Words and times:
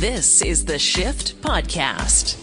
This 0.00 0.40
is 0.40 0.64
the 0.64 0.78
Shift 0.78 1.38
Podcast. 1.42 2.38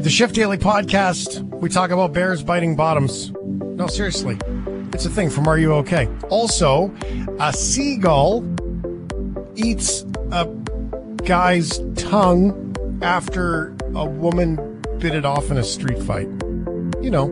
The 0.00 0.08
Shift 0.08 0.36
Daily 0.36 0.58
Podcast, 0.58 1.42
we 1.58 1.68
talk 1.68 1.90
about 1.90 2.12
bears 2.12 2.40
biting 2.40 2.76
bottoms. 2.76 3.32
No, 3.32 3.88
seriously. 3.88 4.38
It's 4.92 5.04
a 5.04 5.10
thing 5.10 5.28
from 5.28 5.48
Are 5.48 5.58
You 5.58 5.74
OK? 5.74 6.06
Also, 6.30 6.94
a 7.40 7.52
seagull 7.52 8.44
eats 9.56 10.04
a 10.30 10.46
guy's 11.24 11.80
tongue 11.96 12.76
after 13.02 13.74
a 13.96 14.04
woman 14.04 14.80
bit 15.00 15.16
it 15.16 15.24
off 15.24 15.50
in 15.50 15.58
a 15.58 15.64
street 15.64 16.00
fight. 16.00 16.28
You 17.02 17.10
know, 17.10 17.26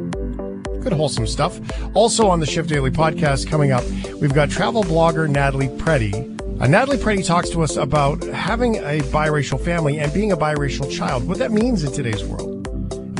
good 0.82 0.92
wholesome 0.92 1.28
stuff. 1.28 1.60
Also 1.94 2.26
on 2.26 2.40
the 2.40 2.46
Shift 2.46 2.68
Daily 2.68 2.90
Podcast 2.90 3.46
coming 3.46 3.70
up, 3.70 3.84
we've 4.20 4.34
got 4.34 4.50
travel 4.50 4.82
blogger 4.82 5.30
Natalie 5.30 5.68
Preddie. 5.68 6.31
Uh, 6.60 6.66
Natalie 6.68 6.96
Preddie 6.96 7.26
talks 7.26 7.50
to 7.50 7.62
us 7.62 7.76
about 7.76 8.22
having 8.24 8.76
a 8.76 9.00
biracial 9.10 9.60
family 9.62 9.98
and 9.98 10.12
being 10.12 10.30
a 10.30 10.36
biracial 10.36 10.90
child, 10.90 11.26
what 11.26 11.38
that 11.38 11.50
means 11.50 11.82
in 11.82 11.92
today's 11.92 12.24
world, 12.24 12.68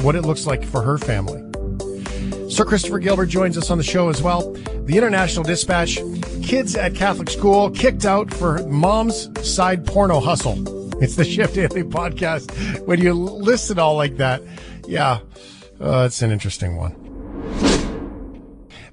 what 0.03 0.15
it 0.15 0.23
looks 0.23 0.47
like 0.47 0.65
for 0.65 0.81
her 0.83 0.97
family. 0.97 1.41
Sir 2.49 2.65
Christopher 2.65 2.99
Gilbert 3.01 3.27
joins 3.27 3.59
us 3.59 3.71
on 3.71 3.79
the 3.79 3.85
show 3.85 4.09
as 4.09 4.23
well. 4.23 4.53
The 4.85 4.97
International 4.97 5.45
Dispatch, 5.45 5.97
kids 6.43 6.77
at 6.77 6.95
Catholic 6.95 7.31
school 7.31 7.71
kicked 7.71 8.05
out 8.05 8.33
for 8.33 8.65
mom's 8.69 9.29
side 9.49 9.87
porno 9.87 10.21
hustle. 10.21 10.81
It's 11.03 11.17
the 11.17 11.25
Shift 11.25 11.55
Daily 11.57 11.83
podcast. 11.83 12.87
When 12.87 13.01
you 13.01 13.13
listen 13.13 13.81
all 13.81 13.97
like 13.97 14.19
that, 14.19 14.41
yeah, 14.87 15.19
uh, 15.81 16.05
it's 16.07 16.23
an 16.23 16.31
interesting 16.31 16.77
one. 16.77 16.95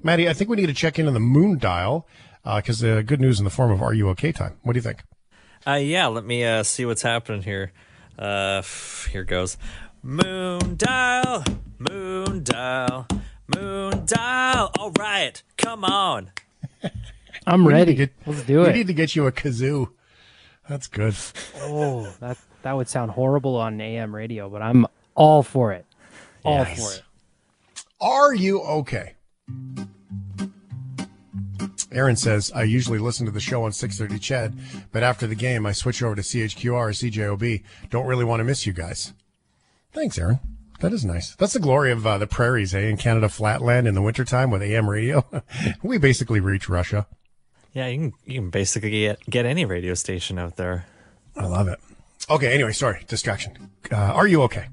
Maddie, 0.02 0.28
I 0.28 0.32
think 0.32 0.50
we 0.50 0.56
need 0.56 0.66
to 0.66 0.74
check 0.74 0.98
in 0.98 1.06
on 1.06 1.14
the 1.14 1.20
moon 1.20 1.58
dial 1.58 2.08
because 2.44 2.82
uh, 2.82 3.02
good 3.02 3.20
news 3.20 3.38
in 3.38 3.44
the 3.44 3.50
form 3.50 3.70
of 3.70 3.82
Are 3.82 3.92
You 3.94 4.08
OK 4.08 4.32
time. 4.32 4.58
What 4.62 4.72
do 4.74 4.78
you 4.78 4.82
think? 4.82 5.02
Uh, 5.66 5.74
yeah, 5.74 6.06
let 6.06 6.24
me 6.24 6.44
uh, 6.44 6.62
see 6.62 6.84
what's 6.86 7.02
happening 7.02 7.42
here. 7.42 7.72
Uh, 8.18 8.62
here 9.10 9.24
goes. 9.24 9.56
Moon 10.02 10.76
dial, 10.76 11.44
moon 11.78 12.42
dial, 12.42 13.06
moon 13.54 14.06
dial. 14.06 14.70
All 14.78 14.92
right, 14.98 15.42
come 15.58 15.84
on. 15.84 16.30
I'm 17.46 17.66
ready. 17.68 17.92
to 17.92 17.94
get- 17.94 18.12
Let's 18.26 18.42
do 18.44 18.60
We 18.60 18.68
it. 18.68 18.74
need 18.74 18.86
to 18.86 18.94
get 18.94 19.14
you 19.14 19.26
a 19.26 19.32
kazoo. 19.32 19.90
That's 20.68 20.86
good. 20.86 21.14
oh, 21.58 22.10
that 22.20 22.38
that 22.62 22.72
would 22.76 22.88
sound 22.88 23.10
horrible 23.10 23.56
on 23.56 23.78
AM 23.80 24.14
radio, 24.14 24.48
but 24.48 24.62
I'm 24.62 24.86
all 25.14 25.42
for 25.42 25.72
it. 25.72 25.84
All 26.44 26.58
Yes. 26.64 26.78
for 26.80 26.94
it. 26.98 27.02
Are 28.00 28.34
you 28.34 28.62
okay? 28.62 29.14
Aaron 31.92 32.16
says, 32.16 32.52
I 32.54 32.62
usually 32.62 32.98
listen 32.98 33.26
to 33.26 33.32
the 33.32 33.40
show 33.40 33.64
on 33.64 33.72
630 33.72 34.20
CHED, 34.20 34.54
but 34.92 35.02
after 35.02 35.26
the 35.26 35.34
game, 35.34 35.66
I 35.66 35.72
switch 35.72 36.02
over 36.02 36.14
to 36.14 36.22
CHQR 36.22 36.72
or 36.72 36.90
CJOB. 36.90 37.62
Don't 37.90 38.06
really 38.06 38.24
want 38.24 38.40
to 38.40 38.44
miss 38.44 38.66
you 38.66 38.72
guys. 38.72 39.12
Thanks, 39.92 40.18
Aaron. 40.18 40.38
That 40.80 40.92
is 40.92 41.04
nice. 41.04 41.34
That's 41.34 41.52
the 41.52 41.60
glory 41.60 41.92
of 41.92 42.06
uh, 42.06 42.18
the 42.18 42.26
prairies, 42.26 42.74
eh? 42.74 42.80
In 42.80 42.96
Canada 42.96 43.28
flatland 43.28 43.86
in 43.86 43.94
the 43.94 44.02
wintertime 44.02 44.50
with 44.50 44.62
AM 44.62 44.88
radio. 44.88 45.26
we 45.82 45.98
basically 45.98 46.40
reach 46.40 46.68
Russia. 46.68 47.06
Yeah, 47.74 47.86
you 47.86 47.98
can 47.98 48.12
you 48.24 48.40
can 48.40 48.50
basically 48.50 48.90
get 48.90 49.20
get 49.28 49.46
any 49.46 49.64
radio 49.64 49.94
station 49.94 50.38
out 50.38 50.56
there. 50.56 50.86
I 51.36 51.46
love 51.46 51.68
it. 51.68 51.78
Okay, 52.28 52.52
anyway, 52.52 52.72
sorry, 52.72 53.04
distraction. 53.08 53.70
Uh, 53.92 53.96
are 53.96 54.26
you 54.26 54.42
okay? 54.42 54.68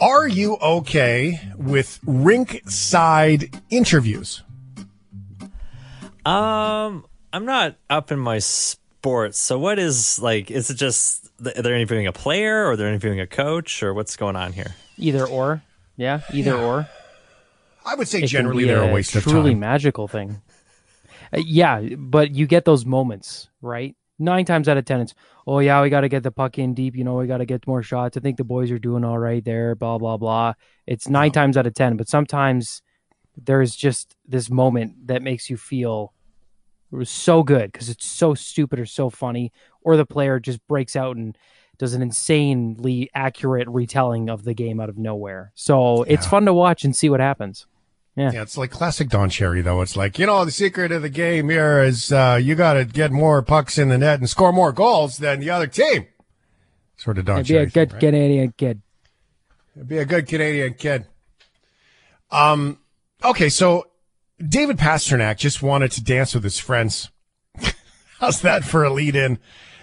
Are 0.00 0.26
you 0.26 0.56
okay 0.56 1.40
with 1.56 2.00
rink 2.04 2.62
side 2.66 3.62
interviews? 3.70 4.42
Um, 6.26 7.06
I'm 7.32 7.44
not 7.44 7.76
up 7.88 8.10
in 8.10 8.18
my 8.18 8.38
sports. 8.40 9.38
So 9.38 9.58
what 9.58 9.78
is 9.78 10.20
like? 10.20 10.50
Is 10.50 10.70
it 10.70 10.74
just 10.74 11.30
they're 11.38 11.74
interviewing 11.74 12.06
a 12.06 12.12
player, 12.12 12.66
or 12.66 12.76
they're 12.76 12.88
interviewing 12.88 13.20
a 13.20 13.26
coach, 13.26 13.82
or 13.82 13.94
what's 13.94 14.16
going 14.16 14.36
on 14.36 14.52
here? 14.52 14.74
Either 14.98 15.26
or. 15.26 15.62
Yeah, 15.96 16.20
either 16.32 16.54
or. 16.54 16.88
I 17.84 17.94
would 17.94 18.08
say 18.08 18.18
It 18.18 18.20
can 18.22 18.28
generally 18.28 18.64
be 18.64 18.68
they're 18.70 18.90
a 18.90 18.92
waste 18.92 19.14
of 19.14 19.22
time. 19.24 19.32
truly 19.32 19.54
magical 19.54 20.08
thing. 20.08 20.42
Uh, 21.32 21.38
yeah, 21.44 21.80
but 21.96 22.34
you 22.34 22.46
get 22.46 22.64
those 22.64 22.84
moments, 22.84 23.48
right? 23.62 23.94
Nine 24.18 24.44
times 24.44 24.68
out 24.68 24.76
of 24.76 24.84
ten, 24.84 25.00
it's 25.00 25.14
oh 25.46 25.60
yeah, 25.60 25.80
we 25.82 25.90
got 25.90 26.00
to 26.00 26.08
get 26.08 26.22
the 26.24 26.32
puck 26.32 26.58
in 26.58 26.74
deep. 26.74 26.96
You 26.96 27.04
know, 27.04 27.14
we 27.14 27.26
got 27.28 27.38
to 27.38 27.46
get 27.46 27.66
more 27.66 27.82
shots. 27.82 28.16
I 28.16 28.20
think 28.20 28.36
the 28.36 28.44
boys 28.44 28.70
are 28.72 28.78
doing 28.78 29.04
all 29.04 29.18
right 29.18 29.44
there. 29.44 29.74
Blah 29.76 29.98
blah 29.98 30.16
blah. 30.16 30.54
It's 30.86 31.08
nine 31.08 31.30
times 31.30 31.56
out 31.56 31.66
of 31.66 31.74
ten, 31.74 31.96
but 31.96 32.08
sometimes 32.08 32.82
there's 33.36 33.76
just 33.76 34.16
this 34.26 34.50
moment 34.50 35.06
that 35.08 35.22
makes 35.22 35.48
you 35.50 35.56
feel 35.56 36.12
it 36.92 36.96
was 36.96 37.10
so 37.10 37.42
good 37.42 37.72
because 37.72 37.88
it's 37.88 38.06
so 38.06 38.34
stupid 38.34 38.78
or 38.78 38.86
so 38.86 39.10
funny, 39.10 39.52
or 39.80 39.96
the 39.96 40.06
player 40.06 40.38
just 40.38 40.66
breaks 40.66 40.96
out 40.96 41.16
and 41.16 41.36
does 41.78 41.94
an 41.94 42.02
insanely 42.02 43.10
accurate 43.14 43.68
retelling 43.68 44.30
of 44.30 44.44
the 44.44 44.54
game 44.54 44.80
out 44.80 44.88
of 44.88 44.96
nowhere. 44.96 45.52
So 45.54 46.04
it's 46.04 46.26
fun 46.26 46.46
to 46.46 46.54
watch 46.54 46.84
and 46.84 46.96
see 46.96 47.08
what 47.08 47.20
happens. 47.20 47.66
Yeah, 48.16 48.40
it's 48.40 48.56
like 48.56 48.70
classic 48.70 49.10
Don 49.10 49.28
Cherry 49.28 49.60
though. 49.60 49.82
It's 49.82 49.94
like, 49.94 50.18
you 50.18 50.24
know, 50.24 50.46
the 50.46 50.50
secret 50.50 50.90
of 50.90 51.02
the 51.02 51.10
game 51.10 51.50
here 51.50 51.82
is 51.82 52.10
uh, 52.10 52.40
you 52.42 52.54
got 52.54 52.74
to 52.74 52.86
get 52.86 53.12
more 53.12 53.42
pucks 53.42 53.76
in 53.76 53.90
the 53.90 53.98
net 53.98 54.20
and 54.20 54.30
score 54.30 54.54
more 54.54 54.72
goals 54.72 55.18
than 55.18 55.38
the 55.40 55.50
other 55.50 55.66
team. 55.66 56.06
Sort 56.96 57.18
of 57.18 57.26
Don 57.26 57.44
Cherry. 57.44 57.66
Be 57.66 57.68
a 57.68 57.70
good 57.70 57.90
thing, 57.90 57.94
right? 57.94 58.00
Canadian 58.00 58.54
kid. 58.56 58.80
Be 59.86 59.98
a 59.98 60.06
good 60.06 60.26
Canadian 60.26 60.72
kid. 60.74 61.04
Um, 62.30 62.78
okay, 63.22 63.50
so 63.50 63.88
David 64.44 64.76
Pastrnak 64.76 65.38
just 65.38 65.62
wanted 65.62 65.92
to 65.92 66.04
dance 66.04 66.34
with 66.34 66.44
his 66.44 66.58
friends. 66.58 67.10
How's 68.20 68.42
that 68.42 68.64
for 68.64 68.84
a 68.84 68.92
lead 68.92 69.16
in? 69.16 69.38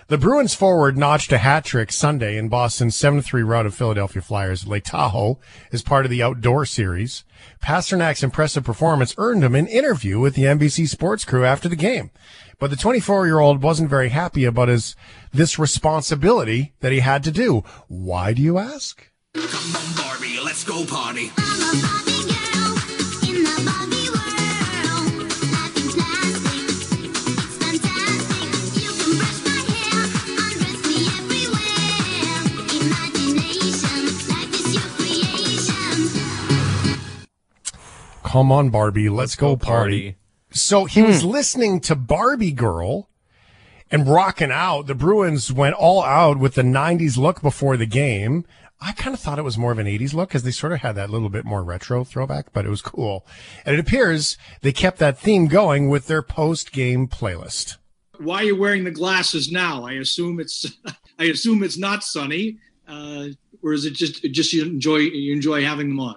The 0.09 0.17
Bruins 0.19 0.53
forward 0.53 0.95
notched 0.95 1.31
a 1.31 1.39
hat 1.39 1.65
trick 1.65 1.91
Sunday 1.91 2.37
in 2.37 2.49
Boston's 2.49 2.95
7-3 2.95 3.47
rout 3.47 3.65
of 3.65 3.73
Philadelphia 3.73 4.21
Flyers. 4.21 4.67
Lake 4.67 4.83
Tahoe 4.83 5.39
is 5.71 5.81
part 5.81 6.05
of 6.05 6.11
the 6.11 6.21
outdoor 6.21 6.65
series. 6.65 7.23
Pastrnak's 7.63 8.21
impressive 8.21 8.63
performance 8.63 9.15
earned 9.17 9.43
him 9.43 9.55
an 9.55 9.65
interview 9.65 10.19
with 10.19 10.35
the 10.35 10.43
NBC 10.43 10.87
sports 10.87 11.25
crew 11.25 11.45
after 11.45 11.67
the 11.67 11.75
game. 11.75 12.11
But 12.59 12.69
the 12.69 12.75
24-year-old 12.75 13.63
wasn't 13.63 13.89
very 13.89 14.09
happy 14.09 14.45
about 14.45 14.67
his, 14.67 14.95
this 15.31 15.57
responsibility 15.57 16.73
that 16.81 16.91
he 16.91 16.99
had 16.99 17.23
to 17.23 17.31
do. 17.31 17.63
Why 17.87 18.33
do 18.33 18.43
you 18.43 18.59
ask? 18.59 19.09
Come 19.33 19.75
on, 19.75 19.95
Barbie, 19.95 20.39
let's 20.43 20.63
go 20.63 20.85
party. 20.85 21.31
Come 38.33 38.51
on, 38.51 38.71
Barbie, 38.71 39.09
let's, 39.09 39.35
go, 39.35 39.55
party. 39.55 40.15
So 40.49 40.85
he 40.85 41.03
was 41.03 41.23
listening 41.23 41.79
to 41.81 41.95
Barbie 41.95 42.51
Girl 42.51 43.07
and 43.91 44.07
rocking 44.07 44.49
out. 44.49 44.87
The 44.87 44.95
Bruins 44.95 45.53
went 45.53 45.75
all 45.75 46.01
out 46.01 46.39
with 46.39 46.55
the 46.55 46.63
90s 46.63 47.15
look 47.15 47.43
before 47.43 47.77
the 47.77 47.85
game. 47.85 48.43
I 48.81 48.93
kind 48.93 49.13
of 49.13 49.19
thought 49.19 49.37
it 49.37 49.43
was 49.43 49.55
more 49.55 49.71
of 49.71 49.77
an 49.77 49.85
80s 49.85 50.15
look 50.15 50.29
because 50.29 50.41
they 50.41 50.49
sort 50.49 50.73
of 50.73 50.79
had 50.79 50.95
that 50.95 51.11
little 51.11 51.29
bit 51.29 51.45
more 51.45 51.63
retro 51.63 52.03
throwback, 52.03 52.51
but 52.53 52.65
it 52.65 52.69
was 52.69 52.81
cool. 52.81 53.23
And 53.67 53.75
it 53.75 53.79
appears 53.79 54.35
they 54.61 54.71
kept 54.71 54.97
that 54.97 55.19
theme 55.19 55.45
going 55.45 55.89
with 55.89 56.07
their 56.07 56.23
post 56.23 56.71
game 56.71 57.07
playlist. 57.07 57.77
why 58.17 58.37
are 58.37 58.45
you 58.45 58.59
wearing 58.59 58.83
the 58.83 58.89
glasses 58.89 59.51
now? 59.51 59.85
I 59.85 59.91
assume 59.91 60.39
it's 60.39 60.65
I 61.19 61.25
assume 61.25 61.61
it's 61.61 61.77
not 61.77 62.03
sunny, 62.03 62.57
uh, 62.87 63.27
or 63.61 63.73
is 63.73 63.85
it 63.85 63.93
just 63.93 64.23
just 64.31 64.53
you 64.53 64.65
enjoy 64.65 64.97
you 64.97 65.33
enjoy 65.33 65.63
having 65.63 65.89
them 65.89 65.99
on? 65.99 66.15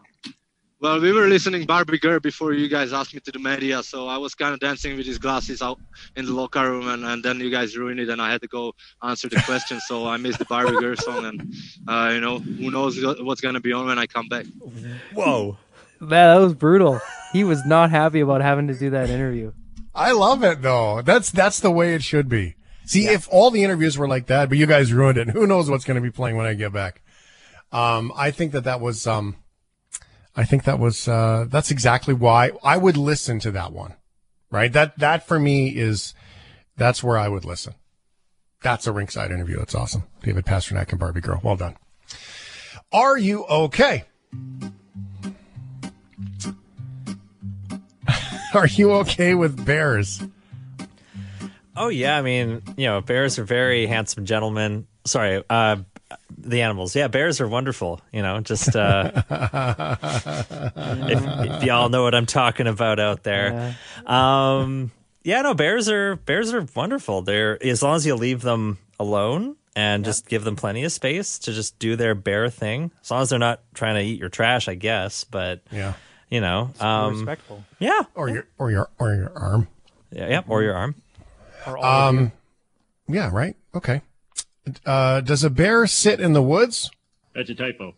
Well, 0.78 1.00
we 1.00 1.10
were 1.10 1.26
listening 1.26 1.64
Barbie 1.64 1.98
Girl 1.98 2.20
before 2.20 2.52
you 2.52 2.68
guys 2.68 2.92
asked 2.92 3.14
me 3.14 3.20
to 3.20 3.32
the 3.32 3.38
media, 3.38 3.82
so 3.82 4.08
I 4.08 4.18
was 4.18 4.34
kind 4.34 4.52
of 4.52 4.60
dancing 4.60 4.94
with 4.94 5.06
these 5.06 5.16
glasses 5.16 5.62
out 5.62 5.80
in 6.16 6.26
the 6.26 6.32
locker 6.32 6.70
room, 6.70 6.88
and, 6.88 7.02
and 7.02 7.22
then 7.22 7.40
you 7.40 7.50
guys 7.50 7.78
ruined 7.78 7.98
it, 7.98 8.10
and 8.10 8.20
I 8.20 8.30
had 8.30 8.42
to 8.42 8.46
go 8.48 8.74
answer 9.02 9.30
the 9.30 9.40
question, 9.46 9.80
so 9.80 10.06
I 10.06 10.18
missed 10.18 10.38
the 10.38 10.44
Barbie 10.44 10.76
Girl 10.76 10.94
song, 10.96 11.24
and 11.24 11.54
uh, 11.88 12.10
you 12.12 12.20
know 12.20 12.40
who 12.40 12.70
knows 12.70 13.02
what's 13.20 13.40
gonna 13.40 13.60
be 13.60 13.72
on 13.72 13.86
when 13.86 13.98
I 13.98 14.04
come 14.04 14.28
back. 14.28 14.44
Whoa. 15.14 15.56
Man, 15.98 16.34
that 16.34 16.44
was 16.44 16.52
brutal. 16.52 17.00
He 17.32 17.42
was 17.42 17.64
not 17.64 17.90
happy 17.90 18.20
about 18.20 18.42
having 18.42 18.68
to 18.68 18.74
do 18.74 18.90
that 18.90 19.08
interview. 19.08 19.52
I 19.94 20.12
love 20.12 20.44
it 20.44 20.60
though. 20.60 21.00
That's, 21.00 21.30
that's 21.30 21.58
the 21.58 21.70
way 21.70 21.94
it 21.94 22.02
should 22.02 22.28
be. 22.28 22.54
See, 22.84 23.06
if 23.06 23.26
all 23.32 23.50
the 23.50 23.64
interviews 23.64 23.96
were 23.96 24.06
like 24.06 24.26
that, 24.26 24.50
but 24.50 24.58
you 24.58 24.66
guys 24.66 24.92
ruined 24.92 25.16
it, 25.16 25.30
who 25.30 25.46
knows 25.46 25.70
what's 25.70 25.86
going 25.86 25.94
to 25.94 26.02
be 26.02 26.10
playing 26.10 26.36
when 26.36 26.44
I 26.44 26.52
get 26.52 26.72
back? 26.72 27.00
Um, 27.72 28.12
I 28.14 28.30
think 28.30 28.52
that 28.52 28.64
that 28.64 28.80
was, 28.80 29.06
um, 29.06 29.36
I 30.36 30.44
think 30.44 30.64
that 30.64 30.78
was, 30.78 31.08
uh, 31.08 31.46
that's 31.48 31.70
exactly 31.70 32.14
why 32.14 32.50
I 32.62 32.76
would 32.76 32.96
listen 32.96 33.40
to 33.40 33.50
that 33.52 33.72
one, 33.72 33.94
right? 34.50 34.72
That, 34.72 34.98
that 34.98 35.26
for 35.26 35.40
me 35.40 35.68
is, 35.68 36.14
that's 36.76 37.02
where 37.02 37.16
I 37.16 37.28
would 37.28 37.44
listen. 37.44 37.74
That's 38.62 38.86
a 38.86 38.92
ringside 38.92 39.30
interview. 39.30 39.58
That's 39.58 39.74
awesome. 39.74 40.04
David 40.22 40.44
Pastrnak 40.44 40.90
and 40.90 40.98
Barbie 40.98 41.20
Girl. 41.20 41.40
Well 41.42 41.56
done. 41.56 41.76
Are 42.92 43.16
you 43.16 43.44
okay? 43.44 44.04
Are 48.54 48.66
you 48.66 48.92
okay 48.92 49.34
with 49.34 49.64
bears? 49.64 50.22
Oh 51.76 51.88
yeah, 51.88 52.16
I 52.16 52.22
mean, 52.22 52.62
you 52.76 52.86
know, 52.86 53.00
bears 53.02 53.38
are 53.38 53.44
very 53.44 53.86
handsome 53.86 54.24
gentlemen. 54.24 54.86
Sorry, 55.04 55.42
uh, 55.50 55.76
the 56.38 56.62
animals. 56.62 56.94
Yeah, 56.94 57.08
bears 57.08 57.40
are 57.40 57.48
wonderful. 57.48 58.00
You 58.12 58.22
know, 58.22 58.40
just 58.40 58.74
uh, 58.76 59.10
if, 60.00 61.22
if 61.56 61.64
y'all 61.64 61.88
know 61.88 62.02
what 62.02 62.14
I'm 62.14 62.26
talking 62.26 62.66
about 62.66 62.98
out 63.00 63.22
there. 63.22 63.76
Um, 64.06 64.90
yeah, 65.24 65.42
no, 65.42 65.54
bears 65.54 65.88
are 65.88 66.16
bears 66.16 66.52
are 66.54 66.66
wonderful. 66.74 67.22
They're 67.22 67.62
as 67.64 67.82
long 67.82 67.96
as 67.96 68.06
you 68.06 68.14
leave 68.14 68.42
them 68.42 68.78
alone 69.00 69.56
and 69.74 70.04
just 70.04 70.28
give 70.28 70.44
them 70.44 70.56
plenty 70.56 70.84
of 70.84 70.92
space 70.92 71.38
to 71.40 71.52
just 71.52 71.78
do 71.78 71.96
their 71.96 72.14
bear 72.14 72.48
thing. 72.48 72.90
As 73.02 73.10
long 73.10 73.22
as 73.22 73.30
they're 73.30 73.38
not 73.38 73.60
trying 73.74 73.96
to 73.96 74.02
eat 74.02 74.18
your 74.20 74.28
trash, 74.28 74.68
I 74.68 74.74
guess. 74.74 75.24
But 75.24 75.62
Yeah. 75.72 75.94
you 76.30 76.40
know, 76.40 76.70
um, 76.80 77.14
Respectful. 77.16 77.64
yeah, 77.80 78.02
Or 78.14 78.28
your 78.28 78.46
or 78.58 78.70
your 78.70 78.88
or 78.98 79.14
your 79.14 79.32
arm. 79.36 79.68
yeah, 80.12 80.28
yeah, 80.28 80.42
or 80.46 80.62
your 80.62 80.74
arm. 80.74 80.94
Or 81.66 81.76
all 81.78 82.08
of 82.08 82.14
you. 82.14 82.20
Um, 82.20 82.32
yeah, 83.08 83.30
right. 83.32 83.56
Okay. 83.74 84.00
Uh, 84.84 85.20
does 85.20 85.44
a 85.44 85.50
bear 85.50 85.86
sit 85.86 86.20
in 86.20 86.32
the 86.32 86.42
woods? 86.42 86.90
That's 87.34 87.50
a 87.50 87.54
typo. 87.54 87.94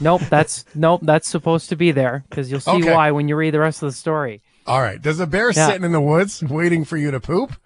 Nope, 0.00 0.22
that's 0.30 0.64
nope, 0.74 1.00
that's 1.02 1.28
supposed 1.28 1.68
to 1.68 1.76
be 1.76 1.90
there 1.92 2.24
because 2.30 2.50
you'll 2.50 2.60
see 2.60 2.70
Okay. 2.70 2.92
why 2.94 3.10
when 3.10 3.28
you 3.28 3.36
read 3.36 3.52
the 3.52 3.58
rest 3.58 3.82
of 3.82 3.88
the 3.88 3.92
story. 3.92 4.40
All 4.66 4.80
right. 4.80 5.00
Does 5.02 5.20
a 5.20 5.26
bear 5.26 5.50
Yeah. 5.50 5.66
sitting 5.66 5.84
in 5.84 5.92
the 5.92 6.00
woods 6.00 6.42
waiting 6.42 6.84
for 6.86 6.96
you 6.96 7.10
to 7.10 7.20
poop? 7.20 7.56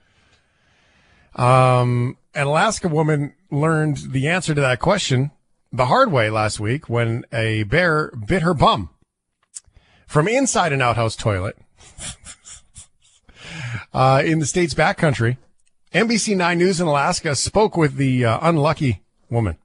Um, 1.37 2.17
an 2.35 2.47
Alaska 2.49 2.89
woman 2.89 3.35
learned 3.51 3.99
the 4.11 4.27
answer 4.27 4.55
to 4.55 4.61
that 4.61 4.81
question 4.81 5.31
the 5.73 5.87
hard 5.87 6.11
way 6.11 6.31
last 6.31 6.59
week 6.59 6.89
when 6.89 7.25
a 7.33 7.63
bear 7.65 8.11
bit 8.27 8.43
her 8.43 8.55
bum 8.55 8.91
from 10.09 10.27
inside 10.27 10.73
an 10.73 10.81
outhouse 10.83 11.15
toilet 11.15 11.57
uh, 13.93 14.23
in 14.25 14.39
the 14.41 14.47
state's 14.47 14.75
backcountry. 14.75 15.37
NBC 15.93 16.37
9 16.37 16.59
News 16.59 16.81
in 16.81 16.87
Alaska 16.87 17.35
spoke 17.35 17.77
with 17.77 17.97
the 17.97 18.25
uh, 18.25 18.39
unlucky 18.43 19.03
woman. 19.31 19.57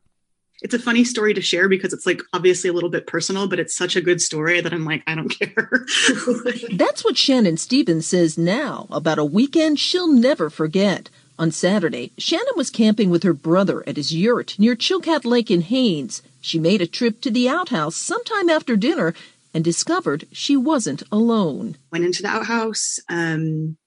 it's 0.61 0.73
a 0.73 0.79
funny 0.79 1.03
story 1.03 1.33
to 1.33 1.41
share 1.41 1.67
because 1.67 1.91
it's 1.91 2.05
like 2.05 2.21
obviously 2.31 2.69
a 2.69 2.73
little 2.73 2.89
bit 2.89 3.05
personal, 3.07 3.47
but 3.47 3.59
it's 3.59 3.75
such 3.75 3.95
a 3.97 4.01
good 4.01 4.21
story 4.21 4.61
that 4.61 4.71
I'm 4.73 4.85
like, 4.85 5.03
I 5.05 5.15
don't 5.15 5.27
care. 5.39 5.85
That's 6.71 7.03
what 7.03 7.17
Shannon 7.17 7.57
Stevens 7.57 8.07
says 8.07 8.37
now 8.37 8.87
about 8.89 9.19
a 9.19 9.25
weekend 9.25 9.79
she'll 9.79 10.11
never 10.11 10.49
forget. 10.49 11.09
On 11.39 11.49
Saturday, 11.49 12.11
Shannon 12.17 12.53
was 12.55 12.69
camping 12.69 13.09
with 13.09 13.23
her 13.23 13.33
brother 13.33 13.83
at 13.87 13.97
his 13.97 14.13
yurt 14.13 14.55
near 14.59 14.75
Chilkat 14.75 15.25
Lake 15.25 15.49
in 15.49 15.61
Haines. 15.61 16.21
She 16.41 16.59
made 16.59 16.79
a 16.79 16.85
trip 16.87 17.21
to 17.21 17.31
the 17.31 17.49
outhouse 17.49 17.95
sometime 17.95 18.49
after 18.49 18.75
dinner 18.77 19.15
and 19.51 19.63
discovered 19.63 20.25
she 20.31 20.55
wasn't 20.55 21.01
alone. 21.11 21.75
Went 21.91 22.05
into 22.05 22.21
the 22.21 22.27
outhouse, 22.29 22.99
um, 23.09 23.77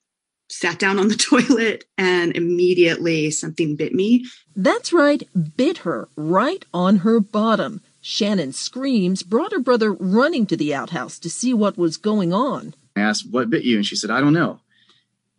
sat 0.49 0.79
down 0.79 0.99
on 0.99 1.09
the 1.09 1.15
toilet, 1.17 1.85
and 1.99 2.37
immediately 2.37 3.31
something 3.31 3.77
bit 3.77 3.95
me. 3.95 4.25
That's 4.55 4.93
right, 4.93 5.23
bit 5.57 5.79
her 5.79 6.09
right 6.17 6.65
on 6.73 6.99
her 6.99 7.21
bottom. 7.21 7.83
Shannon's 8.01 8.57
screams 8.57 9.23
brought 9.25 9.53
her 9.53 9.59
brother 9.59 9.93
running 9.93 10.47
to 10.47 10.57
the 10.57 10.73
outhouse 10.75 11.19
to 11.19 11.29
see 11.29 11.53
what 11.53 11.77
was 11.77 11.97
going 11.97 12.33
on. 12.33 12.75
I 12.95 13.01
asked, 13.01 13.29
What 13.31 13.51
bit 13.51 13.65
you? 13.65 13.77
And 13.77 13.87
she 13.87 13.97
said, 13.97 14.11
I 14.11 14.21
don't 14.21 14.33
know. 14.33 14.61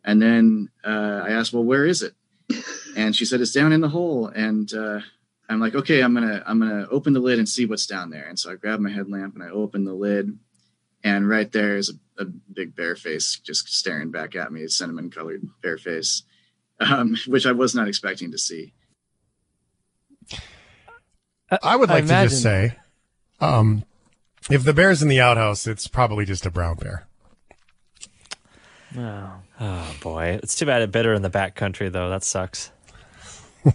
And 0.04 0.22
then 0.22 0.70
uh, 0.86 1.24
I 1.26 1.32
asked, 1.32 1.54
Well, 1.54 1.64
where 1.64 1.86
is 1.86 2.02
it? 2.02 2.14
And 2.98 3.16
she 3.16 3.26
said, 3.26 3.42
It's 3.42 3.52
down 3.52 3.74
in 3.74 3.82
the 3.82 3.90
hole. 3.90 4.28
And 4.28 4.74
uh, 4.74 5.02
I'm 5.48 5.60
like, 5.60 5.76
Okay, 5.76 6.02
I'm 6.02 6.14
gonna 6.14 6.44
I'm 6.46 6.60
gonna 6.60 6.88
open 6.92 7.14
the 7.14 7.20
lid 7.20 7.40
and 7.40 7.48
see 7.48 7.66
what's 7.66 7.86
down 7.86 8.10
there. 8.10 8.28
And 8.28 8.38
so 8.38 8.52
I 8.52 8.56
grabbed 8.56 8.82
my 8.82 8.90
headlamp 8.90 9.36
and 9.36 9.44
I 9.44 9.50
opened 9.50 9.88
the 9.88 9.94
lid, 9.94 10.38
and 11.04 11.30
right 11.30 11.52
there 11.52 11.78
is 11.78 11.90
a, 11.90 11.94
a 12.18 12.26
big 12.26 12.76
bear 12.76 12.96
face 12.96 13.40
just 13.44 13.70
staring 13.70 14.12
back 14.12 14.36
at 14.36 14.52
me, 14.52 14.64
a 14.64 14.70
cinnamon 14.70 15.10
colored 15.10 15.44
bear 15.62 15.78
face, 15.78 16.24
um, 16.80 17.16
which 17.28 17.46
I 17.46 17.52
was 17.52 17.76
not 17.76 17.88
expecting 17.88 18.32
to 18.32 18.38
see. 18.38 18.74
I 21.62 21.76
would 21.76 21.90
I 21.90 21.96
like 21.96 22.08
to 22.08 22.24
just 22.24 22.42
say, 22.42 22.76
um, 23.40 23.86
if 24.50 24.64
the 24.64 24.74
bear's 24.74 25.02
in 25.02 25.08
the 25.08 25.22
outhouse, 25.22 25.66
it's 25.66 25.88
probably 25.88 26.26
just 26.26 26.46
a 26.46 26.52
brown 26.52 26.76
bear. 26.76 27.08
Oh. 28.98 29.34
Oh 29.60 29.96
boy, 30.02 30.40
it's 30.44 30.56
too 30.56 30.66
bad 30.66 30.82
it 30.82 30.92
bit 30.92 31.06
her 31.06 31.14
in 31.14 31.24
the 31.24 31.30
back 31.30 31.56
country 31.56 31.90
though. 31.90 32.10
That 32.10 32.24
sucks. 32.24 32.72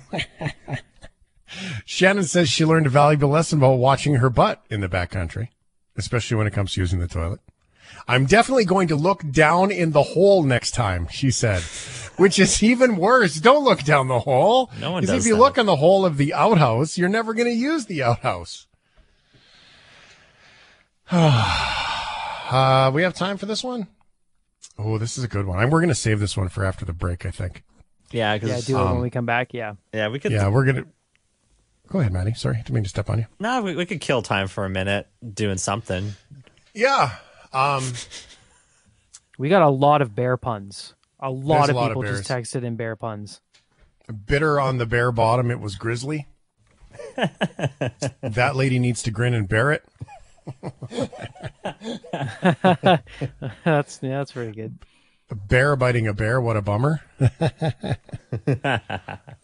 Shannon 1.84 2.24
says 2.24 2.48
she 2.48 2.64
learned 2.64 2.86
a 2.86 2.90
valuable 2.90 3.28
lesson 3.28 3.58
about 3.58 3.74
watching 3.74 4.14
her 4.14 4.30
butt 4.30 4.64
in 4.70 4.80
the 4.80 4.88
backcountry, 4.88 5.48
especially 5.96 6.36
when 6.36 6.46
it 6.46 6.52
comes 6.52 6.72
to 6.74 6.80
using 6.80 7.00
the 7.00 7.08
toilet. 7.08 7.40
I'm 8.08 8.26
definitely 8.26 8.64
going 8.64 8.88
to 8.88 8.96
look 8.96 9.22
down 9.30 9.70
in 9.70 9.92
the 9.92 10.02
hole 10.02 10.42
next 10.42 10.72
time, 10.72 11.06
she 11.10 11.30
said, 11.30 11.62
which 12.16 12.38
is 12.38 12.62
even 12.62 12.96
worse. 12.96 13.36
Don't 13.36 13.64
look 13.64 13.82
down 13.84 14.08
the 14.08 14.20
hole. 14.20 14.70
No 14.80 14.92
one 14.92 15.02
'Cause 15.02 15.10
does 15.10 15.24
if 15.24 15.28
you 15.28 15.34
that. 15.36 15.40
look 15.40 15.58
in 15.58 15.66
the 15.66 15.76
hole 15.76 16.04
of 16.04 16.16
the 16.16 16.34
outhouse, 16.34 16.98
you're 16.98 17.08
never 17.08 17.32
going 17.34 17.48
to 17.48 17.54
use 17.54 17.86
the 17.86 18.02
outhouse. 18.02 18.66
uh, 21.10 22.90
we 22.94 23.02
have 23.02 23.14
time 23.14 23.36
for 23.36 23.46
this 23.46 23.62
one? 23.62 23.86
Oh, 24.78 24.98
this 24.98 25.18
is 25.18 25.24
a 25.24 25.28
good 25.28 25.46
one. 25.46 25.58
We're 25.70 25.80
going 25.80 25.88
to 25.88 25.94
save 25.94 26.20
this 26.20 26.36
one 26.36 26.48
for 26.48 26.64
after 26.64 26.84
the 26.84 26.92
break, 26.92 27.26
I 27.26 27.30
think. 27.30 27.62
Yeah, 28.10 28.32
Yeah, 28.34 28.38
because 28.38 28.66
do 28.66 28.76
it 28.76 28.80
Um, 28.80 28.92
when 28.94 29.02
we 29.02 29.10
come 29.10 29.26
back. 29.26 29.54
Yeah. 29.54 29.74
yeah, 29.92 30.08
we 30.08 30.18
could. 30.18 30.32
Yeah, 30.32 30.48
we're 30.48 30.64
going 30.64 30.76
to. 30.76 30.86
Go 31.88 32.00
ahead, 32.00 32.12
Maddie. 32.12 32.34
Sorry, 32.34 32.56
didn't 32.56 32.72
mean 32.72 32.84
to 32.84 32.88
step 32.90 33.10
on 33.10 33.18
you. 33.18 33.26
No, 33.38 33.62
we, 33.62 33.76
we 33.76 33.84
could 33.86 34.00
kill 34.00 34.22
time 34.22 34.48
for 34.48 34.64
a 34.64 34.70
minute 34.70 35.08
doing 35.34 35.58
something. 35.58 36.12
Yeah. 36.72 37.10
Um, 37.52 37.84
We 39.38 39.48
got 39.48 39.62
a 39.62 39.68
lot 39.68 40.02
of 40.02 40.14
bear 40.14 40.36
puns. 40.36 40.94
A 41.20 41.30
lot 41.30 41.66
There's 41.66 41.68
a 41.68 41.72
of 41.72 41.76
lot 41.76 41.90
of 41.92 41.96
people 41.96 42.02
just 42.02 42.28
texted 42.28 42.64
in 42.64 42.76
bear 42.76 42.96
puns. 42.96 43.40
bitter 44.26 44.58
on 44.58 44.78
the 44.78 44.86
bare 44.86 45.12
bottom, 45.12 45.50
it 45.50 45.60
was 45.60 45.76
grizzly. 45.76 46.26
that 48.22 48.52
lady 48.54 48.78
needs 48.78 49.02
to 49.02 49.10
grin 49.10 49.34
and 49.34 49.48
bear 49.48 49.72
it. 49.72 49.84
that's 53.64 54.00
yeah, 54.02 54.18
that's 54.18 54.32
pretty 54.32 54.52
good. 54.52 54.78
A 55.30 55.34
bear 55.34 55.76
biting 55.76 56.06
a 56.06 56.12
bear, 56.12 56.40
what 56.40 56.56
a 56.56 56.62
bummer. 56.62 57.00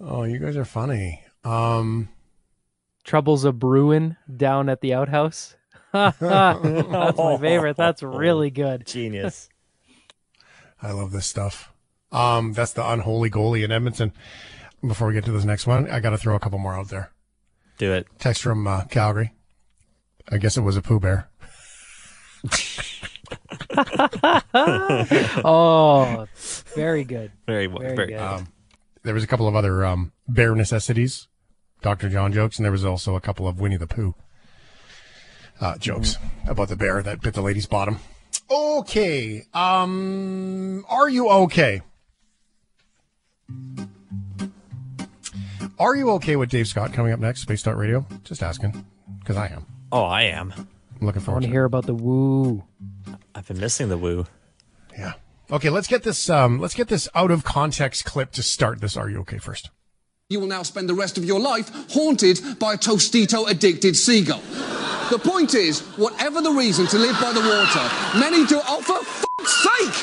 oh, 0.00 0.24
you 0.24 0.38
guys 0.38 0.56
are 0.56 0.64
funny. 0.64 1.22
Um, 1.44 2.08
Troubles 3.04 3.44
a 3.44 3.52
brewing 3.52 4.16
down 4.36 4.68
at 4.68 4.80
the 4.80 4.92
outhouse. 4.92 5.56
that's 5.92 6.20
my 6.20 7.38
favorite. 7.40 7.76
That's 7.76 8.02
really 8.02 8.50
good. 8.50 8.86
Genius. 8.86 9.48
I 10.82 10.92
love 10.92 11.12
this 11.12 11.26
stuff. 11.26 11.72
Um, 12.12 12.52
that's 12.52 12.72
the 12.72 12.88
unholy 12.88 13.30
goalie 13.30 13.64
in 13.64 13.72
Edmonton. 13.72 14.12
Before 14.86 15.08
we 15.08 15.14
get 15.14 15.24
to 15.24 15.32
this 15.32 15.44
next 15.44 15.66
one, 15.66 15.90
I 15.90 16.00
got 16.00 16.10
to 16.10 16.18
throw 16.18 16.36
a 16.36 16.40
couple 16.40 16.58
more 16.58 16.74
out 16.74 16.88
there. 16.88 17.10
Do 17.78 17.92
it. 17.92 18.06
Text 18.18 18.42
from 18.42 18.66
uh, 18.66 18.84
Calgary. 18.84 19.32
I 20.30 20.38
guess 20.38 20.56
it 20.56 20.60
was 20.60 20.76
a 20.76 20.82
Pooh 20.82 21.00
Bear. 21.00 21.28
Oh, 25.44 26.26
very 26.74 27.04
good. 27.04 27.32
Very, 27.46 27.66
Very 27.66 27.96
very, 27.96 28.08
good. 28.08 28.18
Um, 28.18 28.48
there 29.02 29.14
was 29.14 29.22
a 29.22 29.26
couple 29.26 29.46
of 29.46 29.54
other 29.54 29.84
um, 29.84 30.12
bear 30.26 30.54
necessities, 30.54 31.28
Dr. 31.82 32.08
John 32.08 32.32
jokes, 32.32 32.58
and 32.58 32.64
there 32.64 32.72
was 32.72 32.84
also 32.84 33.14
a 33.16 33.20
couple 33.20 33.46
of 33.46 33.60
Winnie 33.60 33.76
the 33.76 33.86
Pooh 33.86 34.14
uh, 35.60 35.76
jokes 35.78 36.16
about 36.46 36.68
the 36.68 36.76
bear 36.76 37.02
that 37.02 37.20
bit 37.20 37.34
the 37.34 37.42
lady's 37.42 37.66
bottom. 37.66 37.98
Okay. 38.50 39.44
Um, 39.52 40.84
are 40.88 41.08
you 41.08 41.28
okay? 41.28 41.82
Are 45.78 45.94
you 45.94 46.10
okay 46.12 46.36
with 46.36 46.50
Dave 46.50 46.66
Scott 46.66 46.92
coming 46.92 47.12
up 47.12 47.20
next, 47.20 47.42
Space 47.42 47.62
Dot 47.62 47.76
Radio? 47.76 48.04
Just 48.24 48.42
asking, 48.42 48.84
because 49.20 49.36
I 49.36 49.46
am. 49.48 49.64
Oh, 49.92 50.02
I 50.04 50.22
am. 50.22 50.52
I'm 51.00 51.06
looking 51.06 51.22
I 51.22 51.24
forward 51.24 51.36
want 51.36 51.42
to 51.44 51.48
to 51.48 51.52
it. 51.52 51.54
hear 51.54 51.64
about 51.64 51.86
the 51.86 51.94
woo. 51.94 52.64
I've 53.34 53.46
been 53.46 53.60
missing 53.60 53.88
the 53.88 53.96
woo. 53.98 54.26
Yeah. 54.96 55.12
Okay, 55.50 55.70
let's 55.70 55.86
get 55.86 56.02
this 56.02 56.28
um 56.28 56.58
let's 56.58 56.74
get 56.74 56.88
this 56.88 57.08
out 57.14 57.30
of 57.30 57.44
context 57.44 58.04
clip 58.04 58.32
to 58.32 58.42
start 58.42 58.80
this 58.80 58.96
Are 58.96 59.08
You 59.08 59.20
Okay 59.20 59.38
first. 59.38 59.70
You 60.30 60.40
will 60.40 60.46
now 60.46 60.62
spend 60.62 60.90
the 60.90 60.94
rest 60.94 61.16
of 61.16 61.24
your 61.24 61.40
life 61.40 61.70
haunted 61.90 62.38
by 62.58 62.74
a 62.74 62.76
Tostito 62.76 63.48
addicted 63.48 63.96
seagull. 63.96 64.42
The 65.08 65.18
point 65.18 65.54
is, 65.54 65.80
whatever 65.96 66.42
the 66.42 66.50
reason 66.50 66.86
to 66.88 66.98
live 66.98 67.18
by 67.18 67.32
the 67.32 67.40
water, 67.40 67.80
many 68.20 68.44
do. 68.44 68.60
Oh, 68.68 68.82
for 68.82 69.02
fuck's 69.02 69.56
sake! 69.64 69.96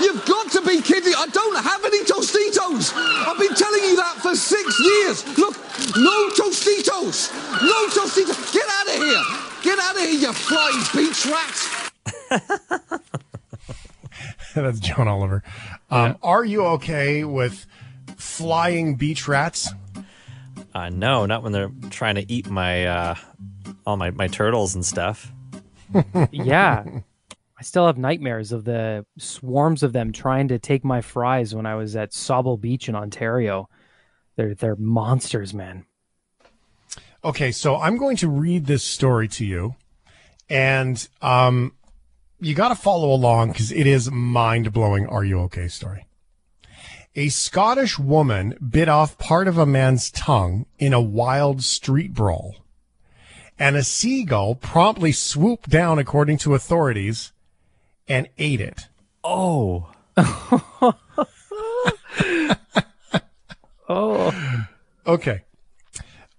You've 0.00 0.24
got 0.26 0.52
to 0.52 0.62
be 0.62 0.80
kidding! 0.80 1.12
I 1.16 1.26
don't 1.26 1.56
have 1.56 1.84
any 1.84 2.04
Tostitos! 2.04 2.92
I've 2.94 3.36
been 3.36 3.52
telling 3.56 3.82
you 3.82 3.96
that 3.96 4.14
for 4.22 4.36
six 4.36 4.78
years! 4.78 5.26
Look, 5.36 5.56
no 5.96 6.30
Tostitos! 6.38 7.34
No 7.60 7.88
Tostitos! 7.88 8.52
Get 8.52 8.68
out 8.70 8.86
of 8.86 8.94
here! 8.94 9.24
Get 9.64 9.80
out 9.80 9.96
of 9.96 10.02
here, 10.02 10.20
you 10.20 10.32
flying 10.32 10.84
beach 10.94 11.26
rat! 11.26 13.00
That's 14.54 14.78
John 14.78 15.08
Oliver. 15.08 15.42
Um, 15.90 16.16
Are 16.22 16.44
you 16.44 16.64
okay 16.64 17.24
with 17.24 17.66
flying 18.24 18.96
beach 18.96 19.28
rats? 19.28 19.68
Uh, 20.74 20.88
no, 20.88 21.26
not 21.26 21.42
when 21.42 21.52
they're 21.52 21.70
trying 21.90 22.16
to 22.16 22.32
eat 22.32 22.48
my 22.48 22.86
uh, 22.86 23.14
all 23.86 23.96
my, 23.96 24.10
my 24.10 24.26
turtles 24.26 24.74
and 24.74 24.84
stuff. 24.84 25.32
Yeah. 26.32 26.84
I 27.56 27.62
still 27.62 27.86
have 27.86 27.96
nightmares 27.96 28.50
of 28.50 28.64
the 28.64 29.06
swarms 29.16 29.84
of 29.84 29.92
them 29.92 30.12
trying 30.12 30.48
to 30.48 30.58
take 30.58 30.84
my 30.84 31.00
fries 31.00 31.54
when 31.54 31.66
I 31.66 31.76
was 31.76 31.94
at 31.94 32.10
Sauble 32.10 32.60
Beach 32.60 32.88
in 32.88 32.96
Ontario. 32.96 33.68
They're 34.34 34.54
they're 34.56 34.74
monsters, 34.74 35.54
man. 35.54 35.86
Okay, 37.22 37.52
so 37.52 37.76
I'm 37.76 37.96
going 37.96 38.16
to 38.18 38.28
read 38.28 38.66
this 38.66 38.82
story 38.82 39.28
to 39.28 39.44
you, 39.44 39.76
and 40.50 41.06
um, 41.22 41.74
you 42.40 42.54
got 42.54 42.68
to 42.68 42.74
follow 42.74 43.12
along 43.12 43.52
because 43.52 43.70
it 43.70 43.86
is 43.86 44.10
mind 44.10 44.72
blowing. 44.72 45.06
Are 45.06 45.24
you 45.24 45.38
okay? 45.42 45.68
Story. 45.68 46.06
A 47.16 47.28
Scottish 47.28 47.96
woman 47.96 48.58
bit 48.58 48.88
off 48.88 49.18
part 49.18 49.46
of 49.46 49.56
a 49.56 49.64
man's 49.64 50.10
tongue 50.10 50.66
in 50.80 50.92
a 50.92 51.00
wild 51.00 51.62
street 51.62 52.12
brawl, 52.12 52.56
and 53.56 53.76
a 53.76 53.84
seagull 53.84 54.56
promptly 54.56 55.12
swooped 55.12 55.70
down, 55.70 56.00
according 56.00 56.38
to 56.38 56.54
authorities, 56.54 57.30
and 58.08 58.28
ate 58.36 58.60
it. 58.60 58.88
Oh. 59.22 59.92
oh. 63.88 64.66
Okay. 65.06 65.42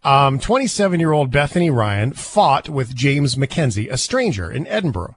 Um, 0.04 0.40
27 0.40 1.00
year 1.00 1.14
old 1.14 1.32
Bethany 1.32 1.70
Ryan 1.70 2.12
fought 2.12 2.68
with 2.68 2.94
James 2.94 3.36
McKenzie, 3.36 3.90
a 3.90 3.98
stranger 3.98 4.52
in 4.52 4.68
Edinburgh, 4.68 5.16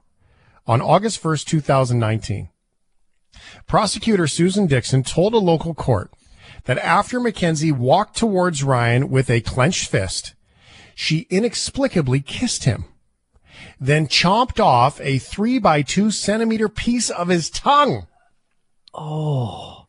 on 0.65 0.79
August 0.81 1.21
1st, 1.21 1.45
2019. 1.45 2.49
Prosecutor 3.69 4.25
Susan 4.25 4.65
Dixon 4.65 5.03
told 5.03 5.35
a 5.35 5.37
local 5.37 5.75
court 5.75 6.11
that 6.65 6.79
after 6.79 7.19
McKenzie 7.19 7.71
walked 7.71 8.17
towards 8.17 8.63
Ryan 8.63 9.11
with 9.11 9.29
a 9.29 9.41
clenched 9.41 9.91
fist, 9.91 10.33
she 10.95 11.27
inexplicably 11.29 12.19
kissed 12.19 12.63
him, 12.63 12.85
then 13.79 14.07
chomped 14.07 14.59
off 14.59 14.99
a 15.01 15.19
three 15.19 15.59
by 15.59 15.83
two 15.83 16.09
centimeter 16.09 16.67
piece 16.67 17.11
of 17.11 17.27
his 17.27 17.51
tongue. 17.51 18.07
Oh. 18.91 19.85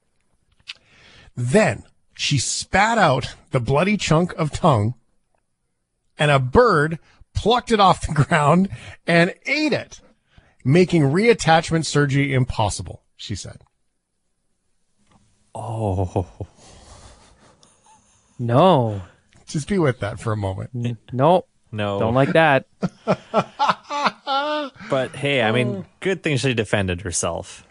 Then 1.34 1.84
she 2.12 2.36
spat 2.36 2.98
out 2.98 3.34
the 3.50 3.60
bloody 3.60 3.96
chunk 3.96 4.34
of 4.34 4.52
tongue 4.52 4.92
and 6.18 6.30
a 6.30 6.38
bird 6.38 6.98
plucked 7.34 7.72
it 7.72 7.80
off 7.80 8.06
the 8.06 8.12
ground 8.12 8.68
and 9.06 9.32
ate 9.46 9.72
it, 9.72 10.02
making 10.66 11.04
reattachment 11.04 11.86
surgery 11.86 12.34
impossible, 12.34 13.04
she 13.16 13.34
said. 13.34 13.62
Oh. 15.54 16.26
No. 18.38 19.02
Just 19.46 19.68
be 19.68 19.78
with 19.78 20.00
that 20.00 20.18
for 20.20 20.32
a 20.32 20.36
moment. 20.36 20.70
No. 21.12 21.44
No. 21.72 21.98
Don't 21.98 22.14
like 22.14 22.32
that. 22.32 22.66
But 24.90 25.14
hey, 25.14 25.42
I 25.42 25.52
mean, 25.52 25.86
good 26.00 26.22
thing 26.22 26.36
she 26.36 26.52
defended 26.52 27.02
herself. 27.02 27.66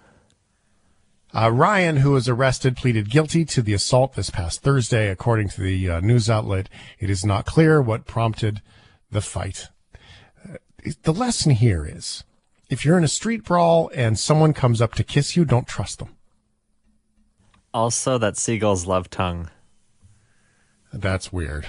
Uh, 1.36 1.51
Ryan, 1.51 1.98
who 1.98 2.12
was 2.12 2.27
arrested, 2.27 2.77
pleaded 2.77 3.09
guilty 3.09 3.45
to 3.45 3.62
the 3.62 3.74
assault 3.74 4.13
this 4.13 4.29
past 4.29 4.62
Thursday. 4.62 5.09
According 5.09 5.50
to 5.50 5.62
the 5.62 5.89
uh, 5.89 6.00
news 6.00 6.29
outlet, 6.29 6.69
it 6.98 7.09
is 7.09 7.25
not 7.25 7.45
clear 7.45 7.81
what 7.81 8.05
prompted 8.05 8.62
the 9.12 9.21
fight. 9.21 9.67
Uh, 10.43 10.55
the 11.03 11.13
lesson 11.13 11.51
here 11.51 11.86
is 11.86 12.24
if 12.69 12.83
you're 12.86 12.98
in 12.98 13.03
a 13.03 13.09
street 13.09 13.43
brawl 13.43 13.91
and 13.93 14.17
someone 14.17 14.53
comes 14.53 14.81
up 14.81 14.93
to 14.95 15.03
kiss 15.03 15.36
you, 15.36 15.45
don't 15.45 15.67
trust 15.67 16.00
them. 16.00 16.15
Also, 17.74 18.18
that 18.18 18.38
seagulls 18.38 18.88
love 18.88 19.10
tongue. 19.10 19.50
That's 20.92 21.32
weird. 21.32 21.68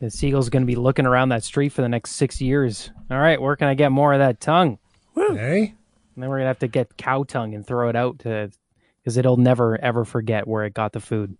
The 0.00 0.10
seagull's 0.10 0.50
going 0.50 0.62
to 0.62 0.66
be 0.66 0.76
looking 0.76 1.06
around 1.06 1.30
that 1.30 1.44
street 1.44 1.70
for 1.70 1.80
the 1.80 1.88
next 1.88 2.12
six 2.12 2.40
years. 2.40 2.90
All 3.10 3.18
right, 3.18 3.40
where 3.40 3.56
can 3.56 3.68
I 3.68 3.74
get 3.74 3.92
more 3.92 4.12
of 4.12 4.18
that 4.18 4.40
tongue? 4.40 4.78
Hey? 5.14 5.74
And 6.14 6.22
then 6.22 6.28
we're 6.28 6.38
going 6.38 6.44
to 6.44 6.48
have 6.48 6.58
to 6.58 6.68
get 6.68 6.96
cow 6.96 7.22
tongue 7.22 7.54
and 7.54 7.66
throw 7.66 7.88
it 7.88 7.96
out 7.96 8.18
to, 8.20 8.50
because 9.00 9.16
it'll 9.16 9.38
never, 9.38 9.80
ever 9.80 10.04
forget 10.04 10.46
where 10.46 10.64
it 10.64 10.74
got 10.74 10.92
the 10.92 11.00
food. 11.00 11.38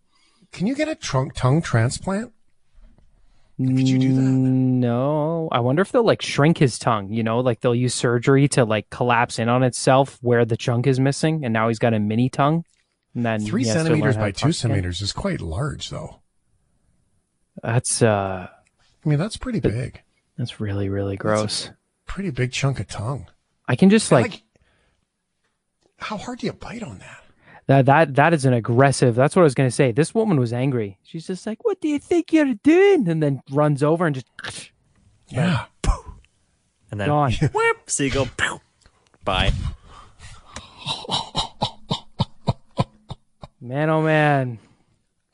Can 0.53 0.67
you 0.67 0.75
get 0.75 0.89
a 0.89 0.95
trunk 0.95 1.35
tongue 1.35 1.61
transplant? 1.61 2.33
Could 3.59 3.89
you 3.89 3.99
do 3.99 4.15
that? 4.15 4.23
No. 4.23 5.49
I 5.53 5.61
wonder 5.61 5.83
if 5.83 5.93
they'll 5.93 6.05
like 6.05 6.23
shrink 6.23 6.59
his 6.59 6.79
tongue, 6.79 7.13
you 7.13 7.23
know, 7.23 7.41
like 7.41 7.61
they'll 7.61 7.75
use 7.75 7.95
surgery 7.95 8.49
to 8.49 8.65
like 8.65 8.91
collapse 8.91 9.39
in 9.39 9.49
on 9.49 9.63
itself 9.63 10.19
where 10.23 10.45
the 10.45 10.57
chunk 10.57 10.87
is 10.87 10.99
missing. 10.99 11.45
And 11.45 11.53
now 11.53 11.69
he's 11.69 11.79
got 11.79 11.95
a 11.95 12.01
mini 12.01 12.29
tongue. 12.29 12.65
And 13.15 13.27
then 13.27 13.41
Three 13.45 13.63
he 13.63 13.69
has 13.69 13.77
to 13.77 13.83
centimeters 13.85 14.17
by 14.17 14.31
two 14.31 14.47
again. 14.47 14.53
centimeters 14.55 15.03
is 15.03 15.13
quite 15.13 15.41
large, 15.41 15.91
though. 15.91 16.21
That's, 17.63 18.01
uh, 18.03 18.49
I 19.05 19.09
mean, 19.09 19.19
that's 19.19 19.37
pretty 19.37 19.61
big. 19.61 20.01
that's 20.39 20.59
really, 20.61 20.89
really 20.89 21.17
gross. 21.17 21.71
Pretty 22.07 22.31
big 22.31 22.53
chunk 22.53 22.81
of 22.81 22.89
tongue. 22.89 23.27
I 23.69 23.77
can 23.77 23.91
just 23.91 24.11
like, 24.11 24.43
How 25.99 26.17
hard 26.17 26.39
do 26.41 26.47
you 26.47 26.53
bite 26.53 26.83
on 26.83 26.99
that? 26.99 27.22
That 27.69 27.87
that 27.87 28.15
that 28.17 28.35
is 28.35 28.45
an 28.45 28.53
aggressive. 28.53 29.15
That's 29.15 29.37
what 29.37 29.43
I 29.43 29.45
was 29.45 29.55
gonna 29.55 29.71
say. 29.71 29.93
This 29.93 30.15
woman 30.15 30.39
was 30.41 30.53
angry. 30.53 30.99
She's 31.05 31.27
just 31.27 31.47
like, 31.47 31.65
"What 31.65 31.81
do 31.81 31.89
you 31.89 31.99
think 31.99 32.33
you're 32.33 32.55
doing?" 32.55 33.09
And 33.09 33.23
then 33.23 33.41
runs 33.51 33.83
over 33.83 34.05
and 34.07 34.15
just 34.17 34.71
yeah, 35.29 35.65
And 36.91 37.01
then 37.01 37.09
gone. 37.09 37.33
whoop, 37.55 37.89
seagull. 37.89 38.29
Pew, 38.37 38.61
bye. 39.25 39.53
man, 43.61 43.91
oh 43.91 44.03
man, 44.03 44.59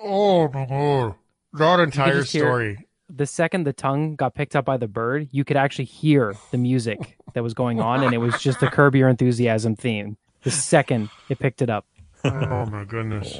Oh 0.00 0.48
my 0.52 0.66
lord! 0.66 1.14
That 1.54 1.76
You 1.78 1.82
entire 1.84 2.20
just 2.20 2.32
hear- 2.32 2.44
story. 2.44 2.84
The 3.10 3.24
second 3.26 3.64
the 3.64 3.72
tongue 3.72 4.16
got 4.16 4.34
picked 4.34 4.54
up 4.54 4.66
by 4.66 4.76
the 4.76 4.86
bird, 4.86 5.28
you 5.32 5.42
could 5.42 5.56
actually 5.56 5.86
hear 5.86 6.34
the 6.50 6.58
music 6.58 7.16
that 7.32 7.42
was 7.42 7.54
going 7.54 7.80
on, 7.80 8.04
and 8.04 8.12
it 8.12 8.18
was 8.18 8.38
just 8.38 8.60
the 8.60 8.68
Curb 8.68 8.94
Your 8.94 9.08
Enthusiasm 9.08 9.76
theme. 9.76 10.18
The 10.42 10.50
second 10.50 11.08
it 11.30 11.38
picked 11.38 11.62
it 11.62 11.70
up. 11.70 11.86
Oh 12.50 12.66
my 12.66 12.84
goodness! 12.84 13.38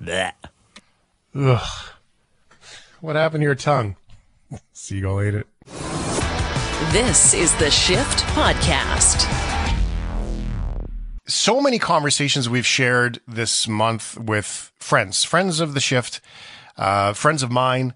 Blech. 0.00 0.32
Ugh. 1.34 1.88
What 3.00 3.16
happened 3.16 3.42
to 3.42 3.44
your 3.44 3.54
tongue? 3.54 3.96
Seagull 4.72 5.20
ate 5.20 5.34
it. 5.34 5.46
This 6.92 7.34
is 7.34 7.54
the 7.56 7.70
Shift 7.70 8.20
Podcast. 8.34 9.28
so 11.26 11.60
many 11.60 11.78
conversations 11.78 12.48
we've 12.48 12.66
shared 12.66 13.20
this 13.28 13.66
month 13.68 14.18
with 14.18 14.72
friends, 14.78 15.24
friends 15.24 15.60
of 15.60 15.72
the 15.74 15.80
shift, 15.80 16.20
uh, 16.76 17.12
friends 17.12 17.42
of 17.42 17.50
mine, 17.50 17.94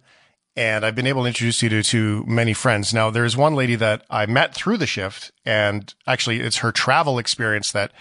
and 0.55 0.85
I've 0.87 0.95
been 0.95 1.07
able 1.07 1.23
to 1.23 1.29
introduce 1.29 1.63
you 1.63 1.69
to, 1.69 1.83
to 1.83 2.25
many 2.27 2.53
friends. 2.55 2.95
Now, 2.95 3.11
there's 3.11 3.37
one 3.37 3.55
lady 3.55 3.75
that 3.77 4.05
I 4.09 4.27
met 4.27 4.55
through 4.55 4.79
the 4.79 4.87
shift, 4.87 5.33
and 5.45 5.93
actually, 6.07 6.41
it's 6.41 6.59
her 6.59 6.73
travel 6.73 7.19
experience 7.19 7.73
that 7.73 7.93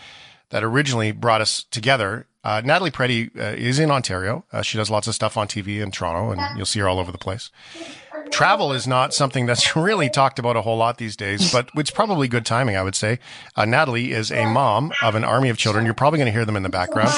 that 0.49 0.63
originally 0.63 1.11
brought 1.11 1.41
us 1.41 1.63
together. 1.71 2.27
Uh, 2.43 2.61
Natalie 2.63 2.91
Preddie 2.91 3.35
uh, 3.37 3.55
is 3.57 3.79
in 3.79 3.89
Ontario. 3.89 4.45
Uh, 4.51 4.61
she 4.61 4.77
does 4.77 4.89
lots 4.91 5.07
of 5.07 5.15
stuff 5.15 5.35
on 5.35 5.47
TV 5.47 5.81
in 5.81 5.91
Toronto, 5.91 6.31
and 6.31 6.57
you'll 6.57 6.65
see 6.67 6.79
her 6.79 6.87
all 6.87 6.99
over 6.99 7.11
the 7.11 7.17
place. 7.17 7.49
Travel 8.31 8.73
is 8.73 8.87
not 8.87 9.13
something 9.13 9.45
that's 9.45 9.75
really 9.75 10.09
talked 10.09 10.39
about 10.39 10.55
a 10.55 10.61
whole 10.61 10.77
lot 10.77 10.97
these 10.97 11.15
days, 11.15 11.51
but 11.51 11.69
it's 11.75 11.91
probably 11.91 12.27
good 12.27 12.45
timing, 12.45 12.75
I 12.75 12.83
would 12.83 12.95
say. 12.95 13.19
Uh, 13.55 13.65
Natalie 13.65 14.11
is 14.11 14.31
a 14.31 14.45
mom 14.45 14.91
of 15.01 15.15
an 15.15 15.23
army 15.23 15.49
of 15.49 15.57
children. 15.57 15.85
You're 15.85 15.93
probably 15.93 16.17
going 16.17 16.27
to 16.27 16.31
hear 16.31 16.45
them 16.45 16.55
in 16.55 16.63
the 16.63 16.69
background. 16.69 17.13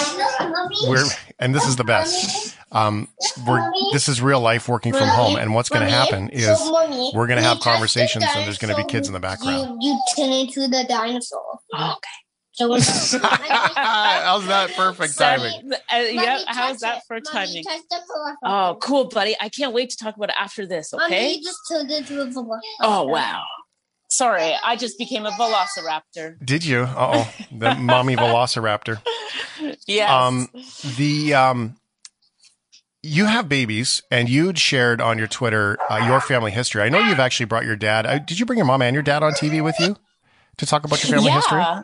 We're, 0.88 1.06
and 1.40 1.56
this 1.56 1.66
is 1.66 1.76
the 1.76 1.84
best. 1.84 2.58
Um, 2.72 3.08
we're, 3.48 3.72
this 3.94 4.10
is 4.10 4.22
real 4.22 4.42
life 4.42 4.68
working 4.68 4.92
from 4.94 5.08
home. 5.08 5.38
And 5.38 5.54
what's 5.54 5.70
going 5.70 5.86
to 5.86 5.92
happen 5.92 6.30
is 6.30 6.60
we're 7.14 7.28
going 7.28 7.38
to 7.38 7.44
have 7.44 7.60
conversations 7.60 8.26
and 8.28 8.46
there's 8.46 8.58
going 8.58 8.76
to 8.76 8.82
be 8.82 8.88
kids 8.88 9.08
in 9.08 9.14
the 9.14 9.20
background. 9.20 9.82
You, 9.82 9.92
you 9.92 10.02
turn 10.16 10.32
into 10.34 10.68
the 10.68 10.86
dinosaur. 10.88 11.60
okay. 11.74 12.10
So 12.58 12.70
when 12.70 12.82
How's 12.82 14.48
that 14.48 14.72
perfect 14.76 15.16
timing? 15.16 15.74
Uh, 15.74 15.98
yeah, 16.10 16.42
how's 16.48 16.80
that 16.80 17.04
for 17.08 17.20
timing? 17.20 17.64
Oh, 18.44 18.80
cool, 18.82 19.06
buddy. 19.06 19.36
I 19.40 19.50
can't 19.50 19.74
wait 19.74 19.92
to 19.92 19.98
talk 19.98 20.16
about 20.16 20.30
it 20.30 20.36
after 20.40 20.66
this, 20.66 20.92
okay? 20.92 21.34
you 21.34 21.44
just 21.44 21.60
turned 21.70 21.92
into 21.92 22.20
a 22.20 22.26
velociraptor. 22.26 22.60
Oh, 22.82 23.04
wow. 23.04 23.44
Sorry, 24.10 24.56
I 24.64 24.76
just 24.76 24.98
became 24.98 25.28
a 25.28 25.30
velociraptor. 25.32 26.44
Did 26.44 26.66
you? 26.66 26.84
Uh 26.84 27.26
oh. 27.28 27.34
The 27.52 27.76
mommy 27.76 28.16
velociraptor. 28.18 29.04
Yes. 29.86 30.10
Um, 30.10 30.48
the 30.98 31.36
um, 31.36 31.76
you 33.04 33.26
have 33.26 33.48
babies, 33.48 34.02
and 34.10 34.30
you'd 34.30 34.58
shared 34.58 35.00
on 35.00 35.20
your 35.20 35.28
Twitter 35.28 35.78
uh, 35.92 35.98
your 36.08 36.22
family 36.22 36.52
history. 36.52 36.82
I 36.82 36.90
know 36.90 37.00
you've 37.00 37.20
actually 37.20 37.46
brought 37.46 37.66
your 37.66 37.76
dad. 37.76 38.08
Uh, 38.08 38.18
did 38.18 38.40
you 38.40 38.48
bring 38.48 38.58
your 38.58 38.66
mom 38.66 38.82
and 38.82 38.96
your 38.96 39.04
dad 39.04 39.22
on 39.22 39.34
TV 39.34 39.62
with 39.64 39.76
you 39.80 39.98
to 40.58 40.66
talk 40.66 40.86
about 40.86 41.04
your 41.04 41.18
family 41.18 41.30
yeah. 41.30 41.36
history? 41.36 41.84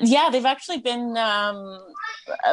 Yeah, 0.00 0.28
they've 0.30 0.44
actually 0.46 0.78
been 0.78 1.16
um, 1.16 1.80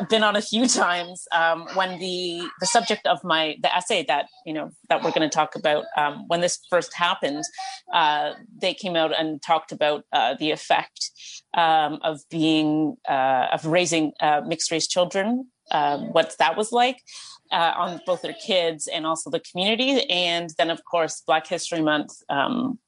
been 0.10 0.24
on 0.24 0.36
a 0.36 0.42
few 0.42 0.68
times. 0.68 1.26
Um, 1.32 1.68
when 1.74 2.00
the 2.00 2.48
the 2.60 2.66
subject 2.66 3.06
of 3.08 3.24
my 3.24 3.56
the 3.62 3.76
essay 3.76 4.06
that 4.08 4.28
you 4.46 4.54
know 4.54 4.72
that 4.90 5.04
we're 5.04 5.12
going 5.12 5.30
to 5.30 5.34
talk 5.34 5.56
about 5.56 5.86
um, 5.98 6.26
when 6.28 6.42
this 6.42 6.60
first 6.70 6.94
happened, 6.94 7.44
uh, 7.94 8.34
they 8.62 8.74
came 8.74 8.96
out 8.96 9.18
and 9.18 9.42
talked 9.42 9.72
about 9.72 10.06
uh, 10.14 10.36
the 10.40 10.52
effect 10.52 11.12
um, 11.54 12.00
of 12.04 12.22
being 12.30 12.98
uh, 13.10 13.48
of 13.52 13.66
raising 13.66 14.14
uh, 14.20 14.42
mixed 14.46 14.72
race 14.72 14.88
children, 14.88 15.48
um, 15.72 16.14
what 16.14 16.36
that 16.40 16.58
was 16.58 16.72
like. 16.72 17.00
Uh, 17.52 17.72
on 17.78 18.02
both 18.08 18.24
their 18.24 18.34
kids 18.34 18.88
and 18.88 19.06
also 19.06 19.30
the 19.30 19.40
community, 19.40 20.10
and 20.10 20.50
then 20.58 20.72
of 20.72 20.82
course 20.90 21.22
Black 21.28 21.46
History 21.46 21.82
Month 21.82 22.10
um, 22.28 22.80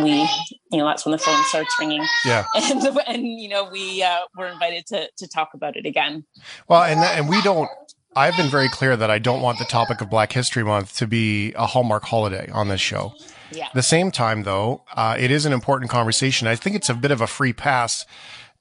we 0.00 0.28
you 0.70 0.78
know 0.78 0.86
that's 0.86 1.04
when 1.04 1.12
the 1.12 1.18
phone 1.18 1.42
starts 1.44 1.74
ringing 1.78 2.04
Yeah. 2.24 2.44
and 2.54 2.82
and 3.06 3.26
you 3.26 3.48
know 3.48 3.64
we 3.64 4.02
uh, 4.02 4.20
were 4.36 4.48
invited 4.48 4.86
to 4.86 5.08
to 5.18 5.28
talk 5.28 5.50
about 5.54 5.76
it 5.76 5.86
again 5.86 6.24
Well, 6.68 6.82
and 6.82 7.00
and 7.00 7.28
we 7.28 7.40
don't. 7.42 7.68
I've 8.14 8.36
been 8.36 8.50
very 8.50 8.68
clear 8.68 8.94
that 8.94 9.10
I 9.10 9.18
don't 9.18 9.40
want 9.40 9.58
the 9.58 9.64
topic 9.64 10.02
of 10.02 10.10
Black 10.10 10.32
History 10.32 10.62
Month 10.62 10.96
to 10.98 11.06
be 11.06 11.52
a 11.54 11.64
hallmark 11.66 12.04
holiday 12.04 12.50
on 12.52 12.68
this 12.68 12.80
show. 12.80 13.14
Yeah. 13.50 13.68
the 13.74 13.82
same 13.82 14.10
time, 14.10 14.42
though, 14.42 14.82
uh, 14.94 15.16
it 15.18 15.30
is 15.30 15.46
an 15.46 15.52
important 15.54 15.90
conversation. 15.90 16.46
I 16.46 16.54
think 16.56 16.76
it's 16.76 16.90
a 16.90 16.94
bit 16.94 17.10
of 17.10 17.20
a 17.22 17.26
free 17.26 17.52
pass 17.54 18.04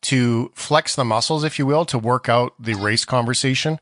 to 0.03 0.51
flex 0.55 0.95
the 0.95 1.03
muscles, 1.05 1.43
if 1.43 1.59
you 1.59 1.65
will, 1.65 1.83
to 1.85 1.97
work 1.97 2.27
out 2.29 2.53
the 2.59 2.73
race 2.75 3.03
conversation 3.05 3.79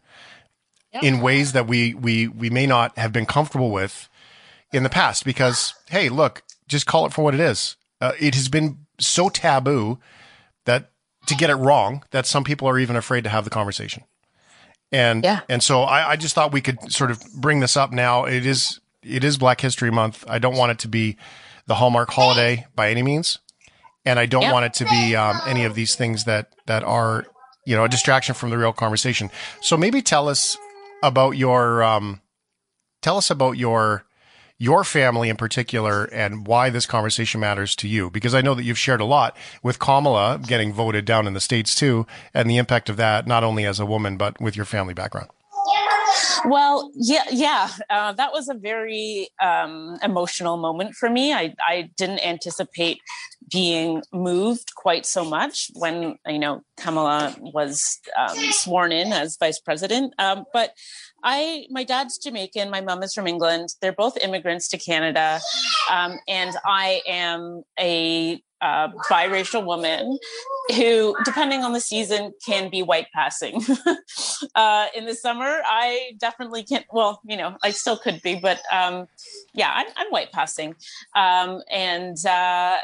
in 1.03 1.21
ways 1.21 1.51
that 1.51 1.67
we 1.67 1.93
we 1.93 2.27
we 2.27 2.49
may 2.49 2.65
not 2.65 2.97
have 2.97 3.13
been 3.13 3.25
comfortable 3.27 3.69
with 3.71 4.09
in 4.73 4.81
the 4.83 4.89
past. 4.89 5.23
Because 5.23 5.75
hey, 5.89 6.09
look, 6.09 6.41
just 6.69 6.85
call 6.85 7.05
it 7.05 7.11
for 7.13 7.23
what 7.23 7.33
it 7.33 7.41
is. 7.41 7.75
Uh, 7.99 8.13
it 8.19 8.35
has 8.35 8.47
been 8.47 8.85
so 8.99 9.27
taboo 9.27 9.99
that 10.65 10.91
to 11.25 11.35
get 11.35 11.49
it 11.49 11.55
wrong 11.55 12.03
that 12.11 12.25
some 12.25 12.43
people 12.45 12.67
are 12.69 12.79
even 12.79 12.95
afraid 12.95 13.25
to 13.25 13.29
have 13.29 13.43
the 13.43 13.49
conversation. 13.49 14.03
And 14.91 15.23
and 15.49 15.61
so 15.61 15.81
I, 15.81 16.11
I 16.11 16.15
just 16.15 16.33
thought 16.33 16.51
we 16.53 16.61
could 16.61 16.91
sort 16.91 17.11
of 17.11 17.21
bring 17.35 17.59
this 17.59 17.75
up 17.77 17.91
now. 17.91 18.25
It 18.25 18.45
is 18.45 18.79
it 19.03 19.23
is 19.23 19.37
Black 19.37 19.61
History 19.61 19.91
Month. 19.91 20.23
I 20.27 20.39
don't 20.39 20.55
want 20.55 20.71
it 20.71 20.79
to 20.79 20.87
be 20.87 21.17
the 21.67 21.75
hallmark 21.75 22.09
holiday 22.09 22.65
by 22.75 22.89
any 22.89 23.03
means, 23.03 23.37
and 24.05 24.17
I 24.17 24.25
don't 24.25 24.41
Yeah. 24.43 24.51
want 24.53 24.65
it 24.65 24.73
to 24.75 24.85
be 24.85 25.15
um, 25.15 25.39
any 25.45 25.65
of 25.65 25.75
these 25.75 25.95
things 25.95 26.23
that 26.23 26.53
that 26.65 26.83
are 26.83 27.25
you 27.65 27.75
know 27.75 27.83
a 27.83 27.89
distraction 27.89 28.33
from 28.33 28.49
the 28.49 28.57
real 28.57 28.73
conversation. 28.73 29.29
So 29.61 29.77
maybe 29.77 30.01
tell 30.01 30.27
us 30.27 30.57
about 31.03 31.31
your 31.37 31.83
um, 31.83 32.21
tell 33.03 33.17
us 33.17 33.29
about 33.29 33.57
your 33.57 34.05
your 34.59 34.83
family 34.83 35.29
in 35.29 35.37
particular 35.37 36.03
and 36.05 36.45
why 36.45 36.69
this 36.69 36.85
conversation 36.85 37.39
matters 37.39 37.75
to 37.77 37.87
you 37.87 38.09
because 38.09 38.35
I 38.35 38.41
know 38.41 38.53
that 38.53 38.63
you've 38.63 38.77
shared 38.77 39.01
a 39.01 39.05
lot 39.05 39.35
with 39.63 39.79
Kamala 39.79 40.39
getting 40.45 40.73
voted 40.73 41.05
down 41.05 41.25
in 41.25 41.33
the 41.33 41.39
states 41.39 41.73
too 41.73 42.05
and 42.33 42.49
the 42.49 42.57
impact 42.57 42.89
of 42.89 42.97
that 42.97 43.25
not 43.25 43.43
only 43.43 43.65
as 43.65 43.79
a 43.79 43.85
woman 43.85 44.17
but 44.17 44.39
with 44.39 44.55
your 44.55 44.65
family 44.65 44.93
background. 44.93 45.29
Well, 46.45 46.91
yeah, 46.95 47.23
yeah, 47.31 47.69
uh, 47.89 48.13
that 48.13 48.31
was 48.31 48.49
a 48.49 48.53
very 48.53 49.29
um, 49.41 49.97
emotional 50.03 50.57
moment 50.57 50.95
for 50.95 51.09
me. 51.09 51.33
I, 51.33 51.53
I 51.67 51.89
didn't 51.97 52.19
anticipate 52.25 52.99
being 53.51 54.03
moved 54.13 54.75
quite 54.75 55.05
so 55.05 55.25
much 55.25 55.71
when 55.73 56.17
you 56.27 56.39
know 56.39 56.61
Kamala 56.77 57.35
was 57.39 57.99
um, 58.17 58.37
sworn 58.51 58.91
in 58.91 59.11
as 59.11 59.37
vice 59.39 59.59
president. 59.59 60.13
Um, 60.19 60.45
but 60.53 60.73
I, 61.23 61.65
my 61.69 61.83
dad's 61.83 62.17
Jamaican, 62.17 62.69
my 62.69 62.81
mom 62.81 63.03
is 63.03 63.13
from 63.13 63.27
England. 63.27 63.69
They're 63.81 63.91
both 63.91 64.17
immigrants 64.17 64.67
to 64.69 64.77
Canada, 64.77 65.39
um, 65.91 66.19
and 66.27 66.55
I 66.65 67.01
am 67.07 67.63
a 67.79 68.41
uh, 68.61 68.89
biracial 69.09 69.65
woman 69.65 70.17
who, 70.75 71.15
depending 71.25 71.63
on 71.63 71.73
the 71.73 71.79
season, 71.79 72.33
can 72.45 72.69
be 72.69 72.83
white 72.83 73.07
passing. 73.13 73.61
uh, 74.55 74.87
in 74.95 75.05
the 75.05 75.15
summer, 75.15 75.61
I 75.65 76.11
definitely 76.19 76.63
can't. 76.63 76.85
Well, 76.91 77.21
you 77.25 77.37
know, 77.37 77.57
I 77.63 77.71
still 77.71 77.97
could 77.97 78.21
be, 78.21 78.35
but 78.35 78.61
um, 78.71 79.07
yeah, 79.53 79.71
I'm, 79.73 79.87
I'm 79.97 80.07
white 80.09 80.31
passing, 80.31 80.75
um, 81.15 81.61
and 81.71 82.17
uh, 82.25 82.77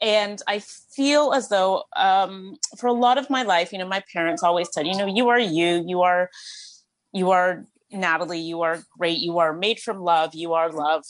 and 0.00 0.40
I 0.46 0.60
feel 0.60 1.32
as 1.32 1.48
though 1.48 1.84
um, 1.96 2.56
for 2.78 2.86
a 2.86 2.92
lot 2.92 3.18
of 3.18 3.28
my 3.28 3.42
life, 3.42 3.72
you 3.72 3.78
know, 3.78 3.88
my 3.88 4.02
parents 4.12 4.42
always 4.42 4.72
said, 4.72 4.86
you 4.86 4.96
know, 4.96 5.06
you 5.06 5.28
are 5.28 5.38
you, 5.38 5.84
you 5.86 6.02
are, 6.02 6.30
you 7.12 7.30
are 7.30 7.66
Natalie, 7.92 8.40
you 8.40 8.62
are 8.62 8.80
great, 8.98 9.18
you 9.18 9.38
are 9.38 9.52
made 9.52 9.78
from 9.78 10.00
love, 10.00 10.34
you 10.34 10.54
are 10.54 10.70
love, 10.70 11.04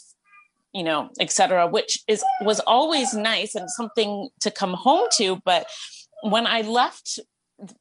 you 0.73 0.83
know, 0.83 1.11
etc. 1.21 1.67
Which 1.67 1.99
is 2.07 2.25
was 2.43 2.61
always 2.61 3.15
nice 3.15 3.55
and 3.55 3.71
something 3.71 4.29
to 4.41 4.51
come 4.51 4.75
home 4.75 5.07
to. 5.17 5.41
But 5.45 5.67
when 6.23 6.47
I 6.47 6.63
left 6.63 7.19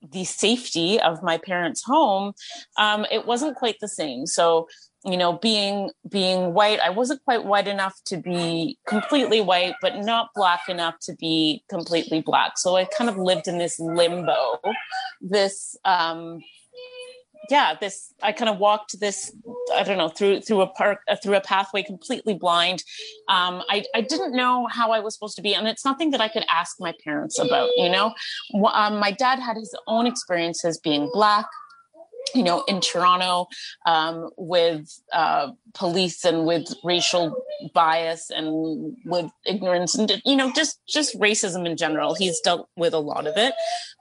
the 0.02 0.26
safety 0.26 1.00
of 1.00 1.24
my 1.24 1.38
parents' 1.38 1.84
home, 1.86 2.34
um, 2.78 3.06
it 3.12 3.26
wasn't 3.26 3.56
quite 3.56 3.78
the 3.80 3.88
same. 3.88 4.26
So 4.26 4.68
you 5.06 5.16
know 5.16 5.34
being 5.34 5.90
being 6.10 6.54
white 6.54 6.80
i 6.82 6.90
wasn't 6.90 7.24
quite 7.24 7.46
white 7.46 7.68
enough 7.68 7.96
to 8.06 8.18
be 8.18 8.78
completely 8.86 9.40
white 9.40 9.76
but 9.82 9.98
not 10.00 10.30
black 10.36 10.68
enough 10.68 10.96
to 11.02 11.16
be 11.16 11.64
completely 11.70 12.22
black 12.22 12.58
so 12.58 12.76
i 12.76 12.84
kind 12.84 13.10
of 13.10 13.18
lived 13.18 13.48
in 13.48 13.58
this 13.58 13.80
limbo 13.80 14.60
this 15.22 15.78
um 15.86 16.42
yeah 17.50 17.76
this 17.80 18.14
i 18.22 18.32
kind 18.32 18.50
of 18.50 18.58
walked 18.58 19.00
this 19.00 19.32
i 19.76 19.84
don't 19.84 19.98
know 19.98 20.10
through 20.10 20.42
through 20.42 20.62
a 20.62 20.68
park 20.68 21.00
uh, 21.08 21.16
through 21.22 21.36
a 21.36 21.42
pathway 21.42 21.84
completely 21.84 22.34
blind. 22.34 22.84
Um 23.28 23.62
i 23.70 23.84
i 23.96 24.02
didn't 24.02 24.34
know 24.34 24.68
how 24.68 24.92
i 24.92 25.00
was 25.00 25.14
supposed 25.14 25.36
to 25.36 25.42
be 25.42 25.54
and 25.54 25.68
it's 25.68 25.86
nothing 25.86 26.12
that 26.12 26.22
i 26.22 26.28
could 26.28 26.46
ask 26.50 26.78
my 26.80 26.94
parents 27.04 27.40
about 27.40 27.70
you 27.78 27.90
know? 27.90 28.14
Um, 28.74 28.98
my 28.98 29.12
dad 29.12 29.40
had 29.40 29.56
his 29.58 29.74
own 29.88 30.06
experiences 30.06 30.80
being 30.80 31.10
black 31.14 31.46
you 32.36 32.44
know, 32.44 32.64
in 32.68 32.82
Toronto, 32.82 33.48
um, 33.86 34.30
with 34.38 34.88
uh, 35.14 35.52
police 35.74 36.24
and 36.26 36.46
with 36.46 36.74
racial 36.84 37.36
bias 37.74 38.30
and 38.30 38.96
with 39.06 39.32
ignorance 39.46 39.96
and 39.96 40.22
you 40.26 40.36
know, 40.36 40.52
just 40.54 40.80
just 40.88 41.20
racism 41.20 41.66
in 41.66 41.78
general. 41.78 42.16
He's 42.16 42.40
dealt 42.42 42.70
with 42.76 42.94
a 42.94 43.00
lot 43.00 43.28
of 43.28 43.38
it. 43.38 43.54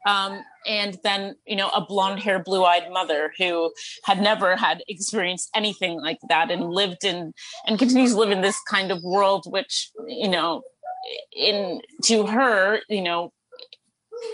Um, 0.06 0.42
and 0.66 0.98
then 1.02 1.36
you 1.46 1.56
know, 1.56 1.68
a 1.70 1.84
blonde 1.84 2.20
hair, 2.20 2.42
blue 2.42 2.64
eyed 2.64 2.90
mother 2.90 3.32
who 3.38 3.72
had 4.04 4.20
never 4.20 4.56
had 4.56 4.82
experienced 4.88 5.50
anything 5.54 6.00
like 6.00 6.18
that 6.28 6.50
and 6.50 6.70
lived 6.70 7.04
in 7.04 7.32
and 7.66 7.78
continues 7.78 8.12
to 8.12 8.18
live 8.18 8.30
in 8.30 8.42
this 8.42 8.60
kind 8.68 8.90
of 8.90 9.02
world, 9.02 9.44
which 9.48 9.90
you 10.06 10.28
know, 10.28 10.62
in 11.32 11.80
to 12.04 12.26
her, 12.26 12.80
you 12.88 13.02
know, 13.02 13.32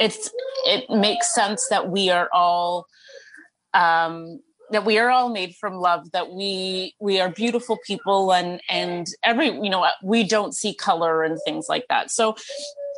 it's 0.01 0.31
it 0.67 0.89
makes 0.91 1.35
sense 1.35 1.67
that 1.69 1.89
we 1.89 2.11
are 2.11 2.29
all 2.33 2.87
um, 3.75 4.41
that 4.71 4.85
we 4.85 4.99
are 4.99 5.11
all 5.11 5.31
made 5.31 5.55
from 5.57 5.75
love 5.75 6.11
that 6.13 6.33
we 6.33 6.95
we 7.01 7.21
are 7.21 7.31
beautiful 7.31 7.79
people 7.87 8.33
and 8.33 8.61
and 8.69 9.07
every 9.23 9.47
you 9.47 9.71
know 9.71 9.87
we 10.03 10.25
don't 10.25 10.55
see 10.55 10.75
color 10.75 11.23
and 11.23 11.39
things 11.45 11.67
like 11.69 11.87
that. 11.89 12.11
So 12.11 12.37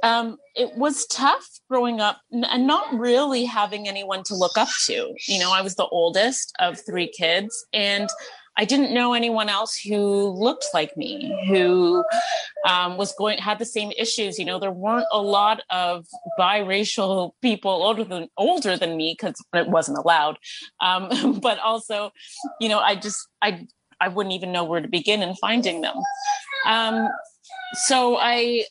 um 0.03 0.37
it 0.55 0.77
was 0.77 1.07
tough 1.07 1.47
growing 1.69 2.01
up 2.01 2.21
and 2.31 2.67
not 2.67 2.93
really 2.95 3.45
having 3.45 3.89
anyone 3.89 4.23
to 4.25 4.35
look 4.35 4.57
up 4.57 4.69
to. 4.87 5.15
You 5.27 5.39
know 5.39 5.53
i 5.53 5.62
was 5.62 5.75
the 5.75 5.87
oldest 5.87 6.53
of 6.59 6.79
three 6.87 7.09
kids 7.09 7.67
and 7.73 8.09
I 8.59 8.64
didn't 8.64 8.95
know 8.95 9.12
anyone 9.12 9.49
else 9.49 9.79
who 9.79 10.29
looked 10.29 10.66
like 10.73 10.97
me, 10.97 11.35
who 11.49 12.03
um, 12.66 12.97
was 12.97 13.12
going 13.14 13.38
had 13.38 13.59
the 13.59 13.66
same 13.66 13.92
issues. 13.99 14.38
You 14.38 14.47
know, 14.47 14.59
there 14.59 14.71
weren't 14.71 15.07
a 15.12 15.21
lot 15.21 15.61
of 15.71 16.07
biracial 16.38 17.33
people 17.42 17.71
older 17.71 18.05
than 18.05 18.29
older 18.38 18.77
than 18.77 18.97
me 18.97 19.14
because 19.19 19.35
it 19.55 19.69
wasn't 19.69 19.99
allowed. 19.99 20.38
Um, 20.81 21.38
but 21.42 21.59
also, 21.59 22.12
you 22.61 22.69
know, 22.69 22.79
I 22.79 22.95
just 22.95 23.29
I 23.42 23.66
I 24.01 24.09
wouldn't 24.09 24.35
even 24.35 24.53
know 24.53 24.64
where 24.64 24.81
to 24.81 24.88
begin 24.88 25.23
in 25.23 25.35
finding 25.35 25.83
them. 25.83 25.97
Um, 26.66 27.09
so 27.87 28.16
I 28.19 28.64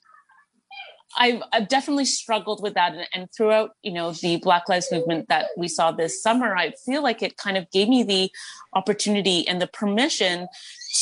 I've, 1.17 1.41
I've 1.53 1.67
definitely 1.67 2.05
struggled 2.05 2.61
with 2.61 2.73
that. 2.73 2.93
And, 2.93 3.07
and 3.13 3.29
throughout 3.35 3.71
you 3.83 3.91
know 3.91 4.11
the 4.11 4.37
black 4.37 4.69
lives 4.69 4.91
movement 4.91 5.29
that 5.29 5.47
we 5.57 5.67
saw 5.67 5.91
this 5.91 6.21
summer 6.21 6.55
i 6.55 6.71
feel 6.85 7.03
like 7.03 7.21
it 7.21 7.37
kind 7.37 7.57
of 7.57 7.69
gave 7.71 7.87
me 7.87 8.03
the 8.03 8.31
opportunity 8.73 9.47
and 9.47 9.61
the 9.61 9.67
permission 9.67 10.47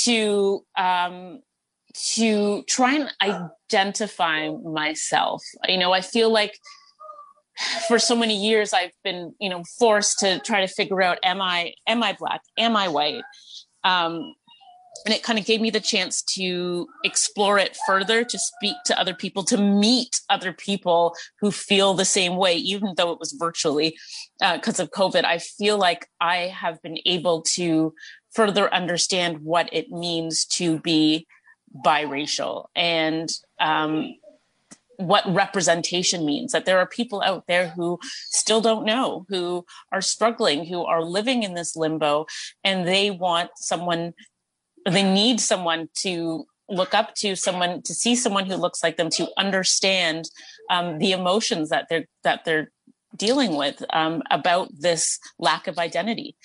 to 0.04 0.66
um 0.78 1.40
to 1.94 2.64
try 2.64 2.96
and 2.96 3.12
identify 3.22 4.50
myself. 4.50 5.44
You 5.68 5.78
know 5.78 5.92
i 5.92 6.02
feel 6.02 6.32
like 6.32 6.58
for 7.88 8.00
so 8.00 8.16
many 8.16 8.36
years 8.36 8.74
i've 8.74 8.92
been 9.04 9.34
you 9.40 9.50
know 9.50 9.64
forced 9.78 10.20
to 10.20 10.40
try 10.40 10.62
to 10.62 10.68
figure 10.68 11.02
out 11.02 11.20
am 11.24 11.42
i 11.42 11.74
am 11.88 12.02
i 12.04 12.14
black? 12.18 12.42
Am 12.58 12.76
i 12.76 12.88
white? 12.88 13.24
Um 13.84 14.34
and 15.06 15.14
it 15.14 15.24
kind 15.24 15.40
of 15.40 15.46
gave 15.46 15.60
me 15.60 15.70
the 15.70 15.80
chance 15.80 16.22
to 16.22 16.88
explore 17.04 17.58
it 17.58 17.78
further 17.86 18.24
to 18.24 18.40
speak 18.40 18.76
to 18.86 19.00
other 19.00 19.14
people 19.14 19.44
to 19.44 19.58
meet 19.58 20.22
other 20.30 20.54
people 20.54 21.16
who 21.40 21.52
feel 21.52 21.94
the 21.94 22.06
same 22.06 22.36
way 22.36 22.56
even 22.56 22.94
though 22.96 23.12
it 23.12 23.20
was 23.20 23.34
virtually 23.34 23.98
because 24.40 24.80
of 24.80 24.92
covid. 24.92 25.26
I 25.26 25.40
feel 25.40 25.78
like 25.78 26.08
i 26.22 26.54
have 26.62 26.82
been 26.82 26.98
able 27.06 27.42
to 27.42 27.94
further 28.34 28.74
understand 28.74 29.40
what 29.40 29.70
it 29.72 29.90
means 29.92 30.46
to 30.46 30.80
be 30.80 31.28
biracial 31.86 32.66
and 32.76 33.30
um, 33.60 34.14
what 34.98 35.24
representation 35.28 36.26
means 36.26 36.52
that 36.52 36.66
there 36.66 36.78
are 36.78 36.86
people 36.86 37.22
out 37.24 37.48
there 37.48 37.70
who 37.70 38.00
still 38.30 38.62
don't 38.62 38.86
know 38.86 39.26
who 39.30 39.66
are 39.92 40.02
struggling 40.02 40.66
who 40.66 40.84
are 40.86 41.04
living 41.04 41.44
in 41.44 41.56
this 41.56 41.76
limbo 41.76 42.26
and 42.64 42.88
they 42.88 43.10
want 43.10 43.50
someone 43.56 44.14
they 44.90 45.04
need 45.04 45.40
someone 45.40 45.90
to 46.02 46.46
look 46.70 46.94
up 46.94 47.14
to 47.16 47.36
someone 47.36 47.82
to 47.84 47.94
see 47.94 48.16
someone 48.16 48.46
who 48.46 48.56
looks 48.56 48.84
like 48.84 48.98
them 48.98 49.10
to 49.10 49.28
understand 49.38 50.30
um, 50.70 50.98
the 51.00 51.12
emotions 51.12 51.70
that 51.70 51.88
they're 51.90 52.06
that 52.24 52.46
they're 52.46 52.72
dealing 53.16 53.56
with 53.56 53.84
um, 53.92 54.24
about 54.32 54.70
this 54.74 55.20
lack 55.38 55.68
of 55.68 55.78
identity 55.78 56.36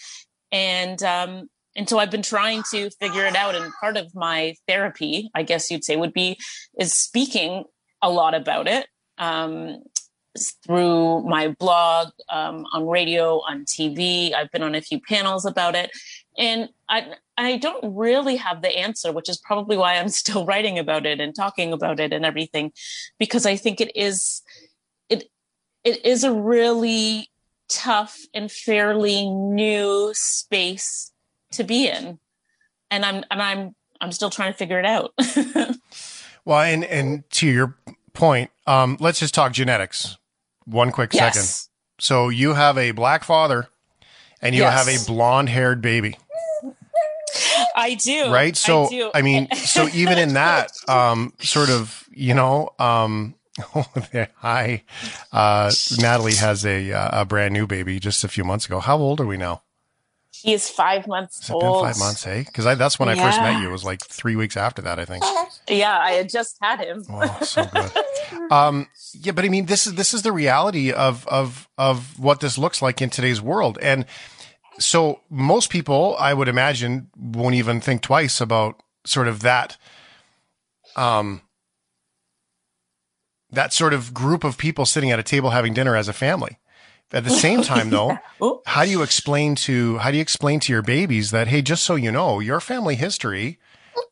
and 0.52 1.02
um, 1.02 1.48
and 1.78 1.88
so 1.88 1.98
I've 1.98 2.10
been 2.10 2.22
trying 2.22 2.64
to 2.72 2.90
figure 2.90 3.24
it 3.24 3.36
out. 3.36 3.54
And 3.54 3.72
part 3.80 3.96
of 3.96 4.12
my 4.14 4.56
therapy, 4.66 5.30
I 5.32 5.44
guess 5.44 5.70
you'd 5.70 5.84
say, 5.84 5.96
would 5.96 6.12
be 6.12 6.36
is 6.78 6.92
speaking 6.92 7.64
a 8.02 8.10
lot 8.10 8.34
about 8.34 8.66
it 8.66 8.88
um, 9.16 9.84
through 10.66 11.22
my 11.22 11.48
blog, 11.48 12.08
um, 12.30 12.66
on 12.72 12.88
radio, 12.88 13.40
on 13.48 13.64
TV. 13.64 14.34
I've 14.34 14.50
been 14.50 14.64
on 14.64 14.74
a 14.74 14.80
few 14.80 15.00
panels 15.00 15.44
about 15.44 15.76
it, 15.76 15.90
and 16.36 16.68
I 16.88 17.14
I 17.38 17.56
don't 17.56 17.96
really 17.96 18.36
have 18.36 18.62
the 18.62 18.76
answer, 18.76 19.12
which 19.12 19.28
is 19.28 19.38
probably 19.38 19.76
why 19.76 19.96
I'm 19.96 20.08
still 20.22 20.44
writing 20.44 20.78
about 20.78 21.06
it 21.06 21.20
and 21.20 21.34
talking 21.34 21.72
about 21.72 22.00
it 22.00 22.12
and 22.12 22.24
everything, 22.26 22.72
because 23.18 23.46
I 23.46 23.56
think 23.56 23.80
it 23.80 23.92
is 23.96 24.42
it 25.08 25.30
it 25.84 26.04
is 26.04 26.24
a 26.24 26.32
really 26.32 27.30
tough 27.68 28.16
and 28.34 28.50
fairly 28.50 29.28
new 29.30 30.10
space 30.14 31.12
to 31.52 31.64
be 31.64 31.88
in, 31.88 32.18
and 32.90 33.04
I'm 33.04 33.24
and 33.30 33.40
I'm 33.42 33.74
I'm 34.00 34.12
still 34.12 34.30
trying 34.30 34.52
to 34.52 34.58
figure 34.58 34.78
it 34.78 34.86
out. 34.86 35.12
Well, 36.44 36.60
and 36.60 36.82
and 36.84 37.28
to 37.32 37.46
your 37.46 37.76
point, 38.14 38.50
um, 38.66 38.96
let's 39.00 39.20
just 39.20 39.34
talk 39.34 39.52
genetics. 39.52 40.16
One 40.64 40.90
quick 40.92 41.12
Yes. 41.12 41.34
second. 41.34 41.68
So 42.00 42.30
you 42.30 42.54
have 42.54 42.78
a 42.78 42.92
black 42.92 43.22
father, 43.22 43.68
and 44.40 44.54
you 44.54 44.62
Yes. 44.62 44.72
have 44.86 44.88
a 44.88 45.04
blonde-haired 45.06 45.82
baby, 45.82 46.16
I 47.78 47.94
do, 47.94 48.30
right? 48.30 48.56
So 48.56 48.86
I, 48.86 48.88
do. 48.88 49.10
I 49.14 49.22
mean, 49.22 49.48
so 49.54 49.88
even 49.94 50.18
in 50.18 50.34
that 50.34 50.72
um, 50.88 51.32
sort 51.40 51.70
of, 51.70 52.06
you 52.10 52.34
know, 52.34 52.70
um, 52.78 53.34
hi, 54.36 54.82
uh, 55.32 55.72
Natalie 55.98 56.34
has 56.34 56.66
a 56.66 56.92
uh, 56.92 57.22
a 57.22 57.24
brand 57.24 57.54
new 57.54 57.66
baby 57.66 57.98
just 58.00 58.24
a 58.24 58.28
few 58.28 58.44
months 58.44 58.66
ago. 58.66 58.80
How 58.80 58.98
old 58.98 59.20
are 59.20 59.26
we 59.26 59.36
now? 59.36 59.62
he 60.42 60.52
is 60.52 60.68
five 60.70 61.06
months 61.08 61.40
Has 61.40 61.50
it 61.50 61.58
been 61.58 61.68
old. 61.68 61.84
five 61.84 61.98
months, 61.98 62.26
eh? 62.26 62.44
Because 62.44 62.64
that's 62.78 62.98
when 62.98 63.08
I 63.08 63.16
first 63.16 63.40
met 63.40 63.60
you. 63.60 63.68
It 63.68 63.72
was 63.72 63.84
like 63.84 64.00
three 64.04 64.36
weeks 64.36 64.56
after 64.56 64.80
that, 64.82 64.98
I 64.98 65.04
think. 65.04 65.24
Yeah, 65.68 65.98
I 65.98 66.12
had 66.12 66.28
just 66.28 66.56
had 66.60 66.80
him. 66.80 67.04
Oh, 67.10 67.38
so 67.42 67.64
good. 67.64 68.52
Um, 68.52 68.86
yeah, 69.14 69.32
but 69.32 69.44
I 69.44 69.48
mean, 69.48 69.66
this 69.66 69.86
is 69.86 69.94
this 69.94 70.14
is 70.14 70.22
the 70.22 70.32
reality 70.32 70.92
of 70.92 71.26
of 71.26 71.68
of 71.76 72.18
what 72.18 72.40
this 72.40 72.56
looks 72.56 72.80
like 72.80 73.02
in 73.02 73.10
today's 73.10 73.40
world, 73.42 73.78
and 73.82 74.06
so 74.78 75.20
most 75.30 75.70
people, 75.70 76.16
I 76.18 76.34
would 76.34 76.48
imagine, 76.48 77.10
won't 77.16 77.54
even 77.54 77.80
think 77.80 78.02
twice 78.02 78.40
about 78.40 78.80
sort 79.04 79.28
of 79.28 79.40
that, 79.40 79.76
um, 80.96 81.42
that 83.50 83.72
sort 83.72 83.94
of 83.94 84.12
group 84.12 84.44
of 84.44 84.58
people 84.58 84.84
sitting 84.86 85.10
at 85.10 85.18
a 85.18 85.22
table 85.22 85.50
having 85.50 85.74
dinner 85.74 85.96
as 85.96 86.08
a 86.08 86.12
family. 86.12 86.58
At 87.12 87.24
the 87.24 87.30
same 87.30 87.62
time, 87.62 87.90
though, 87.90 88.18
how 88.66 88.84
do 88.84 88.90
you 88.90 89.02
explain 89.02 89.54
to 89.56 89.98
how 89.98 90.10
do 90.10 90.16
you 90.16 90.22
explain 90.22 90.60
to 90.60 90.72
your 90.72 90.82
babies 90.82 91.30
that 91.30 91.48
hey, 91.48 91.62
just 91.62 91.84
so 91.84 91.94
you 91.94 92.12
know, 92.12 92.40
your 92.40 92.60
family 92.60 92.96
history 92.96 93.58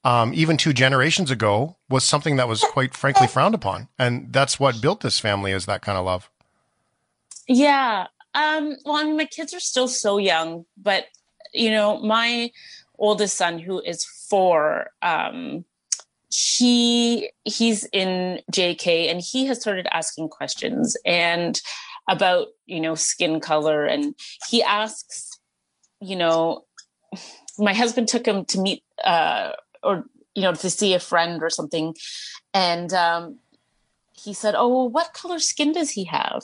um, 0.04 0.32
even 0.34 0.56
two 0.56 0.72
generations 0.72 1.30
ago 1.30 1.76
was 1.88 2.04
something 2.04 2.36
that 2.36 2.48
was 2.48 2.60
quite 2.60 2.94
frankly 2.94 3.26
frowned 3.26 3.54
upon. 3.54 3.88
And 3.98 4.32
that's 4.32 4.58
what 4.58 4.80
built 4.80 5.00
this 5.00 5.18
family 5.18 5.52
is 5.52 5.66
that 5.66 5.82
kind 5.82 5.98
of 5.98 6.04
love. 6.04 6.30
Yeah. 7.48 8.06
Um, 8.36 8.76
well, 8.84 8.96
I 8.96 9.04
mean, 9.04 9.16
my 9.16 9.24
kids 9.24 9.54
are 9.54 9.60
still 9.60 9.88
so 9.88 10.18
young, 10.18 10.66
but 10.76 11.06
you 11.54 11.70
know, 11.70 11.98
my 12.00 12.50
oldest 12.98 13.36
son, 13.36 13.58
who 13.58 13.80
is 13.80 14.04
four, 14.04 14.90
um, 15.00 15.64
he 16.30 17.30
he's 17.44 17.88
in 17.92 18.40
JK 18.52 19.10
and 19.10 19.22
he 19.22 19.46
has 19.46 19.60
started 19.60 19.86
asking 19.90 20.28
questions 20.28 20.96
and 21.06 21.60
about 22.08 22.48
you 22.66 22.80
know 22.80 22.94
skin 22.94 23.40
color. 23.40 23.86
And 23.86 24.14
he 24.50 24.62
asks 24.62 25.38
you 26.00 26.16
know 26.16 26.66
my 27.58 27.72
husband 27.72 28.08
took 28.08 28.26
him 28.26 28.44
to 28.46 28.60
meet 28.60 28.82
uh 29.02 29.52
or 29.82 30.04
you 30.34 30.42
know 30.42 30.52
to 30.52 30.68
see 30.68 30.92
a 30.92 31.00
friend 31.00 31.42
or 31.42 31.48
something. 31.48 31.94
And 32.52 32.92
um 32.92 33.38
he 34.12 34.34
said 34.34 34.54
oh 34.54 34.68
well, 34.68 34.88
what 34.90 35.14
color 35.14 35.38
skin 35.38 35.72
does 35.72 35.90
he 35.90 36.04
have 36.04 36.42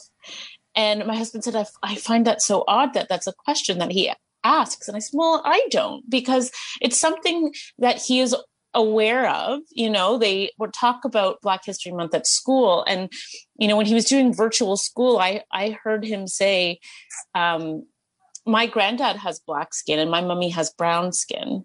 and 0.74 1.06
my 1.06 1.16
husband 1.16 1.44
said 1.44 1.56
I, 1.56 1.66
I 1.82 1.96
find 1.96 2.26
that 2.26 2.42
so 2.42 2.64
odd 2.66 2.94
that 2.94 3.08
that's 3.08 3.26
a 3.26 3.32
question 3.32 3.78
that 3.78 3.92
he 3.92 4.12
asks. 4.44 4.88
And 4.88 4.96
i 4.96 5.00
said 5.00 5.16
well 5.16 5.42
i 5.44 5.66
don't 5.70 6.08
because 6.10 6.50
it's 6.80 6.98
something 6.98 7.52
that 7.78 8.02
he 8.02 8.20
is 8.20 8.34
aware 8.74 9.28
of 9.28 9.60
you 9.70 9.90
know 9.90 10.16
they 10.16 10.50
would 10.58 10.72
talk 10.72 11.04
about 11.04 11.42
black 11.42 11.64
history 11.64 11.92
month 11.92 12.14
at 12.14 12.26
school. 12.26 12.84
And 12.86 13.10
you 13.56 13.68
know 13.68 13.76
when 13.76 13.86
he 13.86 13.94
was 13.94 14.06
doing 14.06 14.34
virtual 14.34 14.76
school 14.76 15.18
i 15.18 15.42
i 15.52 15.76
heard 15.82 16.04
him 16.04 16.26
say 16.26 16.78
um 17.34 17.84
my 18.46 18.66
granddad 18.66 19.16
has 19.16 19.40
black 19.40 19.74
skin 19.74 19.98
and 19.98 20.10
my 20.10 20.20
mummy 20.20 20.50
has 20.50 20.72
brown 20.72 21.12
skin. 21.12 21.64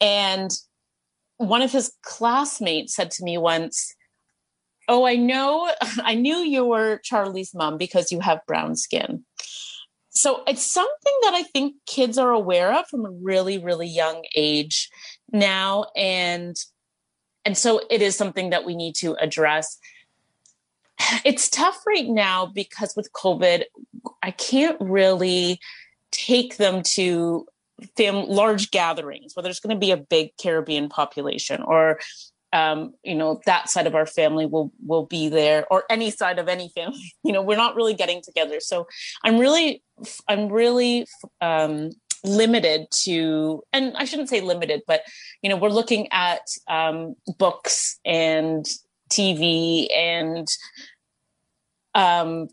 And 0.00 0.50
one 1.38 1.62
of 1.62 1.72
his 1.72 1.92
classmates 2.02 2.94
said 2.94 3.10
to 3.12 3.24
me 3.24 3.38
once 3.38 3.94
oh 4.88 5.06
i 5.06 5.16
know. 5.16 5.70
I 6.04 6.14
knew 6.14 6.38
you 6.38 6.64
were 6.64 7.00
charlie's 7.04 7.54
mom 7.54 7.78
because 7.78 8.10
you 8.12 8.20
have 8.20 8.46
brown 8.46 8.76
skin. 8.76 9.24
So 10.10 10.42
it's 10.46 10.70
something 10.70 11.18
that 11.22 11.34
i 11.34 11.42
think 11.42 11.74
kids 11.86 12.18
are 12.18 12.32
aware 12.32 12.72
of 12.72 12.86
from 12.88 13.06
a 13.06 13.10
really 13.10 13.58
really 13.58 13.88
young 13.88 14.24
age 14.34 14.88
now. 15.32 15.86
And 15.96 16.56
and 17.44 17.56
so 17.56 17.80
it 17.90 18.02
is 18.02 18.16
something 18.16 18.50
that 18.50 18.64
we 18.64 18.74
need 18.74 18.94
to 18.96 19.14
address. 19.14 19.78
It's 21.24 21.48
tough 21.48 21.80
right 21.86 22.08
now 22.08 22.46
because 22.46 22.94
with 22.96 23.12
covid 23.12 23.62
i 24.22 24.30
can't 24.32 24.76
really 24.80 25.60
take 26.10 26.56
them 26.56 26.82
to 26.82 27.46
fam- 27.96 28.28
large 28.28 28.70
gatherings 28.70 29.34
where 29.34 29.42
there's 29.42 29.60
going 29.60 29.74
to 29.74 29.80
be 29.80 29.90
a 29.90 29.96
big 29.96 30.30
caribbean 30.40 30.88
population 30.88 31.62
or 31.62 32.00
um, 32.52 32.94
you 33.02 33.14
know 33.14 33.40
that 33.46 33.68
side 33.68 33.86
of 33.86 33.94
our 33.94 34.06
family 34.06 34.46
will 34.46 34.72
will 34.86 35.06
be 35.06 35.28
there 35.28 35.66
or 35.70 35.84
any 35.90 36.10
side 36.10 36.38
of 36.38 36.48
any 36.48 36.68
family 36.70 37.12
you 37.24 37.32
know 37.32 37.42
we're 37.42 37.56
not 37.56 37.76
really 37.76 37.94
getting 37.94 38.22
together. 38.22 38.60
So 38.60 38.86
i'm 39.24 39.38
really 39.38 39.82
i'm 40.28 40.48
really 40.48 41.06
um, 41.40 41.90
limited 42.24 42.86
to 42.90 43.62
and 43.72 43.96
i 43.96 44.04
shouldn't 44.04 44.28
say 44.28 44.40
limited 44.40 44.82
but 44.86 45.02
you 45.42 45.48
know 45.48 45.56
we're 45.56 45.68
looking 45.68 46.08
at 46.12 46.42
um, 46.68 47.14
books 47.38 47.98
and 48.04 48.64
tv 49.10 49.88
and 49.96 50.46
um, 51.94 52.48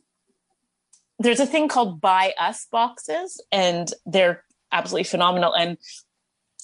there's 1.20 1.40
a 1.40 1.46
thing 1.46 1.68
called 1.68 2.02
buy 2.02 2.34
us 2.40 2.68
boxes 2.72 3.42
and 3.52 3.92
they're 4.06 4.44
absolutely 4.72 5.06
phenomenal. 5.06 5.56
And 5.56 5.78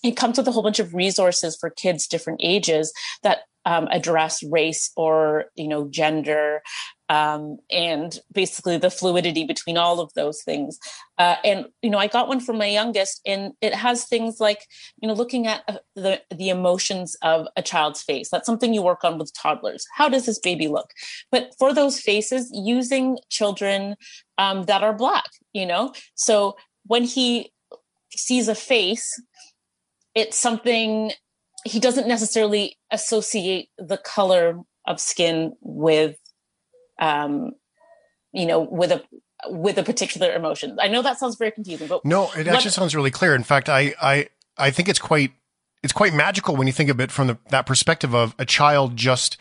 it 0.04 0.18
comes 0.18 0.38
with 0.38 0.48
a 0.48 0.52
whole 0.52 0.64
bunch 0.64 0.80
of 0.80 0.94
resources 0.94 1.58
for 1.60 1.70
kids 1.70 2.08
different 2.08 2.40
ages 2.44 2.94
that 3.24 3.40
um, 3.64 3.88
address 3.92 4.42
race 4.44 4.92
or 4.98 5.46
you 5.56 5.68
know 5.68 5.88
gender 5.88 6.62
um, 7.10 7.58
and 7.70 8.20
basically 8.34 8.78
the 8.78 8.90
fluidity 8.90 9.44
between 9.44 9.78
all 9.78 10.00
of 10.00 10.12
those 10.16 10.42
things. 10.44 10.80
Uh, 11.18 11.36
and 11.44 11.66
you 11.84 11.90
know 11.92 12.00
i 12.00 12.08
got 12.08 12.28
one 12.28 12.40
for 12.40 12.54
my 12.54 12.66
youngest 12.66 13.22
and 13.26 13.52
it 13.62 13.76
has 13.76 14.06
things 14.06 14.40
like 14.40 14.66
you 15.00 15.08
know 15.08 15.14
looking 15.14 15.46
at 15.46 15.62
uh, 15.68 15.78
the 15.96 16.20
the 16.36 16.50
emotions 16.50 17.16
of 17.22 17.48
a 17.56 17.62
child's 17.62 18.02
face. 18.02 18.30
That's 18.32 18.48
something 18.48 18.74
you 18.74 18.82
work 18.82 19.04
on 19.04 19.20
with 19.20 19.32
toddlers. 19.34 19.86
How 19.96 20.10
does 20.10 20.26
this 20.26 20.40
baby 20.40 20.68
look? 20.68 20.90
But 21.32 21.54
for 21.60 21.72
those 21.72 22.00
faces 22.00 22.50
using 22.52 23.20
children 23.30 23.96
um, 24.40 24.64
that 24.64 24.84
are 24.84 24.94
black 24.94 25.30
you 25.54 25.66
know? 25.66 25.94
So 26.16 26.56
when 26.86 27.04
he 27.04 27.52
sees 28.16 28.48
a 28.48 28.56
face 28.56 29.22
it's 30.16 30.38
something 30.38 31.12
he 31.66 31.80
doesn't 31.80 32.08
necessarily 32.08 32.78
associate 32.92 33.70
the 33.78 33.98
color 33.98 34.60
of 34.88 35.00
skin 35.00 35.54
with 35.62 36.18
um 37.00 37.52
you 38.34 38.46
know 38.46 38.60
with 38.62 38.92
a 38.92 39.04
with 39.48 39.78
a 39.78 39.84
particular 39.84 40.34
emotion 40.34 40.78
i 40.82 40.88
know 40.88 41.02
that 41.02 41.18
sounds 41.20 41.36
very 41.36 41.52
confusing 41.52 41.88
but 41.88 42.04
No, 42.06 42.24
it 42.32 42.46
what- 42.46 42.48
actually 42.48 42.72
sounds 42.72 42.96
really 42.96 43.12
clear. 43.12 43.34
In 43.36 43.44
fact, 43.44 43.70
I, 43.70 43.94
I, 44.02 44.28
I 44.58 44.70
think 44.72 44.88
it's 44.90 45.00
quite, 45.00 45.32
it's 45.84 45.94
quite 45.94 46.14
magical 46.14 46.56
when 46.56 46.68
you 46.68 46.74
think 46.74 46.90
of 46.92 47.00
it 47.00 47.12
from 47.12 47.28
the, 47.28 47.38
that 47.50 47.66
perspective 47.66 48.14
of 48.14 48.36
a 48.38 48.46
child 48.46 48.96
just 48.98 49.38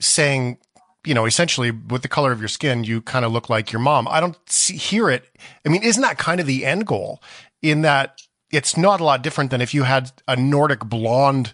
saying, 0.00 0.56
you 1.04 1.12
know, 1.14 1.26
essentially 1.26 1.70
with 1.70 2.00
the 2.02 2.08
color 2.08 2.32
of 2.32 2.40
your 2.40 2.48
skin, 2.48 2.84
you 2.84 3.02
kind 3.02 3.24
of 3.26 3.32
look 3.32 3.50
like 3.50 3.72
your 3.72 3.80
mom. 3.80 4.08
I 4.08 4.20
don't 4.20 4.38
see, 4.48 4.76
hear 4.76 5.10
it. 5.10 5.24
I 5.66 5.68
mean, 5.68 5.82
isn't 5.82 6.02
that 6.02 6.16
kind 6.18 6.40
of 6.40 6.46
the 6.46 6.64
end 6.64 6.86
goal 6.86 7.22
in 7.62 7.82
that 7.82 8.22
it's 8.50 8.76
not 8.76 9.00
a 9.00 9.04
lot 9.04 9.22
different 9.22 9.50
than 9.50 9.60
if 9.60 9.72
you 9.74 9.84
had 9.84 10.12
a 10.26 10.36
Nordic 10.36 10.80
blonde 10.80 11.52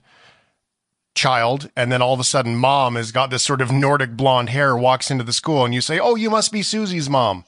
child 1.14 1.70
and 1.74 1.90
then 1.90 2.02
all 2.02 2.12
of 2.12 2.20
a 2.20 2.24
sudden 2.24 2.56
mom 2.56 2.94
has 2.94 3.10
got 3.10 3.30
this 3.30 3.42
sort 3.42 3.62
of 3.62 3.72
Nordic 3.72 4.16
blonde 4.16 4.50
hair 4.50 4.76
walks 4.76 5.10
into 5.10 5.24
the 5.24 5.32
school 5.32 5.64
and 5.64 5.72
you 5.74 5.80
say, 5.80 5.98
"Oh, 5.98 6.14
you 6.14 6.28
must 6.28 6.52
be 6.52 6.62
Susie's 6.62 7.08
mom." 7.08 7.44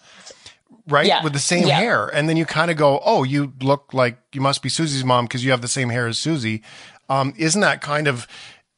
Right? 0.86 1.06
Yeah. 1.06 1.22
With 1.22 1.34
the 1.34 1.38
same 1.38 1.66
Yeah. 1.66 1.76
hair. 1.78 2.06
And 2.06 2.28
then 2.30 2.38
you 2.38 2.46
kind 2.46 2.70
of 2.70 2.78
go, 2.78 3.00
"Oh, 3.04 3.24
you 3.24 3.52
look 3.60 3.92
like 3.92 4.18
you 4.32 4.40
must 4.40 4.62
be 4.62 4.70
Susie's 4.70 5.04
mom 5.04 5.26
because 5.26 5.44
you 5.44 5.50
have 5.50 5.60
the 5.60 5.68
same 5.68 5.90
hair 5.90 6.06
as 6.06 6.18
Susie." 6.18 6.62
Um, 7.10 7.34
isn't 7.36 7.60
that 7.60 7.82
kind 7.82 8.08
of 8.08 8.26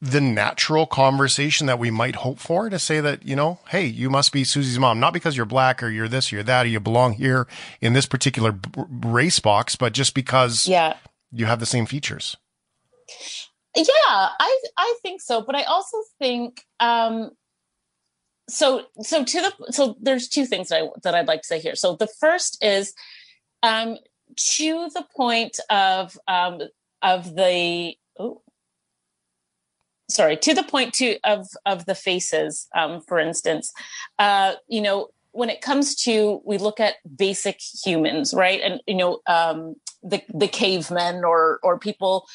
the 0.01 0.19
natural 0.19 0.87
conversation 0.87 1.67
that 1.67 1.77
we 1.77 1.91
might 1.91 2.15
hope 2.15 2.39
for 2.39 2.69
to 2.69 2.79
say 2.79 2.99
that, 2.99 3.23
you 3.23 3.35
know, 3.35 3.59
hey, 3.69 3.85
you 3.85 4.09
must 4.09 4.31
be 4.31 4.43
Susie's 4.43 4.79
mom, 4.79 4.99
not 4.99 5.13
because 5.13 5.37
you're 5.37 5.45
black 5.45 5.83
or 5.83 5.89
you're 5.89 6.07
this 6.07 6.31
or 6.31 6.37
you're 6.37 6.43
that 6.43 6.65
or 6.65 6.69
you 6.69 6.79
belong 6.79 7.13
here 7.13 7.47
in 7.81 7.93
this 7.93 8.07
particular 8.07 8.51
b- 8.51 8.69
race 8.89 9.39
box, 9.39 9.75
but 9.75 9.93
just 9.93 10.15
because 10.15 10.67
yeah 10.67 10.97
you 11.31 11.45
have 11.45 11.59
the 11.59 11.65
same 11.65 11.85
features. 11.85 12.35
Yeah, 13.75 13.85
I 14.07 14.59
I 14.75 14.95
think 15.01 15.21
so, 15.21 15.41
but 15.41 15.55
I 15.55 15.63
also 15.63 15.97
think 16.19 16.63
um 16.79 17.31
so 18.49 18.85
so 19.01 19.23
to 19.23 19.41
the 19.41 19.71
so 19.71 19.95
there's 20.01 20.27
two 20.27 20.45
things 20.45 20.69
that 20.69 20.81
I 20.81 20.87
that 21.03 21.15
I'd 21.15 21.27
like 21.27 21.41
to 21.41 21.47
say 21.47 21.59
here. 21.59 21.75
So 21.75 21.95
the 21.95 22.09
first 22.19 22.57
is 22.63 22.93
um 23.61 23.97
to 24.35 24.89
the 24.93 25.05
point 25.15 25.59
of 25.69 26.17
um 26.27 26.59
of 27.01 27.35
the 27.35 27.93
oh 28.19 28.41
sorry 30.11 30.37
to 30.37 30.53
the 30.53 30.63
point 30.63 30.93
to 30.93 31.17
of 31.23 31.47
of 31.65 31.85
the 31.85 31.95
faces 31.95 32.67
um 32.75 33.01
for 33.07 33.19
instance 33.19 33.71
uh 34.19 34.53
you 34.67 34.81
know 34.81 35.07
when 35.33 35.49
it 35.49 35.61
comes 35.61 35.95
to 35.95 36.41
we 36.45 36.57
look 36.57 36.79
at 36.79 36.95
basic 37.15 37.59
humans 37.83 38.33
right? 38.33 38.61
And 38.61 38.81
you 38.87 38.95
know 38.95 39.19
um 39.27 39.75
the 40.03 40.21
the 40.33 40.47
cavemen 40.47 41.23
or 41.23 41.59
or 41.63 41.77
people 41.77 42.25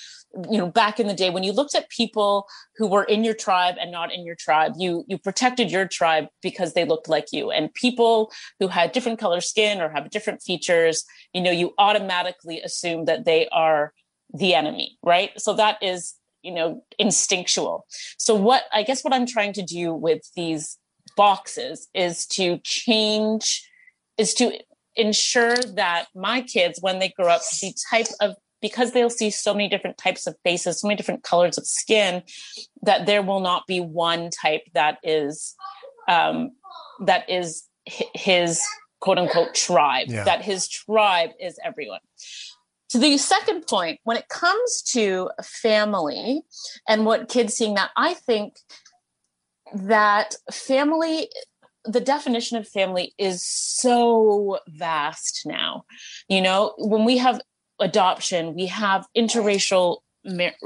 you 0.50 0.58
know 0.58 0.68
back 0.68 1.00
in 1.00 1.08
the 1.08 1.14
day 1.14 1.30
when 1.30 1.42
you 1.42 1.52
looked 1.52 1.74
at 1.74 1.90
people 1.90 2.46
who 2.76 2.86
were 2.86 3.04
in 3.04 3.24
your 3.24 3.34
tribe 3.34 3.74
and 3.80 3.90
not 3.90 4.12
in 4.12 4.24
your 4.24 4.36
tribe 4.36 4.72
you 4.78 5.04
you 5.08 5.18
protected 5.18 5.70
your 5.70 5.86
tribe 5.86 6.26
because 6.42 6.74
they 6.74 6.84
looked 6.84 7.08
like 7.08 7.26
you. 7.32 7.50
And 7.50 7.72
people 7.74 8.32
who 8.60 8.68
had 8.68 8.92
different 8.92 9.18
color 9.18 9.40
skin 9.40 9.80
or 9.80 9.88
have 9.90 10.10
different 10.10 10.42
features 10.42 11.04
you 11.32 11.40
know 11.40 11.50
you 11.50 11.74
automatically 11.78 12.60
assume 12.60 13.04
that 13.06 13.24
they 13.24 13.48
are 13.48 13.92
the 14.32 14.54
enemy 14.54 14.98
right? 15.02 15.30
So 15.38 15.54
that 15.54 15.82
is 15.82 16.14
you 16.46 16.54
know 16.54 16.82
instinctual. 16.98 17.86
So 18.18 18.34
what 18.34 18.62
i 18.72 18.82
guess 18.82 19.02
what 19.02 19.12
i'm 19.12 19.26
trying 19.26 19.52
to 19.54 19.62
do 19.62 19.92
with 19.92 20.22
these 20.36 20.78
boxes 21.16 21.88
is 21.94 22.26
to 22.26 22.58
change 22.64 23.68
is 24.16 24.32
to 24.34 24.52
ensure 24.94 25.56
that 25.56 26.06
my 26.14 26.40
kids 26.40 26.78
when 26.80 26.98
they 27.00 27.08
grow 27.08 27.28
up 27.28 27.42
the 27.60 27.74
type 27.90 28.06
of 28.20 28.36
because 28.62 28.92
they'll 28.92 29.10
see 29.10 29.30
so 29.30 29.52
many 29.52 29.68
different 29.68 29.98
types 29.98 30.26
of 30.26 30.34
faces 30.42 30.80
so 30.80 30.88
many 30.88 30.96
different 30.96 31.22
colors 31.22 31.58
of 31.58 31.66
skin 31.66 32.22
that 32.82 33.06
there 33.06 33.22
will 33.22 33.40
not 33.40 33.66
be 33.66 33.80
one 33.80 34.30
type 34.30 34.62
that 34.72 34.98
is 35.02 35.54
um 36.08 36.50
that 37.00 37.28
is 37.28 37.64
his 37.86 38.62
quote 39.00 39.18
unquote 39.18 39.54
tribe. 39.54 40.08
Yeah. 40.08 40.24
that 40.24 40.42
his 40.42 40.68
tribe 40.68 41.30
is 41.40 41.58
everyone 41.64 42.00
to 42.88 42.98
the 42.98 43.18
second 43.18 43.66
point 43.66 44.00
when 44.04 44.16
it 44.16 44.28
comes 44.28 44.82
to 44.82 45.30
family 45.42 46.42
and 46.88 47.04
what 47.04 47.28
kids 47.28 47.54
seeing 47.54 47.74
that 47.74 47.90
i 47.96 48.14
think 48.14 48.56
that 49.74 50.34
family 50.52 51.28
the 51.86 52.00
definition 52.00 52.56
of 52.56 52.68
family 52.68 53.14
is 53.18 53.44
so 53.44 54.58
vast 54.68 55.42
now. 55.46 55.84
You 56.28 56.40
know 56.40 56.74
when 56.78 57.04
we 57.04 57.18
have 57.18 57.40
adoption 57.78 58.54
we 58.54 58.66
have 58.66 59.06
interracial 59.16 59.98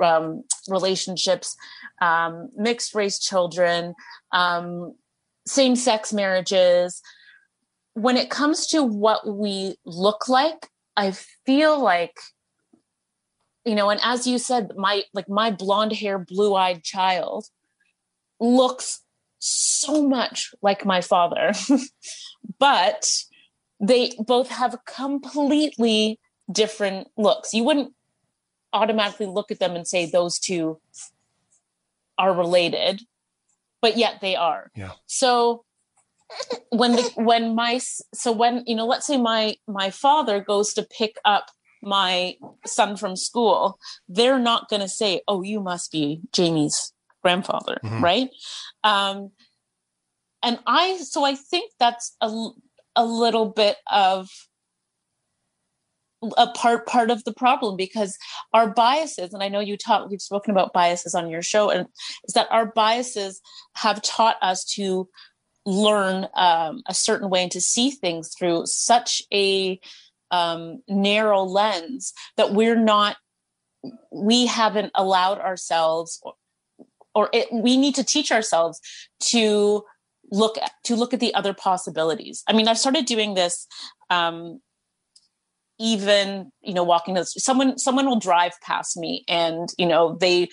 um, 0.03 0.43
relationships 0.69 1.57
um, 2.01 2.49
mixed 2.57 2.95
race 2.95 3.19
children 3.19 3.95
um, 4.33 4.95
same-sex 5.47 6.13
marriages. 6.13 7.03
When 7.95 8.17
it 8.17 8.31
comes 8.31 8.67
to 8.69 8.83
what 8.85 9.27
we 9.27 9.77
look 9.85 10.29
like 10.29 10.69
i 10.97 11.11
feel 11.47 11.81
like 11.83 12.17
you 13.65 13.75
know 13.75 13.91
and 13.91 14.01
as 14.03 14.27
you 14.27 14.39
said 14.39 14.73
my 14.77 15.03
like 15.13 15.29
my 15.29 15.51
blonde 15.51 15.93
hair 15.93 16.19
blue-eyed 16.19 16.83
child 16.83 17.47
looks 18.39 19.03
so 19.39 20.07
much 20.07 20.53
like 20.63 20.85
my 20.85 21.01
father 21.01 21.53
but 22.59 23.11
they 23.81 24.13
both 24.19 24.49
have 24.49 24.77
completely 24.87 26.19
different 26.51 27.09
looks 27.17 27.55
you 27.55 27.65
wouldn't 27.65 27.93
automatically 28.73 29.27
look 29.27 29.51
at 29.51 29.59
them 29.59 29.75
and 29.75 29.87
say 29.87 30.07
those 30.07 30.39
two 30.39 30.79
are 32.19 32.35
related 32.35 33.03
but 33.81 33.97
yet 33.97 34.21
they 34.21 34.37
are 34.37 34.71
Yeah. 34.75 34.93
so 35.07 35.65
when 36.71 36.93
the 36.93 37.03
when 37.17 37.55
my 37.55 37.79
so 38.15 38.33
when 38.33 38.63
you 38.67 38.75
know 38.75 38.87
let's 38.87 39.07
say 39.07 39.17
my 39.17 39.57
my 39.67 39.91
father 39.91 40.41
goes 40.41 40.73
to 40.75 40.83
pick 40.83 41.17
up 41.25 41.47
my 41.83 42.37
son 42.67 42.97
from 42.97 43.17
school 43.17 43.79
they're 44.09 44.39
not 44.39 44.69
going 44.69 44.83
to 44.83 44.89
say 44.89 45.23
oh 45.29 45.43
you 45.43 45.61
must 45.61 45.91
be 45.91 46.21
jamie's 46.33 46.93
grandfather 47.23 47.79
Mhm. 47.83 48.03
right 48.03 48.31
um 48.85 49.31
and 50.43 50.59
i 50.67 50.97
so 50.99 51.25
i 51.25 51.35
think 51.35 51.73
that's 51.79 52.17
a, 52.21 52.29
a 52.97 53.05
little 53.05 53.47
bit 53.51 53.77
of 53.91 54.29
a 56.37 56.49
part 56.49 56.87
part 56.87 57.11
of 57.11 57.25
the 57.25 57.33
problem 57.33 57.77
because 57.77 58.19
our 58.53 58.69
biases 58.69 59.33
and 59.33 59.43
i 59.43 59.49
know 59.49 59.61
you 59.61 59.77
talk 59.77 60.07
you've 60.11 60.21
spoken 60.21 60.51
about 60.51 60.73
biases 60.75 61.15
on 61.15 61.31
your 61.31 61.41
show 61.41 61.71
and 61.71 61.87
is 62.29 62.35
that 62.35 62.47
our 62.51 62.67
biases 62.67 63.41
have 63.75 64.03
taught 64.03 64.37
us 64.43 64.63
to 64.65 65.09
learn 65.67 66.27
um, 66.35 66.83
a 66.87 66.95
certain 66.95 67.31
way 67.31 67.43
and 67.43 67.53
to 67.53 67.61
see 67.61 67.91
things 67.91 68.35
through 68.37 68.67
such 68.67 69.23
a 69.33 69.79
um, 70.31 70.83
narrow 70.89 71.43
lens 71.43 72.13
that 72.37 72.53
we're 72.53 72.79
not 72.79 73.17
we 74.13 74.47
haven't 74.47 74.93
allowed 74.95 75.39
ourselves 75.39 76.21
or, 76.23 76.35
or 77.15 77.31
it, 77.33 77.49
we 77.51 77.77
need 77.77 77.95
to 77.95 78.05
teach 78.05 78.31
ourselves 78.31 78.81
to 79.19 79.83
look 80.31 80.59
at 80.59 80.73
to 80.85 80.95
look 80.95 81.13
at 81.13 81.21
the 81.21 81.35
other 81.35 81.55
possibilities. 81.55 82.45
I 82.47 82.53
mean 82.53 82.69
i've 82.69 82.79
started 82.79 83.07
doing 83.07 83.35
this 83.35 83.67
um, 84.11 84.61
even 85.81 86.53
you 86.61 86.75
know 86.75 86.85
walking 86.85 87.15
the 87.15 87.25
someone 87.25 87.79
someone 87.79 88.07
will 88.07 88.19
drive 88.19 88.53
past 88.61 88.97
me 88.97 89.25
and 89.27 89.71
you 89.79 89.87
know 89.87 90.17
they 90.21 90.49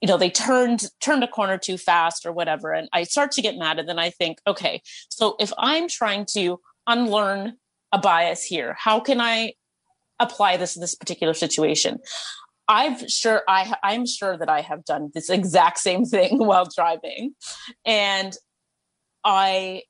you 0.00 0.08
know 0.08 0.16
they 0.16 0.30
turned 0.30 0.86
turned 1.00 1.24
a 1.24 1.28
corner 1.28 1.58
too 1.58 1.76
fast 1.76 2.26
or 2.26 2.32
whatever 2.32 2.72
and 2.72 2.88
i 2.92 3.02
start 3.02 3.30
to 3.32 3.42
get 3.42 3.56
mad 3.56 3.78
and 3.78 3.88
then 3.88 3.98
i 3.98 4.10
think 4.10 4.38
okay 4.46 4.80
so 5.08 5.36
if 5.38 5.52
i'm 5.58 5.88
trying 5.88 6.24
to 6.24 6.60
unlearn 6.86 7.56
a 7.92 7.98
bias 7.98 8.44
here 8.44 8.76
how 8.78 9.00
can 9.00 9.20
i 9.20 9.52
apply 10.18 10.58
this 10.58 10.74
to 10.74 10.80
this 10.80 10.94
particular 10.94 11.32
situation? 11.32 11.98
I've 12.68 13.10
sure 13.10 13.42
i 13.48 13.74
i'm 13.82 14.06
sure 14.06 14.36
that 14.36 14.48
i 14.48 14.60
have 14.60 14.84
done 14.84 15.10
this 15.12 15.28
exact 15.28 15.78
same 15.78 16.04
thing 16.04 16.38
while 16.46 16.68
driving 16.72 17.34
and 17.84 18.36
i 19.24 19.82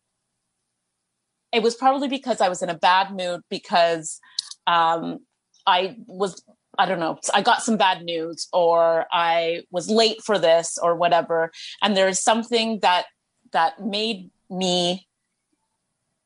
it 1.52 1.62
was 1.62 1.74
probably 1.74 2.08
because 2.08 2.40
I 2.40 2.48
was 2.48 2.62
in 2.62 2.68
a 2.68 2.78
bad 2.78 3.14
mood 3.14 3.40
because 3.50 4.20
um, 4.66 5.18
I 5.66 5.96
was, 6.06 6.42
I 6.78 6.86
don't 6.86 7.00
know, 7.00 7.18
I 7.34 7.42
got 7.42 7.62
some 7.62 7.76
bad 7.76 8.02
news 8.02 8.48
or 8.52 9.06
I 9.12 9.62
was 9.70 9.90
late 9.90 10.22
for 10.22 10.38
this 10.38 10.78
or 10.80 10.94
whatever. 10.94 11.50
And 11.82 11.96
there 11.96 12.08
is 12.08 12.22
something 12.22 12.78
that, 12.80 13.06
that 13.52 13.80
made 13.80 14.30
me 14.48 15.06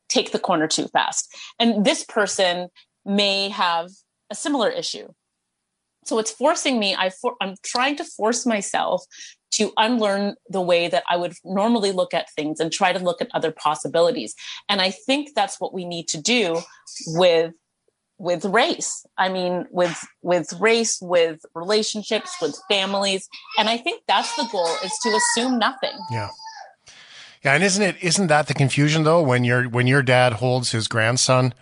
take 0.08 0.32
the 0.32 0.38
corner 0.38 0.68
too 0.68 0.86
fast. 0.88 1.34
And 1.58 1.84
this 1.84 2.04
person 2.04 2.68
may 3.04 3.48
have 3.48 3.90
a 4.30 4.34
similar 4.34 4.70
issue. 4.70 5.08
So 6.04 6.18
it's 6.18 6.30
forcing 6.30 6.78
me, 6.78 6.94
I 6.94 7.10
for, 7.10 7.34
I'm 7.40 7.54
trying 7.62 7.96
to 7.96 8.04
force 8.04 8.44
myself 8.44 9.04
to 9.52 9.72
unlearn 9.76 10.34
the 10.48 10.60
way 10.60 10.88
that 10.88 11.04
I 11.08 11.16
would 11.16 11.34
normally 11.44 11.92
look 11.92 12.12
at 12.12 12.30
things 12.32 12.60
and 12.60 12.70
try 12.70 12.92
to 12.92 12.98
look 12.98 13.22
at 13.22 13.28
other 13.32 13.52
possibilities. 13.52 14.34
And 14.68 14.82
I 14.82 14.90
think 14.90 15.30
that's 15.34 15.60
what 15.60 15.72
we 15.72 15.84
need 15.84 16.08
to 16.08 16.20
do 16.20 16.60
with 17.06 17.54
with 18.18 18.44
race. 18.44 19.06
I 19.18 19.28
mean 19.28 19.66
with 19.70 19.98
with 20.22 20.52
race, 20.60 20.98
with 21.00 21.40
relationships, 21.54 22.34
with 22.40 22.58
families. 22.70 23.28
And 23.58 23.68
I 23.68 23.76
think 23.76 24.02
that's 24.06 24.34
the 24.36 24.48
goal 24.50 24.68
is 24.84 24.92
to 25.02 25.08
assume 25.10 25.58
nothing. 25.58 25.98
Yeah. 26.10 26.28
Yeah, 27.44 27.52
and 27.54 27.62
isn't 27.62 27.82
it 27.82 27.96
isn't 28.00 28.28
that 28.28 28.46
the 28.46 28.54
confusion 28.54 29.02
though 29.04 29.20
when 29.22 29.44
your 29.44 29.64
when 29.68 29.86
your 29.86 30.02
dad 30.02 30.34
holds 30.34 30.70
his 30.72 30.88
grandson 30.88 31.52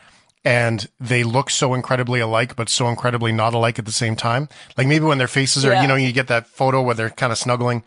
and 0.44 0.88
they 1.00 1.22
look 1.24 1.50
so 1.50 1.72
incredibly 1.74 2.20
alike 2.20 2.54
but 2.56 2.68
so 2.68 2.88
incredibly 2.88 3.32
not 3.32 3.54
alike 3.54 3.78
at 3.80 3.84
the 3.86 3.92
same 3.92 4.14
time? 4.14 4.48
Like 4.76 4.86
maybe 4.86 5.04
when 5.06 5.18
their 5.18 5.26
faces 5.28 5.64
are, 5.64 5.72
Yeah. 5.72 5.82
you 5.82 5.88
know, 5.88 5.96
you 5.96 6.12
get 6.12 6.28
that 6.28 6.46
photo 6.46 6.82
where 6.82 6.94
they're 6.94 7.10
kind 7.10 7.32
of 7.32 7.38
snuggling 7.38 7.82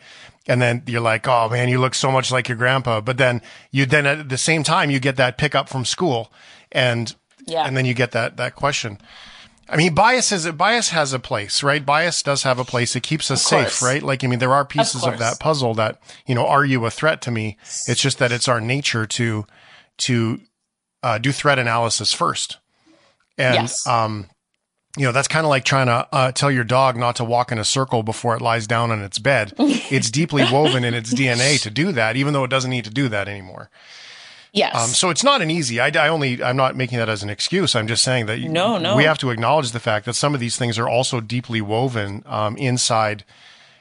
and 0.47 0.62
then 0.62 0.84
you're 0.88 1.01
like, 1.01 1.25
"Oh 1.28 1.47
man, 1.49 1.69
you 1.69 1.80
look 1.80 1.95
so 1.95 2.12
much 2.12 2.32
like 2.32 2.49
your 2.49 2.58
grandpa." 2.58 2.99
But 2.99 3.17
then 3.17 3.41
you 3.71 3.86
then 3.86 4.06
at 4.06 4.28
the 4.30 4.38
same 4.38 4.63
time 4.63 4.91
you 4.91 4.99
get 4.99 5.15
that 5.15 5.38
pickup 5.38 5.69
from 5.69 5.86
school 5.86 6.32
and 6.73 7.15
Yeah. 7.45 7.65
and 7.65 7.75
then 7.77 7.86
you 7.86 7.93
get 7.93 8.12
that 8.12 8.38
that 8.38 8.55
question. 8.55 8.99
I 9.67 9.77
mean, 9.77 9.95
bias 9.95 10.31
is 10.31 10.49
bias 10.51 10.89
has 10.89 11.12
a 11.12 11.17
place, 11.19 11.63
right? 11.63 11.84
Bias 11.84 12.21
does 12.21 12.43
have 12.43 12.60
a 12.60 12.63
place. 12.63 12.95
It 12.95 13.01
keeps 13.01 13.31
us 13.31 13.43
safe, 13.43 13.81
right? 13.81 14.03
Like, 14.03 14.23
I 14.23 14.27
mean, 14.27 14.38
there 14.38 14.53
are 14.53 14.63
pieces 14.63 15.01
of, 15.03 15.10
course. 15.10 15.19
that 15.19 15.39
puzzle 15.39 15.73
that, 15.75 15.99
you 16.27 16.36
know, 16.36 16.45
are 16.45 16.63
you 16.63 16.86
a 16.86 16.91
threat 16.91 17.19
to 17.23 17.31
me? 17.31 17.58
It's 17.88 17.99
just 17.99 18.19
that 18.19 18.31
it's 18.31 18.47
our 18.47 18.62
nature 18.62 19.08
to, 19.08 19.47
to, 19.97 20.39
uh, 21.01 21.17
do 21.17 21.31
threat 21.31 21.58
analysis 21.58 22.13
first. 22.13 22.58
And, 23.39 23.55
Yes. 23.55 23.88
um, 23.88 24.29
you 24.97 25.03
know, 25.03 25.12
that's 25.12 25.27
kind 25.27 25.45
of 25.45 25.49
like 25.49 25.65
trying 25.65 25.88
to 25.88 26.08
uh, 26.12 26.31
tell 26.31 26.51
your 26.51 26.63
dog 26.63 26.95
not 26.95 27.15
to 27.17 27.23
walk 27.25 27.51
in 27.51 27.58
a 27.58 27.65
circle 27.65 28.03
before 28.03 28.36
it 28.36 28.41
lies 28.41 28.67
down 28.67 28.91
on 28.91 29.01
its 29.01 29.17
bed. 29.17 29.51
it's 29.58 30.12
deeply 30.12 30.43
woven 30.51 30.84
in 30.84 30.93
its 30.93 31.12
DNA 31.12 31.60
to 31.63 31.71
do 31.71 31.91
that, 31.91 32.15
even 32.17 32.34
though 32.34 32.43
it 32.43 32.49
doesn't 32.51 32.69
need 32.71 32.86
to 32.86 32.91
do 32.91 33.10
that 33.10 33.27
anymore. 33.27 33.71
Yes. 34.56 34.76
Um, 34.76 34.88
so 34.89 35.10
it's 35.10 35.24
not 35.24 35.41
an 35.41 35.52
easy. 35.52 35.80
I, 35.82 35.88
I 35.89 36.08
only. 36.08 36.41
I'm 36.41 36.56
not 36.56 36.76
making 36.76 36.98
that 36.98 37.10
as 37.10 37.22
an 37.24 37.30
excuse. 37.30 37.76
I'm 37.76 37.88
just 37.88 38.04
saying 38.04 38.26
that. 38.28 38.39
No, 38.39 38.78
no. 38.78 38.96
We 38.96 39.04
have 39.04 39.18
to 39.20 39.30
acknowledge 39.30 39.72
the 39.72 39.80
fact 39.82 40.06
that 40.06 40.13
some 40.13 40.34
of 40.34 40.39
these 40.39 40.56
things 40.58 40.80
are 40.80 40.88
also 40.88 41.20
deeply 41.20 41.60
woven 41.62 42.24
um, 42.26 42.56
inside 42.58 43.26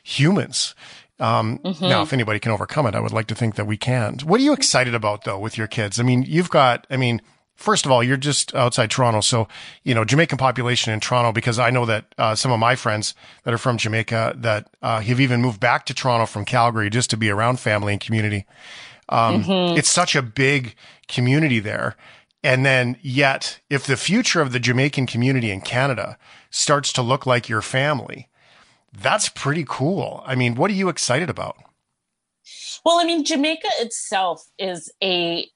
humans. 0.03 0.75
Um, 1.21 1.59
Mhm. 1.59 1.89
Now, 1.89 2.03
if 2.03 2.13
anybody 2.13 2.41
can 2.41 2.51
overcome 2.53 2.87
it, 2.87 2.95
I 2.97 3.01
would 3.01 3.13
like 3.13 3.29
to 3.29 3.35
think 3.37 3.55
that 3.55 3.67
we 3.67 3.77
can. 3.77 4.19
What 4.25 4.41
are 4.41 4.43
you 4.45 4.53
excited 4.53 4.95
about 4.95 5.25
though 5.25 5.39
with 5.39 5.57
your 5.57 5.69
kids? 5.69 6.01
I 6.01 6.03
mean, 6.03 6.25
you've 6.27 6.51
got. 6.51 6.87
I 6.91 6.97
mean, 6.97 7.23
first 7.55 7.87
of 7.87 7.93
all, 7.93 8.03
you're 8.03 8.17
just 8.17 8.53
outside 8.55 8.91
Toronto, 8.91 9.21
so 9.21 9.47
you 9.85 9.95
know 9.95 10.05
Jamaican 10.05 10.39
population 10.39 10.93
in 10.93 10.99
Toronto. 10.99 11.31
Because 11.31 11.59
I 11.61 11.71
know 11.71 11.87
that 11.87 12.07
uh, 12.19 12.35
some 12.35 12.51
of 12.51 12.59
my 12.59 12.75
friends 12.75 13.15
that 13.45 13.55
are 13.55 13.59
from 13.59 13.79
Jamaica 13.79 14.35
that 14.39 14.69
uh, 14.83 15.01
have 15.01 15.21
even 15.21 15.41
moved 15.41 15.61
back 15.61 15.87
to 15.87 15.95
Toronto 15.95 16.27
from 16.27 16.45
Calgary 16.45 16.91
just 16.91 17.11
to 17.11 17.17
be 17.17 17.31
around 17.31 17.61
family 17.61 17.93
and 17.93 18.01
community. 18.03 18.45
Um, 19.09 19.45
Mhm. 19.45 19.79
It's 19.79 19.91
such 19.91 20.15
a 20.15 20.23
big 20.23 20.75
community 21.09 21.61
there. 21.61 21.97
And 22.43 22.65
then 22.65 22.99
yet, 23.03 23.61
if 23.71 23.87
the 23.87 23.97
future 23.97 24.41
of 24.41 24.53
the 24.53 24.61
Jamaican 24.61 25.07
community 25.07 25.51
in 25.51 25.61
Canada 25.63 26.19
starts 26.51 26.93
to 26.95 27.03
look 27.03 27.27
like 27.27 27.49
your 27.49 27.63
family, 27.63 28.29
that's 28.93 29.29
pretty 29.29 29.65
cool. 29.67 30.23
I 30.27 30.35
mean, 30.35 30.55
what 30.55 30.71
are 30.71 30.75
you 30.75 30.89
excited 30.89 31.31
about? 31.31 31.57
Well, 32.85 33.01
I 33.01 33.05
mean, 33.05 33.25
Jamaica 33.25 33.69
itself 33.81 34.45
is 34.59 34.93
a 35.03 35.49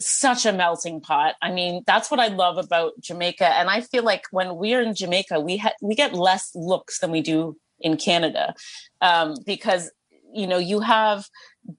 such 0.00 0.44
a 0.44 0.52
melting 0.52 1.00
pot. 1.00 1.36
I 1.40 1.52
mean, 1.52 1.82
that's 1.86 2.10
what 2.10 2.18
I 2.18 2.26
love 2.26 2.58
about 2.58 2.94
Jamaica, 3.00 3.46
and 3.46 3.70
I 3.70 3.80
feel 3.80 4.02
like 4.02 4.24
when 4.32 4.56
we're 4.56 4.82
in 4.82 4.94
Jamaica, 4.94 5.38
we 5.38 5.58
ha- 5.58 5.74
we 5.80 5.94
get 5.94 6.14
less 6.14 6.50
looks 6.54 6.98
than 6.98 7.12
we 7.12 7.20
do 7.20 7.56
in 7.78 7.96
Canada, 7.96 8.54
um, 9.00 9.36
because 9.46 9.92
you 10.34 10.46
know 10.46 10.58
you 10.58 10.80
have 10.80 11.26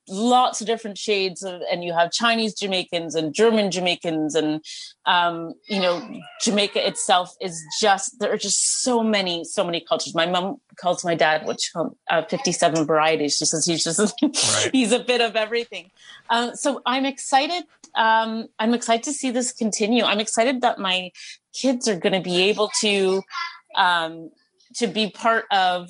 lots 0.08 0.62
of 0.62 0.68
different 0.68 0.98
shades 0.98 1.44
of 1.44 1.62
and 1.72 1.84
you 1.84 1.94
have 1.94 2.12
chinese 2.12 2.54
jamaicans 2.56 3.13
and 3.13 3.34
german 3.36 3.70
jamaicans 3.70 4.34
and 4.34 4.63
um 5.06 5.54
you 5.68 5.80
know 5.80 6.02
jamaica 6.41 6.86
itself 6.88 7.36
is 7.39 7.63
just 7.80 8.20
there 8.20 8.32
are 8.32 8.38
just 8.38 8.82
so 8.82 9.04
many 9.04 9.44
so 9.44 9.63
many 9.63 9.80
cultures. 9.80 10.15
My 10.15 10.26
mom 10.26 10.58
calls 10.78 11.06
my 11.06 11.15
dad 11.15 11.46
which 11.46 11.72
um, 11.76 11.96
uh, 12.10 12.24
57 12.24 12.86
varieties 12.86 13.38
she 13.38 13.46
says 13.46 13.65
he's 13.65 13.84
just 13.84 14.13
he's 14.72 14.91
a 14.91 15.00
bit 15.00 15.22
of 15.22 15.36
everything. 15.36 15.91
Um, 16.30 16.56
so 16.56 16.82
i'm 16.86 17.06
excited 17.06 17.63
um 17.96 18.48
i'm 18.60 18.74
excited 18.74 19.04
to 19.04 19.13
see 19.13 19.32
this 19.32 19.52
continue. 19.52 20.04
I'm 20.04 20.20
excited 20.20 20.62
that 20.62 20.80
my 20.80 21.12
kids 21.54 21.88
are 21.88 21.98
going 21.98 22.13
to 22.13 22.22
be 22.22 22.44
able 22.50 22.70
to 22.82 23.22
um 23.76 24.32
to 24.76 24.88
be 24.88 25.10
part 25.10 25.46
of 25.52 25.89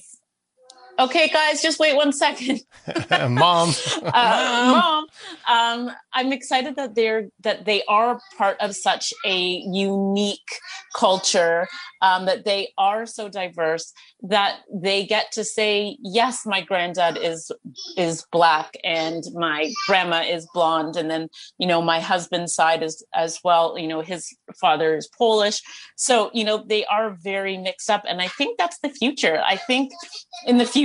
okay 1.00 1.28
guys 1.30 1.62
just 1.62 1.80
wait 1.80 1.96
one 1.96 2.14
second. 2.14 2.62
Mom. 3.30 3.74
uh, 4.04 4.82
mom. 4.82 5.06
Um, 5.50 5.96
i'm 6.14 6.32
excited 6.32 6.76
that 6.76 6.96
they're 6.96 7.30
that 7.42 7.66
they 7.66 7.84
are 7.88 8.20
part 8.38 8.58
of 8.60 8.76
such 8.76 9.14
a 9.26 9.38
unique 9.38 10.60
culture 10.96 11.68
um, 12.02 12.26
that 12.26 12.46
they 12.46 12.72
are 12.78 13.06
so 13.06 13.28
diverse 13.28 13.92
that 14.22 14.60
they 14.74 15.06
get 15.06 15.32
to 15.32 15.44
say 15.44 15.98
yes 16.02 16.46
my 16.46 16.62
granddad 16.62 17.18
is 17.18 17.52
is 17.98 18.26
black 18.32 18.76
and 18.84 19.24
my 19.34 19.72
grandma 19.88 20.22
is 20.22 20.48
blonde. 20.54 20.96
And 20.96 21.10
then 21.10 21.30
you 21.58 21.68
know 21.68 21.82
my 21.82 22.00
husband's 22.00 22.54
side 22.54 22.84
is 22.84 23.04
as 23.14 23.40
well 23.44 23.78
you 23.78 23.88
know 23.88 24.02
his 24.02 24.36
father 24.60 24.96
is 24.96 25.10
polish. 25.18 25.62
So 25.96 26.30
you 26.34 26.44
know 26.44 26.64
they 26.66 26.86
are 26.86 27.18
very 27.22 27.58
mixed 27.58 27.90
up 27.90 28.04
and 28.08 28.22
i 28.22 28.28
think 28.28 28.58
that's 28.58 28.80
the 28.80 28.90
future. 28.90 29.42
I 29.46 29.58
think 29.58 29.92
in 30.46 30.58
the 30.58 30.66
future 30.66 30.85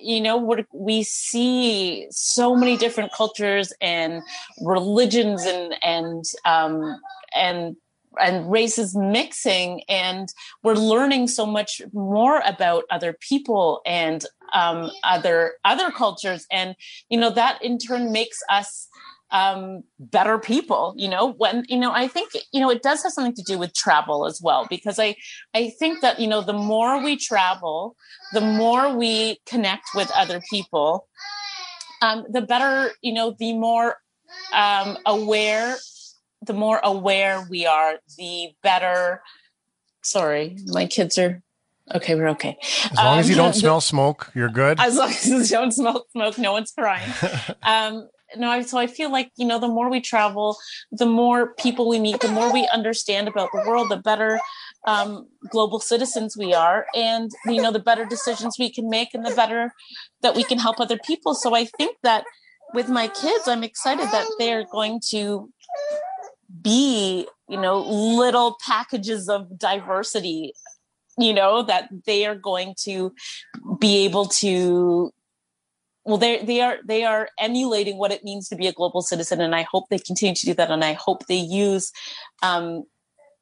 you 0.00 0.20
know 0.20 0.36
we 0.72 1.02
see 1.02 2.06
so 2.10 2.54
many 2.54 2.76
different 2.76 3.12
cultures 3.12 3.72
and 3.80 4.22
religions 4.60 5.44
and 5.44 5.74
and 5.82 6.24
um 6.44 7.00
and 7.34 7.76
and 8.20 8.50
races 8.50 8.94
mixing 8.94 9.82
and 9.88 10.28
we're 10.62 10.74
learning 10.74 11.26
so 11.26 11.46
much 11.46 11.80
more 11.92 12.42
about 12.44 12.84
other 12.90 13.14
people 13.14 13.80
and 13.86 14.26
um, 14.52 14.90
other 15.02 15.54
other 15.64 15.90
cultures. 15.90 16.46
And 16.50 16.76
you 17.08 17.18
know 17.18 17.30
that 17.30 17.62
in 17.62 17.78
turn 17.78 18.12
makes 18.12 18.38
us 18.48 18.88
um, 19.32 19.82
better 19.98 20.38
people 20.38 20.94
you 20.98 21.08
know 21.08 21.32
when 21.32 21.64
you 21.68 21.78
know 21.78 21.90
i 21.92 22.06
think 22.06 22.30
you 22.52 22.60
know 22.60 22.68
it 22.70 22.82
does 22.82 23.02
have 23.02 23.12
something 23.12 23.34
to 23.34 23.42
do 23.42 23.58
with 23.58 23.72
travel 23.74 24.26
as 24.26 24.40
well 24.42 24.66
because 24.68 24.98
i 24.98 25.16
i 25.54 25.70
think 25.78 26.00
that 26.02 26.20
you 26.20 26.26
know 26.26 26.42
the 26.42 26.52
more 26.52 27.02
we 27.02 27.16
travel 27.16 27.96
the 28.34 28.42
more 28.42 28.94
we 28.94 29.38
connect 29.46 29.86
with 29.94 30.10
other 30.14 30.40
people 30.50 31.08
um, 32.02 32.24
the 32.30 32.42
better 32.42 32.90
you 33.00 33.12
know 33.14 33.34
the 33.38 33.52
more 33.54 33.96
um, 34.54 34.98
aware 35.06 35.76
the 36.46 36.52
more 36.52 36.78
aware 36.84 37.42
we 37.48 37.64
are 37.64 37.94
the 38.18 38.50
better 38.62 39.22
sorry 40.02 40.56
my 40.66 40.86
kids 40.86 41.16
are 41.18 41.42
okay 41.94 42.14
we're 42.14 42.28
okay 42.28 42.56
As 42.90 42.96
long 42.98 43.18
as 43.18 43.28
you 43.28 43.34
Um, 43.34 43.38
don't 43.38 43.54
the- 43.54 43.60
smell 43.64 43.80
smoke, 43.80 44.30
you're 44.34 44.48
good. 44.48 44.78
as 44.80 44.96
long 44.96 45.08
as 45.10 45.26
you 45.26 45.44
don't 45.46 45.72
smoke 45.72 46.06
smoke 46.12 46.38
no 46.38 46.52
one's 46.52 46.72
crying 46.72 47.08
um 47.62 48.08
no 48.36 48.62
so 48.62 48.78
i 48.78 48.86
feel 48.86 49.10
like 49.10 49.30
you 49.36 49.46
know 49.46 49.58
the 49.58 49.68
more 49.68 49.90
we 49.90 50.00
travel 50.00 50.56
the 50.90 51.06
more 51.06 51.54
people 51.54 51.88
we 51.88 51.98
meet 51.98 52.20
the 52.20 52.28
more 52.28 52.52
we 52.52 52.68
understand 52.72 53.28
about 53.28 53.48
the 53.52 53.64
world 53.66 53.90
the 53.90 53.96
better 53.96 54.38
um, 54.86 55.28
global 55.48 55.78
citizens 55.80 56.36
we 56.36 56.52
are. 56.52 56.86
And 56.94 57.30
you 57.46 57.62
know 57.62 57.70
the 57.72 57.78
better 57.78 58.04
decisions 58.04 58.56
we 58.58 58.72
can 58.72 58.88
make 58.88 59.14
and 59.14 59.24
the 59.24 59.34
better 59.34 59.72
that 60.22 60.34
we 60.34 60.44
can 60.44 60.58
help 60.58 60.80
other 60.80 60.98
people. 60.98 61.34
So 61.34 61.54
i 61.54 61.64
think 61.64 61.96
that 62.02 62.24
with 62.74 62.88
my 62.88 63.06
kids 63.08 63.46
i'm 63.46 63.62
excited 63.62 64.06
that 64.06 64.26
they're 64.38 64.64
going 64.64 65.00
to 65.10 65.50
be 66.62 67.26
you 67.48 67.60
know 67.60 67.80
little 67.80 68.56
packages 68.66 69.28
of 69.28 69.58
diversity 69.58 70.54
you 71.18 71.34
know 71.34 71.62
that 71.62 71.88
they 72.06 72.24
are 72.24 72.34
going 72.34 72.74
to 72.78 73.12
be 73.78 74.04
able 74.04 74.26
to 74.26 75.12
well 76.04 76.18
they 76.18 76.44
they 76.44 76.60
are 76.60 76.78
they 76.84 77.04
are 77.04 77.28
emulating 77.38 77.98
what 77.98 78.12
it 78.12 78.24
means 78.24 78.48
to 78.48 78.56
be 78.56 78.66
a 78.66 78.72
global 78.72 79.02
citizen 79.02 79.40
and 79.40 79.54
i 79.54 79.62
hope 79.62 79.88
they 79.88 79.98
continue 79.98 80.34
to 80.34 80.46
do 80.46 80.54
that 80.54 80.70
and 80.70 80.84
i 80.84 80.92
hope 80.92 81.26
they 81.26 81.36
use 81.36 81.92
um, 82.42 82.84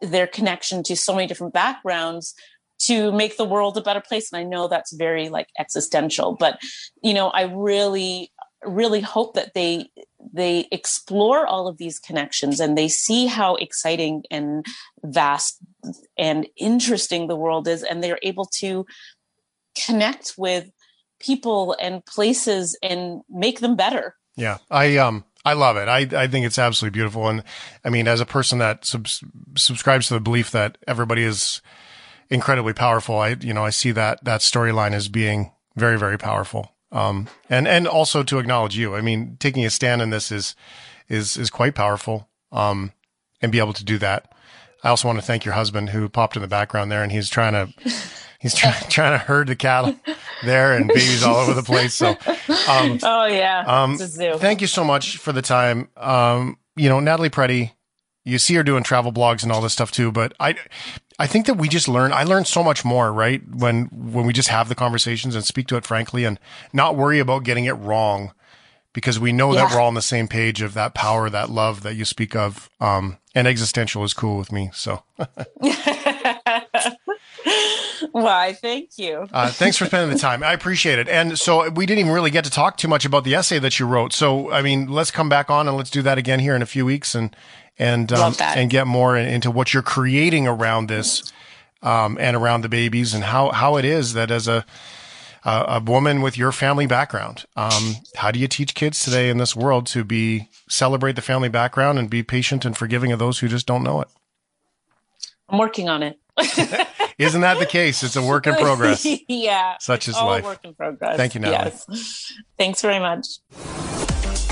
their 0.00 0.26
connection 0.26 0.82
to 0.82 0.96
so 0.96 1.14
many 1.14 1.26
different 1.26 1.52
backgrounds 1.52 2.34
to 2.78 3.12
make 3.12 3.36
the 3.36 3.44
world 3.44 3.76
a 3.76 3.82
better 3.82 4.00
place 4.00 4.32
and 4.32 4.40
i 4.40 4.44
know 4.44 4.68
that's 4.68 4.92
very 4.92 5.28
like 5.28 5.48
existential 5.58 6.34
but 6.34 6.58
you 7.02 7.14
know 7.14 7.28
i 7.30 7.42
really 7.42 8.30
really 8.64 9.00
hope 9.00 9.34
that 9.34 9.54
they 9.54 9.88
they 10.32 10.68
explore 10.70 11.46
all 11.46 11.66
of 11.66 11.78
these 11.78 11.98
connections 11.98 12.60
and 12.60 12.76
they 12.76 12.88
see 12.88 13.26
how 13.26 13.54
exciting 13.56 14.22
and 14.30 14.66
vast 15.02 15.58
and 16.18 16.46
interesting 16.56 17.26
the 17.26 17.36
world 17.36 17.66
is 17.66 17.82
and 17.82 18.02
they're 18.02 18.18
able 18.22 18.44
to 18.44 18.84
connect 19.74 20.34
with 20.36 20.70
people 21.20 21.76
and 21.80 22.04
places 22.04 22.76
and 22.82 23.22
make 23.28 23.60
them 23.60 23.76
better 23.76 24.16
Yeah, 24.36 24.58
I 24.70 24.96
um 24.96 25.24
I 25.44 25.54
love 25.54 25.76
it. 25.76 25.88
I 25.88 26.22
I 26.22 26.26
think 26.26 26.44
it's 26.46 26.58
absolutely 26.58 26.96
beautiful, 26.96 27.28
and 27.28 27.42
I 27.84 27.90
mean, 27.90 28.06
as 28.06 28.20
a 28.20 28.26
person 28.26 28.58
that 28.58 28.84
subs- 28.84 29.24
subscribes 29.56 30.08
to 30.08 30.14
the 30.14 30.20
belief 30.20 30.50
that 30.50 30.76
everybody 30.86 31.22
is 31.22 31.62
incredibly 32.28 32.72
powerful, 32.72 33.18
I 33.18 33.36
you 33.40 33.54
know 33.54 33.64
I 33.64 33.70
see 33.70 33.90
that 33.92 34.22
that 34.24 34.40
storyline 34.40 34.92
as 34.92 35.08
being 35.08 35.52
very 35.76 35.98
very 35.98 36.18
powerful. 36.18 36.72
Um, 36.92 37.28
and 37.48 37.66
and 37.68 37.86
also 37.86 38.22
to 38.22 38.38
acknowledge 38.38 38.76
you. 38.76 38.94
I 38.94 39.00
mean, 39.00 39.36
taking 39.38 39.64
a 39.64 39.70
stand 39.70 40.02
in 40.02 40.10
this 40.10 40.30
is 40.30 40.54
is 41.08 41.36
is 41.36 41.50
quite 41.50 41.74
powerful. 41.74 42.28
Um, 42.52 42.92
and 43.40 43.52
be 43.52 43.58
able 43.58 43.72
to 43.72 43.84
do 43.84 43.98
that. 43.98 44.32
I 44.82 44.88
also 44.88 45.08
want 45.08 45.18
to 45.18 45.24
thank 45.24 45.44
your 45.44 45.54
husband 45.54 45.90
who 45.90 46.08
popped 46.08 46.36
in 46.36 46.42
the 46.42 46.48
background 46.48 46.90
there, 46.90 47.02
and 47.02 47.12
he's 47.12 47.28
trying 47.28 47.52
to 47.52 47.72
he's 48.38 48.54
trying 48.54 48.74
trying 48.88 49.12
to 49.12 49.24
herd 49.24 49.48
the 49.48 49.56
cattle 49.56 49.94
there, 50.44 50.74
and 50.74 50.88
babies 50.88 51.22
all 51.22 51.36
over 51.36 51.54
the 51.54 51.62
place. 51.62 51.94
So. 51.94 52.16
Um, 52.68 52.98
oh 53.02 53.26
yeah 53.26 53.64
um, 53.66 53.92
it's 53.92 54.02
a 54.02 54.06
zoo 54.06 54.34
thank 54.38 54.60
you 54.60 54.66
so 54.66 54.84
much 54.84 55.16
for 55.18 55.32
the 55.32 55.42
time. 55.42 55.88
Um, 55.96 56.56
you 56.76 56.88
know, 56.88 57.00
Natalie 57.00 57.30
Preddie, 57.30 57.72
you 58.24 58.38
see 58.38 58.54
her 58.54 58.62
doing 58.62 58.82
travel 58.82 59.12
blogs 59.12 59.42
and 59.42 59.52
all 59.52 59.60
this 59.60 59.72
stuff 59.72 59.90
too, 59.90 60.10
but 60.12 60.34
I, 60.40 60.56
I 61.18 61.26
think 61.26 61.46
that 61.46 61.54
we 61.54 61.68
just 61.68 61.88
learn, 61.88 62.12
I 62.12 62.24
learned 62.24 62.46
so 62.46 62.62
much 62.62 62.84
more, 62.84 63.12
right? 63.12 63.42
When, 63.48 63.86
when 63.86 64.24
we 64.24 64.32
just 64.32 64.48
have 64.48 64.68
the 64.68 64.74
conversations 64.74 65.34
and 65.34 65.44
speak 65.44 65.66
to 65.68 65.76
it 65.76 65.84
frankly 65.84 66.24
and 66.24 66.38
not 66.72 66.96
worry 66.96 67.18
about 67.18 67.44
getting 67.44 67.64
it 67.66 67.72
wrong 67.72 68.32
because 68.92 69.20
we 69.20 69.32
know 69.32 69.54
that 69.54 69.70
we're 69.72 69.80
all 69.80 69.88
on 69.88 69.94
the 69.94 70.02
same 70.02 70.26
page 70.28 70.62
of 70.62 70.74
that 70.74 70.94
power, 70.94 71.30
that 71.30 71.50
love 71.50 71.82
that 71.82 71.94
you 71.94 72.04
speak 72.04 72.34
of. 72.34 72.68
Um, 72.80 73.18
and 73.34 73.46
existential 73.46 74.02
is 74.02 74.12
cool 74.12 74.36
with 74.38 74.50
me. 74.50 74.70
So, 74.74 75.04
why 78.12 78.52
thank 78.54 78.98
you 78.98 79.28
Uh, 79.32 79.50
thanks 79.50 79.76
for 79.76 79.86
spending 79.86 80.10
the 80.10 80.18
time. 80.18 80.42
I 80.42 80.52
appreciate 80.52 80.98
it. 80.98 81.08
And 81.08 81.38
so 81.38 81.68
we 81.70 81.86
didn't 81.86 82.00
even 82.00 82.12
really 82.12 82.30
get 82.30 82.44
to 82.44 82.50
talk 82.50 82.76
too 82.76 82.88
much 82.88 83.04
about 83.04 83.24
the 83.24 83.34
essay 83.34 83.58
that 83.60 83.78
you 83.78 83.86
wrote. 83.86 84.12
So 84.12 84.50
I 84.50 84.62
mean, 84.62 84.88
let's 84.88 85.10
come 85.10 85.28
back 85.28 85.50
on 85.50 85.68
and 85.68 85.76
let's 85.76 85.90
do 85.90 86.02
that 86.02 86.18
again 86.18 86.40
here 86.40 86.56
in 86.56 86.62
a 86.62 86.66
few 86.66 86.84
weeks 86.84 87.14
and 87.14 87.34
and 87.78 88.12
um, 88.12 88.34
and 88.40 88.68
get 88.70 88.86
more 88.86 89.16
in- 89.16 89.28
into 89.28 89.50
what 89.50 89.72
you're 89.72 89.82
creating 89.82 90.46
around 90.46 90.88
this 90.88 91.32
um, 91.82 92.18
and 92.20 92.36
around 92.36 92.62
the 92.62 92.68
babies 92.68 93.14
and 93.14 93.24
how 93.24 93.50
how 93.50 93.76
it 93.76 93.84
is 93.84 94.12
that 94.14 94.30
as 94.30 94.48
a 94.48 94.64
uh, 95.44 95.64
a 95.68 95.80
woman 95.80 96.22
with 96.22 96.36
your 96.36 96.52
family 96.52 96.86
background. 96.86 97.44
Um, 97.56 97.96
how 98.16 98.30
do 98.30 98.38
you 98.38 98.48
teach 98.48 98.74
kids 98.74 99.04
today 99.04 99.30
in 99.30 99.38
this 99.38 99.56
world 99.56 99.86
to 99.88 100.04
be 100.04 100.48
celebrate 100.68 101.16
the 101.16 101.22
family 101.22 101.48
background 101.48 101.98
and 101.98 102.10
be 102.10 102.22
patient 102.22 102.64
and 102.64 102.76
forgiving 102.76 103.12
of 103.12 103.18
those 103.18 103.38
who 103.38 103.48
just 103.48 103.66
don't 103.66 103.82
know 103.82 104.00
it? 104.00 104.08
I'm 105.48 105.58
working 105.58 105.88
on 105.88 106.02
it. 106.02 106.18
Isn't 107.18 107.42
that 107.42 107.58
the 107.58 107.66
case? 107.66 108.02
It's 108.02 108.16
a 108.16 108.22
work 108.22 108.46
in 108.46 108.54
progress. 108.54 109.06
yeah. 109.28 109.76
Such 109.78 110.08
is 110.08 110.14
all 110.14 110.26
life. 110.26 110.44
work 110.44 110.64
in 110.64 110.74
progress. 110.74 111.16
Thank 111.16 111.34
you, 111.34 111.40
Natalie. 111.40 111.72
Yes. 111.88 112.32
Thanks 112.56 112.80
very 112.80 112.98
much. 112.98 113.26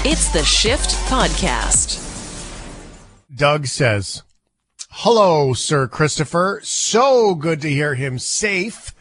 It's 0.04 0.32
the 0.32 0.44
Shift 0.44 0.90
Podcast. 1.08 2.04
Doug 3.34 3.66
says, 3.66 4.22
Hello, 4.90 5.52
Sir 5.54 5.86
Christopher. 5.86 6.60
So 6.62 7.34
good 7.34 7.60
to 7.62 7.70
hear 7.70 7.94
him 7.94 8.18
safe. 8.18 8.94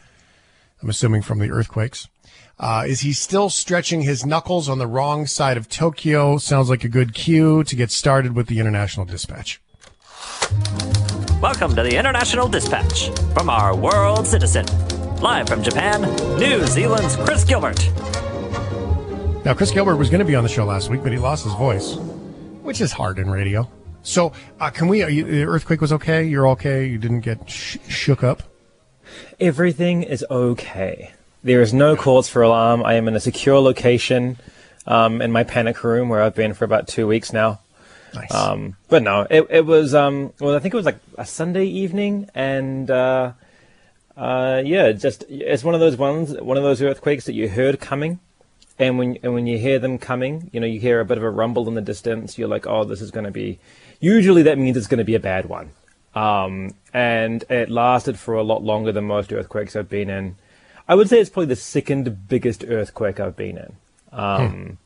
I'm 0.80 0.88
assuming 0.88 1.22
from 1.22 1.40
the 1.40 1.50
earthquakes. 1.50 2.08
Uh, 2.58 2.84
is 2.86 3.00
he 3.00 3.12
still 3.12 3.50
stretching 3.50 4.02
his 4.02 4.24
knuckles 4.24 4.68
on 4.68 4.78
the 4.78 4.86
wrong 4.86 5.26
side 5.26 5.56
of 5.56 5.68
Tokyo? 5.68 6.38
Sounds 6.38 6.70
like 6.70 6.84
a 6.84 6.88
good 6.88 7.14
cue 7.14 7.64
to 7.64 7.76
get 7.76 7.90
started 7.90 8.34
with 8.36 8.46
the 8.46 8.60
International 8.60 9.04
Dispatch. 9.04 9.60
Welcome 11.40 11.74
to 11.74 11.82
the 11.82 11.96
International 11.96 12.48
Dispatch 12.48 13.10
from 13.32 13.50
our 13.50 13.76
world 13.76 14.26
citizen. 14.26 14.66
Live 15.16 15.48
from 15.48 15.62
Japan, 15.62 16.02
New 16.38 16.64
Zealand's 16.66 17.16
Chris 17.16 17.42
Gilbert. 17.44 17.90
Now, 19.44 19.54
Chris 19.54 19.72
Gilbert 19.72 19.96
was 19.96 20.10
going 20.10 20.20
to 20.20 20.24
be 20.24 20.36
on 20.36 20.44
the 20.44 20.48
show 20.48 20.64
last 20.64 20.90
week, 20.90 21.02
but 21.02 21.10
he 21.10 21.18
lost 21.18 21.42
his 21.44 21.54
voice, 21.54 21.96
which 22.62 22.80
is 22.80 22.92
hard 22.92 23.18
in 23.18 23.28
radio. 23.30 23.68
So, 24.02 24.32
uh, 24.60 24.70
can 24.70 24.86
we? 24.86 25.02
Are 25.02 25.10
you, 25.10 25.24
the 25.24 25.44
earthquake 25.44 25.80
was 25.80 25.92
okay. 25.92 26.24
You're 26.24 26.48
okay. 26.50 26.86
You 26.86 26.98
didn't 26.98 27.20
get 27.20 27.50
sh- 27.50 27.78
shook 27.88 28.22
up. 28.22 28.42
Everything 29.40 30.02
is 30.02 30.24
okay. 30.30 31.12
There 31.44 31.62
is 31.62 31.72
no 31.72 31.96
cause 31.96 32.28
for 32.28 32.42
alarm. 32.42 32.84
I 32.84 32.94
am 32.94 33.08
in 33.08 33.14
a 33.14 33.20
secure 33.20 33.60
location 33.60 34.38
um, 34.86 35.22
in 35.22 35.30
my 35.30 35.44
panic 35.44 35.84
room 35.84 36.08
where 36.08 36.22
I've 36.22 36.34
been 36.34 36.54
for 36.54 36.64
about 36.64 36.88
two 36.88 37.06
weeks 37.06 37.32
now. 37.32 37.60
Nice. 38.14 38.34
Um, 38.34 38.76
but 38.88 39.02
no, 39.02 39.26
it, 39.30 39.46
it 39.50 39.66
was, 39.66 39.94
um, 39.94 40.32
well, 40.40 40.56
I 40.56 40.58
think 40.58 40.74
it 40.74 40.76
was 40.76 40.86
like 40.86 40.98
a 41.16 41.26
Sunday 41.26 41.66
evening. 41.66 42.28
And 42.34 42.90
uh, 42.90 43.32
uh, 44.16 44.62
yeah, 44.64 44.92
just 44.92 45.24
it's 45.28 45.62
one 45.62 45.74
of 45.74 45.80
those 45.80 45.96
ones, 45.96 46.34
one 46.40 46.56
of 46.56 46.62
those 46.62 46.82
earthquakes 46.82 47.26
that 47.26 47.34
you 47.34 47.48
heard 47.48 47.80
coming. 47.80 48.18
And 48.78 48.96
when, 48.96 49.18
and 49.22 49.34
when 49.34 49.46
you 49.46 49.58
hear 49.58 49.78
them 49.78 49.98
coming, 49.98 50.50
you 50.52 50.60
know, 50.60 50.66
you 50.66 50.80
hear 50.80 51.00
a 51.00 51.04
bit 51.04 51.18
of 51.18 51.24
a 51.24 51.30
rumble 51.30 51.68
in 51.68 51.74
the 51.74 51.80
distance. 51.80 52.38
You're 52.38 52.48
like, 52.48 52.66
oh, 52.66 52.84
this 52.84 53.00
is 53.00 53.10
going 53.10 53.24
to 53.24 53.30
be, 53.30 53.58
usually 54.00 54.42
that 54.44 54.56
means 54.56 54.76
it's 54.76 54.86
going 54.86 54.98
to 54.98 55.04
be 55.04 55.16
a 55.16 55.20
bad 55.20 55.46
one. 55.46 55.70
Um, 56.18 56.74
and 56.92 57.44
it 57.50 57.70
lasted 57.70 58.18
for 58.18 58.34
a 58.34 58.42
lot 58.42 58.62
longer 58.62 58.92
than 58.92 59.04
most 59.04 59.32
earthquakes 59.32 59.76
I've 59.76 59.88
been 59.88 60.10
in. 60.10 60.36
I 60.88 60.94
would 60.94 61.08
say 61.08 61.20
it's 61.20 61.30
probably 61.30 61.46
the 61.46 61.56
second 61.56 62.28
biggest 62.28 62.64
earthquake 62.66 63.20
I've 63.20 63.36
been 63.36 63.58
in. 63.58 63.72
Um, 64.12 64.78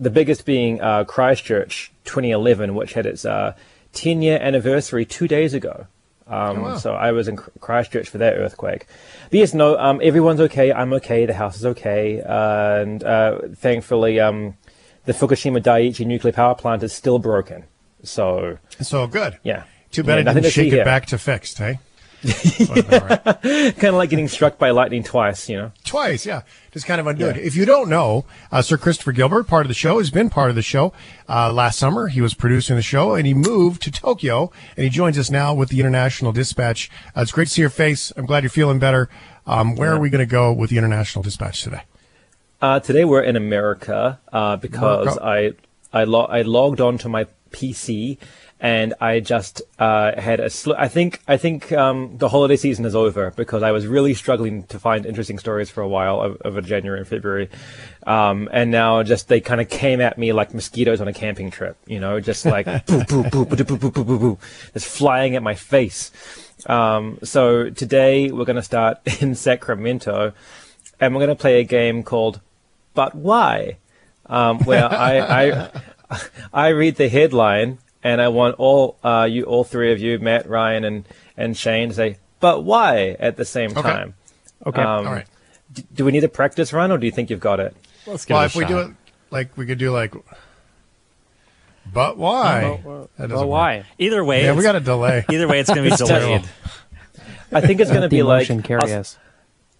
The 0.00 0.10
biggest 0.10 0.44
being 0.44 0.80
uh, 0.80 1.04
Christchurch 1.04 1.92
2011, 2.04 2.74
which 2.74 2.92
had 2.94 3.06
its 3.06 3.24
uh, 3.24 3.54
10 3.92 4.22
year 4.22 4.38
anniversary 4.40 5.04
two 5.04 5.28
days 5.28 5.54
ago. 5.54 5.86
Um, 6.26 6.58
Oh, 6.58 6.62
wow. 6.62 6.76
So 6.76 6.92
I 6.94 7.12
was 7.12 7.26
in 7.28 7.36
Christchurch 7.36 8.08
for 8.08 8.18
that 8.18 8.34
earthquake. 8.34 8.86
But 9.30 9.38
yes, 9.38 9.54
no, 9.54 9.78
um, 9.78 10.00
everyone's 10.02 10.40
okay. 10.40 10.72
I'm 10.72 10.92
okay. 10.94 11.24
The 11.26 11.34
house 11.34 11.56
is 11.56 11.64
okay. 11.66 12.20
Uh, 12.20 12.82
and 12.82 13.04
uh, 13.04 13.38
thankfully, 13.56 14.20
um, 14.20 14.56
the 15.06 15.12
Fukushima 15.12 15.62
Daiichi 15.62 16.04
nuclear 16.04 16.32
power 16.32 16.54
plant 16.54 16.82
is 16.82 16.92
still 16.92 17.18
broken. 17.18 17.64
So, 18.02 18.58
So 18.80 19.06
good. 19.06 19.38
yeah. 19.42 19.62
Too 19.90 20.02
bad 20.02 20.24
Yeah, 20.24 20.30
I 20.30 20.34
didn't 20.34 20.44
to 20.44 20.50
shake 20.50 20.68
it 20.68 20.76
here. 20.76 20.84
back 20.84 21.06
to 21.06 21.18
fixed. 21.18 21.58
Hey, 21.58 21.78
kind 22.24 23.84
of 23.84 23.94
like 23.94 24.10
getting 24.10 24.28
struck 24.28 24.58
by 24.58 24.70
lightning 24.70 25.02
twice, 25.02 25.48
you 25.48 25.56
know? 25.56 25.72
twice. 25.84 26.26
Yeah, 26.26 26.42
just 26.72 26.84
kind 26.86 27.00
of 27.00 27.06
undo 27.06 27.26
it. 27.28 27.36
If 27.36 27.54
you 27.54 27.64
don't 27.64 27.88
know, 27.88 28.24
uh, 28.50 28.60
Sir 28.62 28.76
Christopher 28.76 29.12
Gilbert, 29.12 29.44
part 29.46 29.64
of 29.64 29.68
the 29.68 29.74
show, 29.74 29.98
has 29.98 30.10
been 30.10 30.28
part 30.28 30.50
of 30.50 30.56
the 30.56 30.62
show 30.62 30.92
uh, 31.28 31.52
last 31.52 31.78
summer. 31.78 32.08
He 32.08 32.20
was 32.20 32.34
producing 32.34 32.76
the 32.76 32.82
show, 32.82 33.14
and 33.14 33.26
he 33.26 33.34
moved 33.34 33.82
to 33.82 33.90
Tokyo, 33.92 34.50
and 34.76 34.84
he 34.84 34.90
joins 34.90 35.16
us 35.18 35.30
now 35.30 35.54
with 35.54 35.68
the 35.68 35.78
International 35.80 36.32
Dispatch. 36.32 36.90
Uh, 37.16 37.20
it's 37.22 37.32
great 37.32 37.46
to 37.46 37.50
see 37.54 37.60
your 37.60 37.70
face. 37.70 38.12
I'm 38.16 38.26
glad 38.26 38.42
you're 38.42 38.50
feeling 38.50 38.78
better. 38.78 39.08
Um, 39.46 39.76
where 39.76 39.92
are 39.92 40.00
we 40.00 40.10
going 40.10 40.18
to 40.26 40.30
go 40.30 40.52
with 40.52 40.70
the 40.70 40.78
International 40.78 41.22
Dispatch 41.22 41.62
today? 41.62 41.82
Uh, 42.60 42.80
today 42.80 43.04
we're 43.04 43.22
in 43.22 43.36
America 43.36 44.18
uh, 44.32 44.56
because 44.56 45.16
America. 45.16 45.56
I 45.92 46.00
I, 46.00 46.04
lo- 46.04 46.26
I 46.26 46.42
logged 46.42 46.80
on 46.80 46.98
to 46.98 47.08
my 47.08 47.26
PC 47.52 48.18
and 48.60 48.94
I 49.00 49.20
just 49.20 49.62
uh, 49.78 50.20
had 50.20 50.40
a 50.40 50.50
sl- 50.50 50.74
I 50.76 50.88
think 50.88 51.20
I 51.28 51.36
think 51.36 51.72
um, 51.72 52.18
the 52.18 52.28
holiday 52.28 52.56
season 52.56 52.84
is 52.84 52.96
over 52.96 53.30
because 53.30 53.62
I 53.62 53.70
was 53.70 53.86
really 53.86 54.14
struggling 54.14 54.64
to 54.64 54.78
find 54.78 55.06
interesting 55.06 55.38
stories 55.38 55.70
for 55.70 55.80
a 55.80 55.88
while 55.88 56.20
o- 56.20 56.36
over 56.44 56.60
January 56.60 56.98
and 56.98 57.08
February, 57.08 57.48
um, 58.06 58.48
and 58.52 58.70
now 58.70 59.02
just 59.02 59.28
they 59.28 59.40
kind 59.40 59.60
of 59.60 59.68
came 59.68 60.00
at 60.00 60.18
me 60.18 60.32
like 60.32 60.54
mosquitoes 60.54 61.00
on 61.00 61.08
a 61.08 61.12
camping 61.12 61.50
trip, 61.50 61.76
you 61.86 62.00
know, 62.00 62.18
just 62.20 62.44
like 62.44 62.66
boo 62.86 63.04
boo 63.04 63.22
boo 63.24 63.44
boo 63.44 63.64
boo 63.64 63.76
boo 63.76 63.90
boo 63.90 64.04
boo 64.04 64.18
boo, 64.18 64.38
just 64.72 64.86
flying 64.86 65.36
at 65.36 65.42
my 65.42 65.54
face. 65.54 66.10
Um, 66.66 67.18
so 67.22 67.70
today 67.70 68.32
we're 68.32 68.44
going 68.44 68.56
to 68.56 68.62
start 68.62 69.00
in 69.22 69.34
Sacramento, 69.34 70.32
and 71.00 71.14
we're 71.14 71.20
going 71.20 71.36
to 71.36 71.40
play 71.40 71.60
a 71.60 71.64
game 71.64 72.02
called 72.02 72.40
but 72.98 73.14
why? 73.14 73.76
Um, 74.26 74.58
where 74.64 74.92
I, 74.92 75.20
I 75.20 75.70
I 76.52 76.68
read 76.68 76.96
the 76.96 77.08
headline 77.08 77.78
and 78.02 78.20
I 78.20 78.28
want 78.28 78.56
all 78.58 78.98
uh, 79.02 79.26
you 79.30 79.44
all 79.44 79.64
three 79.64 79.92
of 79.92 79.98
you, 79.98 80.18
Matt, 80.18 80.48
Ryan, 80.48 80.84
and 80.84 81.04
and 81.36 81.56
Shane, 81.56 81.88
to 81.90 81.94
say 81.94 82.18
but 82.40 82.64
why 82.64 83.16
at 83.18 83.36
the 83.36 83.44
same 83.44 83.70
Okay. 83.72 83.82
time. 83.82 84.14
Okay. 84.66 84.80
Um, 84.82 85.06
All 85.06 85.12
right. 85.12 85.26
d- 85.72 85.84
Do 85.94 86.04
we 86.04 86.12
need 86.12 86.24
a 86.24 86.28
practice 86.28 86.72
run, 86.72 86.90
or 86.92 86.98
do 86.98 87.06
you 87.06 87.12
think 87.12 87.30
you've 87.30 87.40
got 87.40 87.60
it? 87.60 87.76
Let's 88.06 88.28
well, 88.28 88.42
if 88.42 88.54
we 88.56 88.64
do 88.64 88.78
it, 88.78 88.90
like 89.30 89.56
we 89.56 89.66
could 89.66 89.78
do 89.78 89.90
like, 89.90 90.14
but 91.92 92.16
why? 92.18 92.80
That 93.16 93.28
doesn't 93.28 93.48
work. 93.48 93.84
Either 93.98 94.24
way, 94.24 94.44
Yeah, 94.44 94.52
we 94.52 94.58
it's- 94.58 94.64
got 94.64 94.76
a 94.76 94.80
delay. 94.84 95.24
Either 95.30 95.48
way, 95.48 95.60
it's 95.60 95.70
going 95.72 95.84
to 95.84 95.90
be 95.90 95.96
delayed. 95.96 96.42
I 97.52 97.60
think 97.62 97.80
it's 97.80 97.90
going 97.90 98.02
to 98.02 98.08
be 98.08 98.22
like 98.22 98.48
emotion 98.50 98.62
carry 98.62 98.92
I'll- 98.92 99.00
us. 99.00 99.18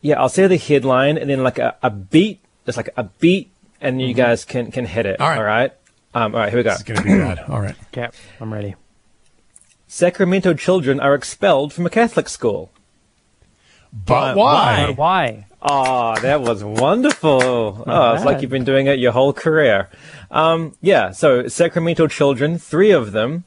Yeah, 0.01 0.21
I'll 0.21 0.29
say 0.29 0.47
the 0.47 0.57
headline 0.57 1.19
and 1.19 1.29
then 1.29 1.43
like 1.43 1.59
a, 1.59 1.77
a 1.83 1.91
beat, 1.91 2.41
just 2.65 2.77
like 2.77 2.89
a 2.97 3.03
beat, 3.05 3.51
and 3.81 4.01
you 4.01 4.15
guys 4.15 4.45
can 4.45 4.71
can 4.71 4.87
hit 4.87 5.07
it. 5.07 5.21
All 5.21 5.29
right. 5.29 5.39
All 5.39 5.45
right. 5.45 5.73
Um, 6.15 6.35
all 6.35 6.41
right. 6.41 6.49
Here 6.49 6.59
we 6.59 6.63
go. 6.63 6.73
It's 6.73 6.83
going 6.83 6.99
to 6.99 7.05
be 7.05 7.11
bad. 7.11 7.39
All 7.49 7.61
right. 7.61 7.77
Okay, 7.89 8.09
I'm 8.41 8.53
ready. 8.53 8.75
Sacramento 9.87 10.55
children 10.55 11.01
are 11.01 11.15
expelled 11.15 11.73
from 11.73 11.87
a 11.87 11.91
Catholic 11.91 12.29
school. 12.29 12.71
But 13.93 14.37
why? 14.37 14.87
But 14.89 14.99
why? 14.99 15.47
Oh, 15.61 16.19
that 16.21 16.41
was 16.41 16.63
wonderful. 16.63 17.85
Oh, 17.87 18.15
it's 18.15 18.25
like 18.25 18.43
you've 18.43 18.51
been 18.51 18.65
doing 18.65 18.87
it 18.87 18.99
your 18.99 19.13
whole 19.13 19.33
career. 19.33 19.89
Um, 20.31 20.77
yeah, 20.81 21.11
so 21.11 21.49
Sacramento 21.49 22.07
children, 22.07 22.59
three 22.59 22.91
of 22.91 23.13
them, 23.13 23.45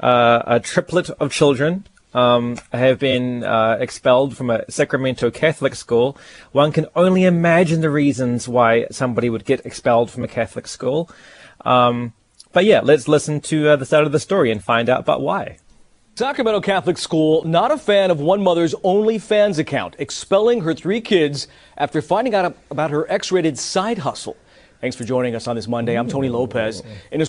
uh, 0.00 0.42
a 0.46 0.58
triplet 0.58 1.10
of 1.10 1.30
children, 1.30 1.86
um, 2.12 2.58
have 2.72 2.98
been 2.98 3.44
uh, 3.44 3.76
expelled 3.78 4.36
from 4.36 4.50
a 4.50 4.68
Sacramento 4.70 5.30
Catholic 5.30 5.74
school. 5.74 6.16
One 6.52 6.72
can 6.72 6.86
only 6.96 7.24
imagine 7.24 7.80
the 7.80 7.90
reasons 7.90 8.48
why 8.48 8.86
somebody 8.90 9.28
would 9.28 9.44
get 9.44 9.64
expelled 9.66 10.10
from 10.10 10.24
a 10.24 10.28
Catholic 10.28 10.66
school. 10.66 11.10
Um, 11.64 12.12
but 12.52 12.64
yeah, 12.64 12.80
let's 12.82 13.08
listen 13.08 13.40
to 13.42 13.70
uh, 13.70 13.76
the 13.76 13.84
start 13.84 14.06
of 14.06 14.12
the 14.12 14.20
story 14.20 14.50
and 14.50 14.62
find 14.62 14.88
out 14.88 15.00
about 15.00 15.20
why. 15.20 15.58
Sacramento 16.16 16.60
Catholic 16.60 16.96
School 16.96 17.42
not 17.42 17.72
a 17.72 17.76
fan 17.76 18.12
of 18.12 18.20
one 18.20 18.40
mother's 18.40 18.72
OnlyFans 18.84 19.58
account, 19.58 19.96
expelling 19.98 20.60
her 20.60 20.72
three 20.72 21.00
kids 21.00 21.48
after 21.76 22.00
finding 22.00 22.34
out 22.34 22.56
about 22.70 22.90
her 22.90 23.10
X-rated 23.10 23.58
side 23.58 23.98
hustle. 23.98 24.36
Thanks 24.80 24.94
for 24.94 25.02
joining 25.02 25.34
us 25.34 25.48
on 25.48 25.56
this 25.56 25.66
Monday. 25.66 25.98
I'm 25.98 26.08
Tony 26.08 26.28
Lopez. 26.28 26.82
In 27.10 27.22
a 27.22 27.26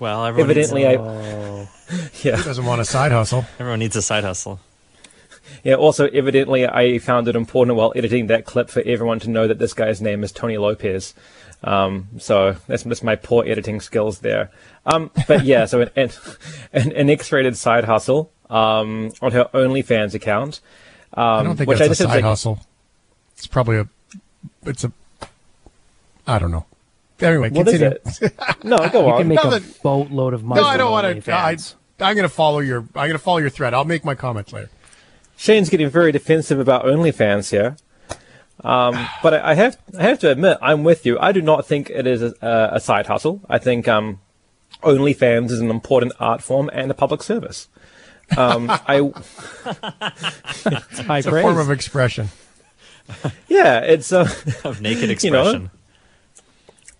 Well, 0.00 0.24
everyone 0.24 0.50
Evidently, 0.50 0.84
needs, 0.84 1.00
I. 1.00 2.08
Yeah. 2.24 2.36
Who 2.36 2.44
doesn't 2.44 2.64
want 2.64 2.80
a 2.80 2.84
side 2.84 3.12
hustle? 3.12 3.44
everyone 3.60 3.78
needs 3.78 3.94
a 3.94 4.02
side 4.02 4.24
hustle. 4.24 4.58
Yeah, 5.62 5.74
also, 5.74 6.08
evidently, 6.08 6.66
I 6.66 6.98
found 6.98 7.28
it 7.28 7.36
important 7.36 7.76
while 7.76 7.92
editing 7.94 8.26
that 8.28 8.44
clip 8.44 8.70
for 8.70 8.82
everyone 8.84 9.20
to 9.20 9.30
know 9.30 9.46
that 9.46 9.58
this 9.58 9.74
guy's 9.74 10.00
name 10.00 10.24
is 10.24 10.32
Tony 10.32 10.58
Lopez. 10.58 11.14
Um, 11.62 12.08
so 12.18 12.56
that's 12.66 12.84
just 12.84 13.04
my 13.04 13.16
poor 13.16 13.44
editing 13.46 13.80
skills 13.80 14.20
there. 14.20 14.50
Um, 14.86 15.10
but 15.28 15.44
yeah, 15.44 15.66
so 15.66 15.82
an, 15.82 15.90
an, 15.96 16.10
an, 16.72 16.92
an 16.92 17.10
X-rated 17.10 17.56
side 17.56 17.84
hustle 17.84 18.32
um, 18.48 19.12
on 19.20 19.32
her 19.32 19.44
OnlyFans 19.52 20.14
account. 20.14 20.60
Um, 21.14 21.24
I 21.24 21.42
don't 21.42 21.56
think 21.56 21.68
which 21.68 21.78
that's 21.78 21.88
a 21.88 21.90
just 21.90 22.00
side 22.02 22.14
like- 22.16 22.24
hustle. 22.24 22.60
It's 23.36 23.46
probably 23.46 23.78
a. 23.78 23.88
It's 24.64 24.84
a. 24.84 24.92
I 26.26 26.38
don't 26.38 26.50
know. 26.50 26.66
Anyway, 27.20 27.50
What 27.50 27.68
is 27.68 27.78
continue. 27.78 27.98
it? 28.22 28.64
No, 28.64 28.76
go 28.88 29.08
on. 29.10 29.12
You 29.12 29.18
can 29.18 29.28
make 29.28 29.44
No, 29.44 29.50
a 29.50 29.60
that- 29.60 29.82
boatload 29.82 30.34
of 30.34 30.42
money. 30.44 30.60
No, 30.60 30.66
I 30.66 30.76
don't 30.76 30.90
want 30.90 31.24
to. 31.24 31.32
I, 31.34 31.56
I'm 32.00 32.14
going 32.16 32.22
to 32.22 32.28
follow 32.28 32.60
your. 32.60 32.78
I'm 32.80 32.92
going 33.08 33.12
to 33.12 33.18
follow 33.18 33.38
your 33.38 33.50
thread. 33.50 33.74
I'll 33.74 33.84
make 33.84 34.04
my 34.04 34.14
comments 34.14 34.52
later. 34.52 34.70
Shane's 35.36 35.68
getting 35.70 35.88
very 35.88 36.12
defensive 36.12 36.58
about 36.60 36.84
OnlyFans 36.84 37.50
here. 37.50 37.76
Um, 38.62 39.06
but 39.22 39.34
I, 39.34 39.50
I 39.52 39.54
have 39.54 39.78
I 39.98 40.02
have 40.02 40.18
to 40.20 40.30
admit 40.30 40.58
I'm 40.60 40.84
with 40.84 41.06
you. 41.06 41.18
I 41.18 41.32
do 41.32 41.40
not 41.40 41.66
think 41.66 41.90
it 41.90 42.06
is 42.06 42.22
a, 42.22 42.70
a 42.72 42.80
side 42.80 43.06
hustle. 43.06 43.40
I 43.48 43.58
think 43.58 43.88
um, 43.88 44.20
OnlyFans 44.82 45.50
is 45.50 45.60
an 45.60 45.70
important 45.70 46.12
art 46.20 46.42
form 46.42 46.70
and 46.72 46.90
a 46.90 46.94
public 46.94 47.22
service. 47.22 47.68
Um, 48.36 48.70
I 48.70 48.98
High 49.64 51.18
It's 51.18 51.26
a 51.26 51.42
form 51.42 51.58
of 51.58 51.70
expression. 51.70 52.28
yeah, 53.48 53.80
it's 53.80 54.12
uh, 54.12 54.28
of 54.64 54.80
naked 54.80 55.22
you 55.24 55.30
know, 55.30 55.42
expression. 55.42 55.70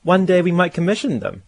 one 0.03 0.27
day 0.27 0.43
we 0.43 0.53
might 0.53 0.75
commission 0.75 1.21
them. 1.21 1.43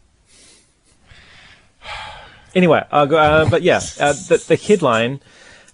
Anyway, 2.55 2.85
I'll 2.93 3.07
go, 3.07 3.17
uh, 3.17 3.49
but 3.49 3.63
yeah, 3.63 3.81
uh, 3.99 4.13
the, 4.13 4.45
the 4.47 4.57
headline 4.57 5.21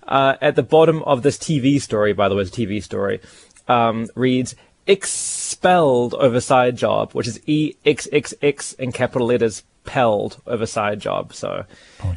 uh, 0.07 0.37
at 0.41 0.55
the 0.55 0.63
bottom 0.63 1.03
of 1.03 1.23
this 1.23 1.37
TV 1.37 1.81
story, 1.81 2.13
by 2.13 2.29
the 2.29 2.37
way, 2.37 2.43
it's 2.43 2.57
a 2.57 2.61
TV 2.61 2.81
story, 2.83 3.21
um, 3.69 4.09
reads 4.15 4.55
expelled 4.87 6.15
over 6.15 6.41
side 6.41 6.77
job, 6.77 7.13
which 7.13 7.29
is 7.29 7.41
E 7.47 7.75
X 7.85 8.09
X 8.11 8.35
X 8.43 8.73
in 8.75 8.91
capital 8.93 9.27
letters, 9.29 9.63
pelled 9.85 10.41
over 10.47 10.67
side 10.67 11.01
job. 11.01 11.35
So 11.35 11.65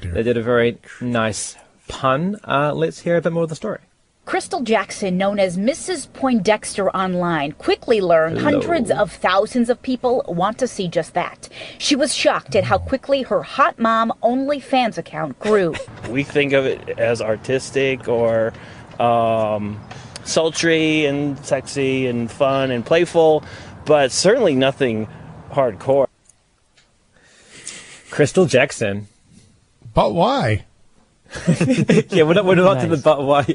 they 0.01 0.23
did 0.23 0.37
a 0.37 0.41
very 0.41 0.77
nice 0.99 1.55
pun. 1.87 2.37
Uh, 2.47 2.73
let's 2.73 2.99
hear 3.01 3.17
a 3.17 3.21
bit 3.21 3.33
more 3.33 3.43
of 3.43 3.49
the 3.49 3.55
story. 3.55 3.79
Crystal 4.23 4.61
Jackson, 4.61 5.17
known 5.17 5.39
as 5.39 5.57
Mrs. 5.57 6.07
Poindexter 6.13 6.89
online, 6.91 7.53
quickly 7.53 7.99
learned 7.99 8.37
Hello. 8.37 8.51
hundreds 8.51 8.91
of 8.91 9.11
thousands 9.11 9.67
of 9.67 9.81
people 9.81 10.23
want 10.27 10.59
to 10.59 10.67
see 10.67 10.87
just 10.87 11.15
that. 11.15 11.49
She 11.79 11.95
was 11.95 12.13
shocked 12.13 12.55
at 12.55 12.63
how 12.63 12.77
quickly 12.77 13.23
her 13.23 13.41
Hot 13.41 13.79
Mom 13.79 14.13
OnlyFans 14.23 14.97
account 14.97 15.37
grew. 15.39 15.73
We 16.09 16.23
think 16.23 16.53
of 16.53 16.65
it 16.65 16.99
as 16.99 17.21
artistic 17.21 18.07
or 18.07 18.53
um, 18.99 19.79
sultry 20.23 21.05
and 21.05 21.43
sexy 21.45 22.07
and 22.07 22.31
fun 22.31 22.71
and 22.71 22.85
playful, 22.85 23.43
but 23.85 24.11
certainly 24.11 24.55
nothing 24.55 25.07
hardcore. 25.51 26.07
Crystal 28.09 28.45
Jackson. 28.45 29.07
But 29.93 30.13
why? 30.13 30.65
yeah, 32.09 32.23
we're 32.23 32.33
not, 32.33 32.45
we're 32.45 32.55
not 32.55 32.81
to 32.81 32.87
the 32.87 33.01
but 33.01 33.23
why. 33.23 33.45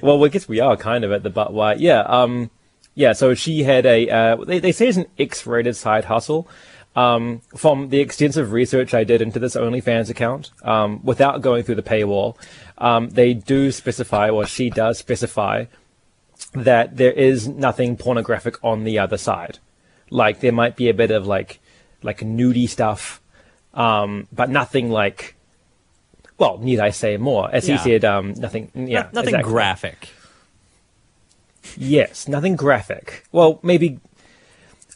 well, 0.02 0.22
I 0.24 0.28
guess 0.28 0.48
we 0.48 0.60
are 0.60 0.76
kind 0.76 1.04
of 1.04 1.12
at 1.12 1.22
the 1.22 1.30
but 1.30 1.52
why. 1.52 1.74
Yeah, 1.74 2.00
um, 2.00 2.50
yeah. 2.94 3.12
So 3.12 3.34
she 3.34 3.62
had 3.62 3.86
a. 3.86 4.10
Uh, 4.10 4.36
they 4.44 4.58
they 4.58 4.72
say 4.72 4.88
it's 4.88 4.98
an 4.98 5.06
X-rated 5.18 5.76
side 5.76 6.06
hustle. 6.06 6.48
Um, 6.94 7.40
from 7.56 7.88
the 7.88 8.00
extensive 8.00 8.52
research 8.52 8.92
I 8.92 9.04
did 9.04 9.22
into 9.22 9.38
this 9.38 9.56
OnlyFans 9.56 10.10
account, 10.10 10.50
um, 10.62 11.00
without 11.02 11.40
going 11.40 11.62
through 11.62 11.76
the 11.76 11.82
paywall, 11.82 12.36
um, 12.76 13.08
they 13.08 13.32
do 13.32 13.72
specify, 13.72 14.28
or 14.28 14.44
she 14.44 14.68
does 14.68 14.98
specify, 14.98 15.64
that 16.52 16.96
there 16.96 17.12
is 17.12 17.48
nothing 17.48 17.96
pornographic 17.96 18.62
on 18.62 18.84
the 18.84 18.98
other 18.98 19.16
side. 19.16 19.58
Like 20.10 20.40
there 20.40 20.52
might 20.52 20.76
be 20.76 20.88
a 20.88 20.94
bit 20.94 21.10
of 21.10 21.26
like, 21.26 21.60
like 22.02 22.18
nudie 22.18 22.68
stuff, 22.68 23.20
um, 23.74 24.28
but 24.32 24.50
nothing 24.50 24.90
like 24.90 25.36
well, 26.42 26.58
need 26.58 26.80
I 26.80 26.90
say 26.90 27.16
more? 27.18 27.48
As 27.54 27.68
Yeah. 27.68 27.76
he 27.76 27.82
said, 27.90 28.04
um, 28.04 28.34
nothing. 28.36 28.70
Yeah, 28.74 29.08
nothing 29.12 29.34
exactly. 29.34 29.52
graphic. 29.52 30.08
Yes, 31.76 32.26
nothing 32.26 32.56
graphic. 32.56 33.24
Well, 33.30 33.60
maybe. 33.62 34.00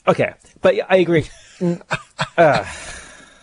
Okay, 0.09 0.33
but 0.63 0.75
yeah, 0.75 0.87
I 0.89 0.97
agree. 0.97 1.29
Uh, 2.39 2.65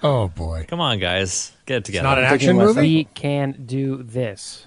oh 0.03 0.27
boy! 0.29 0.65
Come 0.67 0.79
on, 0.79 0.99
guys, 0.99 1.51
get 1.67 1.77
it 1.77 1.85
together. 1.85 2.03
not 2.07 2.17
an 2.17 2.25
action 2.25 2.57
movie? 2.57 2.81
We 2.81 3.03
can 3.05 3.63
do 3.65 4.01
this. 4.01 4.65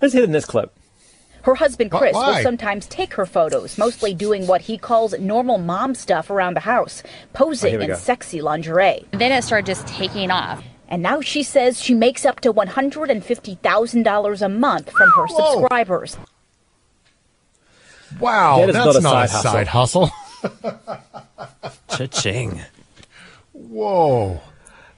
Let's 0.00 0.14
hit 0.14 0.24
in 0.24 0.32
this 0.32 0.46
clip. 0.46 0.74
Her 1.42 1.54
husband 1.54 1.90
Chris 1.90 2.14
why? 2.14 2.36
will 2.36 2.42
sometimes 2.42 2.86
take 2.86 3.14
her 3.14 3.26
photos, 3.26 3.78
mostly 3.78 4.14
doing 4.14 4.46
what 4.46 4.60
he 4.62 4.76
calls 4.78 5.18
normal 5.18 5.58
mom 5.58 5.94
stuff 5.94 6.30
around 6.30 6.54
the 6.54 6.60
house, 6.60 7.02
oh, 7.04 7.10
posing 7.32 7.70
here 7.70 7.78
we 7.78 7.84
in 7.86 7.90
go. 7.90 7.96
sexy 7.96 8.40
lingerie. 8.42 9.04
Then 9.12 9.32
it 9.32 9.42
started 9.44 9.66
just 9.66 9.86
taking 9.86 10.30
off. 10.30 10.62
And 10.88 11.02
now 11.02 11.20
she 11.20 11.42
says 11.42 11.80
she 11.80 11.94
makes 11.94 12.24
up 12.26 12.40
to 12.40 12.52
$150,000 12.52 14.42
a 14.42 14.48
month 14.48 14.90
from 14.90 15.10
her 15.16 15.28
subscribers. 15.28 16.16
Wow, 18.18 18.58
That 18.66 18.70
is 18.70 18.74
that's 18.74 18.86
not 18.86 18.96
a 18.96 19.00
not, 19.00 19.28
side 19.30 19.38
a 19.38 19.42
side 19.42 19.66
hustle. 19.68 20.10
Cha-ching. 21.90 22.60
Whoa. 23.52 24.40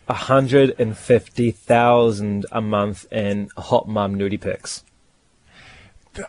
A 0.08 0.14
hundred 0.14 0.74
and 0.78 0.96
fifty 0.96 1.50
thousand 1.50 2.46
a 2.50 2.60
month 2.60 3.10
in 3.12 3.48
hot 3.56 3.86
mom 3.88 4.16
nudie 4.16 4.40
pics. 4.40 4.82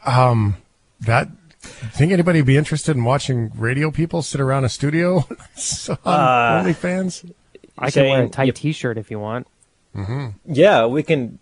Um, 0.05 0.57
that. 1.01 1.29
Think 1.61 2.11
anybody 2.11 2.39
would 2.39 2.45
be 2.45 2.57
interested 2.57 2.95
in 2.97 3.05
watching 3.05 3.49
radio 3.55 3.89
people 3.89 4.21
sit 4.21 4.41
around 4.41 4.65
a 4.65 4.69
studio 4.69 5.17
on 5.89 5.97
Uh, 6.03 6.63
OnlyFans? 6.63 7.31
I 7.77 7.89
can 7.89 8.09
wear 8.09 8.23
a 8.23 8.29
tight 8.29 8.47
you, 8.47 8.51
t-shirt 8.51 8.97
if 8.97 9.09
you 9.09 9.17
want. 9.19 9.47
Mm-hmm. 9.95 10.29
Yeah, 10.53 10.85
we 10.87 11.03
can. 11.03 11.39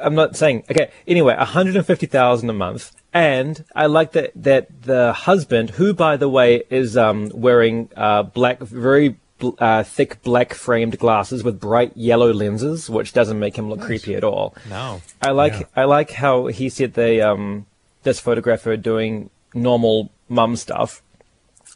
I'm 0.00 0.14
not 0.14 0.36
saying 0.36 0.64
okay. 0.70 0.90
Anyway, 1.06 1.36
150,000 1.36 2.48
a 2.48 2.52
month, 2.52 2.92
and 3.12 3.64
I 3.74 3.86
like 3.86 4.12
that 4.12 4.30
that 4.36 4.82
the 4.82 5.12
husband, 5.12 5.70
who 5.70 5.92
by 5.92 6.16
the 6.16 6.28
way 6.28 6.62
is 6.70 6.96
um, 6.96 7.30
wearing 7.34 7.90
uh, 7.96 8.22
black, 8.22 8.60
very 8.60 9.10
bl- 9.10 9.19
uh, 9.58 9.82
thick 9.82 10.22
black 10.22 10.54
framed 10.54 10.98
glasses 10.98 11.42
with 11.42 11.60
bright 11.60 11.96
yellow 11.96 12.32
lenses, 12.32 12.88
which 12.88 13.12
doesn't 13.12 13.38
make 13.38 13.56
him 13.56 13.68
look 13.68 13.80
creepy 13.80 14.14
at 14.14 14.24
all. 14.24 14.54
No. 14.68 15.02
I 15.22 15.30
like 15.30 15.52
Yeah. 15.52 15.66
I 15.76 15.84
like 15.84 16.10
how 16.12 16.46
he 16.46 16.68
said 16.68 16.94
they 16.94 17.20
um 17.20 17.66
this 18.02 18.20
photographer 18.20 18.76
doing 18.76 19.30
normal 19.54 20.10
mum 20.28 20.56
stuff. 20.56 21.02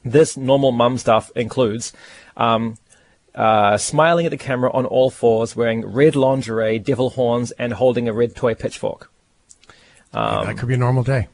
This 0.05 0.37
normal 0.37 0.73
mum 0.73 0.99
stuff 0.99 1.31
includes 1.35 1.93
um 2.37 2.77
uh, 3.35 3.77
smiling 3.77 4.27
at 4.27 4.31
the 4.31 4.37
camera 4.39 4.71
on 4.73 4.87
all 4.87 5.11
fours, 5.11 5.57
wearing 5.57 5.85
red 5.85 6.15
lingerie, 6.15 6.79
devil 6.79 7.11
horns, 7.11 7.51
and 7.53 7.73
holding 7.73 8.09
a 8.09 8.13
red 8.13 8.37
toy 8.37 8.55
pitchfork. 8.55 9.11
Um, 10.13 10.47
that 10.47 10.57
could 10.57 10.69
be 10.69 10.75
a 10.75 10.79
normal 10.79 11.03
day. 11.03 11.27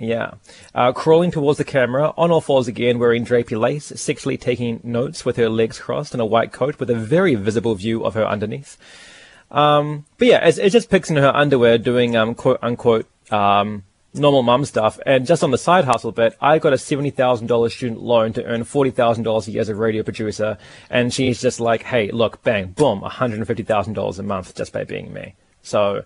Yeah. 0.00 0.32
Uh, 0.74 0.92
crawling 0.92 1.30
towards 1.30 1.58
the 1.58 1.64
camera, 1.64 2.14
on 2.16 2.30
all 2.30 2.40
fours 2.40 2.66
again, 2.66 2.98
wearing 2.98 3.24
drapey 3.24 3.60
lace, 3.60 3.92
sexually 3.94 4.38
taking 4.38 4.80
notes 4.82 5.26
with 5.26 5.36
her 5.36 5.50
legs 5.50 5.78
crossed 5.78 6.14
in 6.14 6.20
a 6.20 6.26
white 6.26 6.52
coat 6.52 6.80
with 6.80 6.88
a 6.88 6.94
very 6.94 7.34
visible 7.34 7.74
view 7.74 8.02
of 8.04 8.14
her 8.14 8.26
underneath. 8.26 8.78
Um, 9.50 10.06
but 10.16 10.28
yeah, 10.28 10.46
it's, 10.46 10.56
it's 10.56 10.72
just 10.72 10.90
pics 10.90 11.10
in 11.10 11.16
her 11.16 11.36
underwear 11.36 11.76
doing 11.76 12.16
um, 12.16 12.34
quote 12.34 12.60
unquote 12.62 13.06
um, 13.30 13.84
normal 14.14 14.42
mum 14.42 14.64
stuff. 14.64 14.98
And 15.04 15.26
just 15.26 15.44
on 15.44 15.50
the 15.50 15.58
side 15.58 15.84
hustle 15.84 16.12
bit, 16.12 16.34
I 16.40 16.58
got 16.58 16.72
a 16.72 16.76
$70,000 16.76 17.70
student 17.70 18.00
loan 18.00 18.32
to 18.32 18.44
earn 18.44 18.62
$40,000 18.62 19.48
a 19.48 19.50
year 19.50 19.60
as 19.60 19.68
a 19.68 19.74
radio 19.74 20.02
producer. 20.02 20.56
And 20.88 21.12
she's 21.12 21.42
just 21.42 21.60
like, 21.60 21.82
hey, 21.82 22.10
look, 22.10 22.42
bang, 22.42 22.68
boom, 22.68 23.02
$150,000 23.02 24.18
a 24.18 24.22
month 24.22 24.56
just 24.56 24.72
by 24.72 24.84
being 24.84 25.12
me. 25.12 25.34
So 25.62 26.04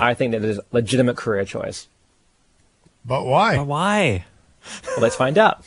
I 0.00 0.14
think 0.14 0.32
that 0.32 0.42
is 0.42 0.58
a 0.58 0.64
legitimate 0.72 1.18
career 1.18 1.44
choice. 1.44 1.88
But 3.04 3.26
why? 3.26 3.56
But 3.56 3.66
why? 3.66 4.24
Well, 4.86 5.00
let's 5.00 5.16
find 5.16 5.36
out. 5.36 5.64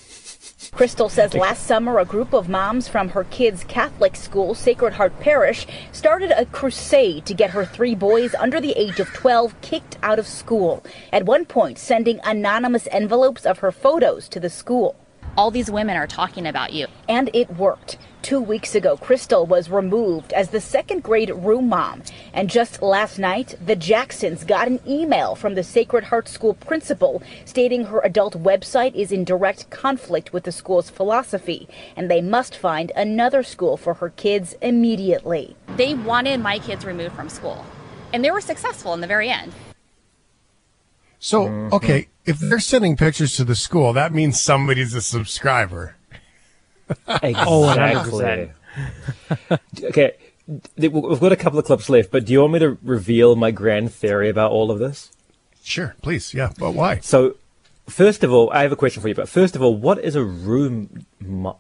Crystal 0.72 1.10
says 1.10 1.34
last 1.34 1.66
summer 1.66 2.00
a 2.00 2.06
group 2.06 2.34
of 2.34 2.50
moms 2.50 2.88
from 2.88 3.10
her 3.10 3.24
kids' 3.26 3.64
Catholic 3.64 4.16
school, 4.16 4.54
Sacred 4.54 4.94
Heart 4.94 5.20
Parish, 5.20 5.66
started 5.92 6.32
a 6.32 6.46
crusade 6.46 7.26
to 7.26 7.34
get 7.34 7.52
her 7.52 7.66
three 7.66 7.96
boys 7.96 8.36
under 8.36 8.60
the 8.60 8.74
age 8.74 9.00
of 9.00 9.08
12 9.14 9.60
kicked 9.62 9.98
out 10.04 10.20
of 10.20 10.28
school. 10.28 10.84
At 11.12 11.26
one 11.26 11.46
point, 11.46 11.78
sending 11.78 12.20
anonymous 12.24 12.88
envelopes 12.92 13.46
of 13.46 13.60
her 13.60 13.72
photos 13.72 14.28
to 14.30 14.40
the 14.40 14.50
school. 14.50 14.96
All 15.38 15.52
these 15.52 15.70
women 15.70 15.96
are 15.96 16.08
talking 16.08 16.48
about 16.48 16.74
you. 16.74 16.88
And 17.08 17.30
it 17.32 17.56
worked. 17.58 18.00
Two 18.24 18.42
weeks 18.42 18.74
ago, 18.74 18.98
Crystal 18.98 19.46
was 19.46 19.70
removed 19.70 20.34
as 20.34 20.50
the 20.50 20.60
second 20.60 21.04
grade 21.04 21.30
room 21.30 21.70
mom. 21.70 22.02
And 22.34 22.50
just 22.50 22.82
last 22.82 23.20
night, 23.20 23.56
the 23.64 23.76
Jacksons 23.76 24.44
got 24.44 24.68
an 24.68 24.80
email 24.88 25.36
from 25.36 25.54
the 25.54 25.64
Sacred 25.64 26.06
Heart 26.06 26.28
School 26.28 26.56
principal 26.56 27.22
stating 27.46 27.86
her 27.86 28.02
adult 28.04 28.34
website 28.42 28.96
is 28.96 29.12
in 29.12 29.24
direct 29.24 29.70
conflict 29.70 30.34
with 30.34 30.44
the 30.44 30.52
school's 30.52 30.90
philosophy 30.90 31.70
and 31.96 32.10
they 32.10 32.20
must 32.20 32.58
find 32.58 32.92
another 32.96 33.44
school 33.44 33.78
for 33.78 33.94
her 33.94 34.10
kids 34.10 34.56
immediately. 34.64 35.56
They 35.76 35.94
wanted 35.94 36.40
my 36.40 36.58
kids 36.58 36.84
removed 36.84 37.16
from 37.16 37.30
school. 37.30 37.64
And 38.12 38.26
they 38.26 38.32
were 38.32 38.42
successful 38.42 38.96
in 38.96 39.02
the 39.02 39.08
very 39.08 39.30
end. 39.30 39.54
So, 41.20 41.48
okay, 41.72 42.08
if 42.28 42.40
they're 42.40 42.60
sending 42.60 42.98
pictures 42.98 43.36
to 43.38 43.44
the 43.44 43.56
school, 43.56 43.94
that 43.94 44.14
means 44.14 44.40
somebody's 44.40 44.94
a 44.94 45.02
subscriber. 45.02 45.96
Exactly. 47.08 47.34
Oh, 47.38 48.50
okay, 49.84 50.14
we've 50.78 51.20
got 51.20 51.32
a 51.32 51.36
couple 51.36 51.60
of 51.60 51.66
clips 51.66 51.90
left, 51.90 52.12
but 52.12 52.26
do 52.26 52.34
you 52.34 52.42
want 52.42 52.54
me 52.54 52.60
to 52.60 52.78
reveal 52.84 53.36
my 53.36 53.52
grand 53.52 53.94
theory 53.94 54.30
about 54.30 54.52
all 54.52 54.72
of 54.72 54.80
this? 54.80 55.12
Sure, 55.64 55.96
please. 56.02 56.34
Yeah, 56.34 56.52
but 56.58 56.74
why? 56.74 57.00
So, 57.00 57.36
first 57.88 58.24
of 58.24 58.32
all, 58.32 58.50
I 58.52 58.62
have 58.62 58.72
a 58.72 58.78
question 58.78 59.02
for 59.02 59.10
you. 59.10 59.16
But 59.16 59.28
first 59.28 59.56
of 59.56 59.62
all, 59.62 59.76
what 59.76 60.00
is 60.00 60.16
a 60.16 60.24
room 60.24 61.06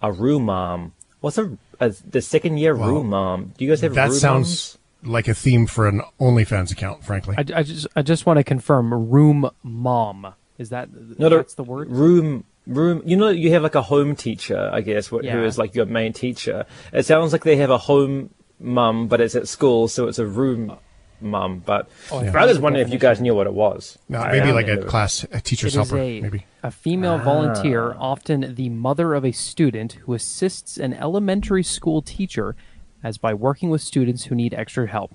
a 0.01 0.11
room 0.11 0.43
mom? 0.43 0.93
What's 1.19 1.37
a, 1.37 1.57
a 1.79 1.89
the 1.89 2.21
second 2.21 2.57
year 2.57 2.75
Well, 2.75 2.89
room 2.89 3.09
mom? 3.09 3.53
Do 3.57 3.65
you 3.65 3.71
guys 3.71 3.81
have 3.81 3.95
that 3.95 4.09
room 4.09 4.19
sounds 4.19 4.77
moms? 5.03 5.13
like 5.13 5.27
a 5.27 5.33
theme 5.33 5.67
for 5.67 5.87
an 5.87 6.01
OnlyFans 6.21 6.71
account, 6.71 7.03
frankly. 7.03 7.35
I, 7.37 7.59
I 7.59 7.63
just 7.63 7.87
I 7.95 8.01
just 8.01 8.25
want 8.25 8.37
to 8.37 8.43
confirm 8.43 8.93
room 9.09 9.49
mom. 9.63 10.33
Is 10.57 10.69
that 10.69 10.89
No, 11.19 11.29
that's 11.29 11.53
the 11.55 11.63
word? 11.63 11.89
Room 11.91 12.43
room. 12.65 13.01
You 13.05 13.15
know, 13.15 13.29
you 13.29 13.51
have 13.51 13.63
like 13.63 13.75
a 13.75 13.81
home 13.81 14.15
teacher, 14.15 14.69
I 14.73 14.81
guess, 14.81 15.07
wh- 15.07 15.11
who 15.21 15.21
Yeah. 15.23 15.41
is 15.43 15.57
like 15.57 15.73
your 15.75 15.85
main 15.85 16.13
teacher. 16.13 16.65
It 16.91 17.05
sounds 17.05 17.31
like 17.31 17.43
they 17.43 17.55
have 17.57 17.69
a 17.69 17.77
home 17.77 18.31
mum, 18.59 19.07
but 19.07 19.21
it's 19.21 19.35
at 19.35 19.47
school, 19.47 19.87
so 19.87 20.07
it's 20.07 20.19
a 20.19 20.25
room 20.25 20.75
mum. 21.21 21.63
But 21.65 21.87
Oh, 22.11 22.21
yeah. 22.21 22.31
I 22.35 22.45
was 22.45 22.59
wondering 22.59 22.85
if 22.85 22.91
you 22.91 22.99
guys 22.99 23.21
knew 23.21 23.33
what 23.35 23.47
it 23.47 23.53
was. 23.53 23.97
No, 24.09 24.19
I 24.19 24.33
maybe 24.39 24.51
like 24.51 24.67
a 24.67 24.77
class, 24.83 25.25
a 25.31 25.39
teacher's 25.39 25.75
It 25.75 25.81
is 25.81 25.89
helper, 25.89 26.03
a, 26.03 26.21
maybe. 26.21 26.45
a 26.63 26.71
female 26.71 27.17
volunteer, 27.19 27.93
Ah. 27.93 28.11
often 28.11 28.53
the 28.55 28.69
mother 28.69 29.13
of 29.13 29.23
a 29.23 29.31
student, 29.31 29.93
who 30.05 30.13
assists 30.13 30.77
an 30.77 30.93
elementary 30.95 31.63
school 31.63 32.01
teacher 32.01 32.55
as 33.03 33.17
by 33.17 33.33
working 33.33 33.69
with 33.69 33.81
students 33.81 34.25
who 34.25 34.35
need 34.35 34.53
extra 34.53 34.87
help. 34.87 35.11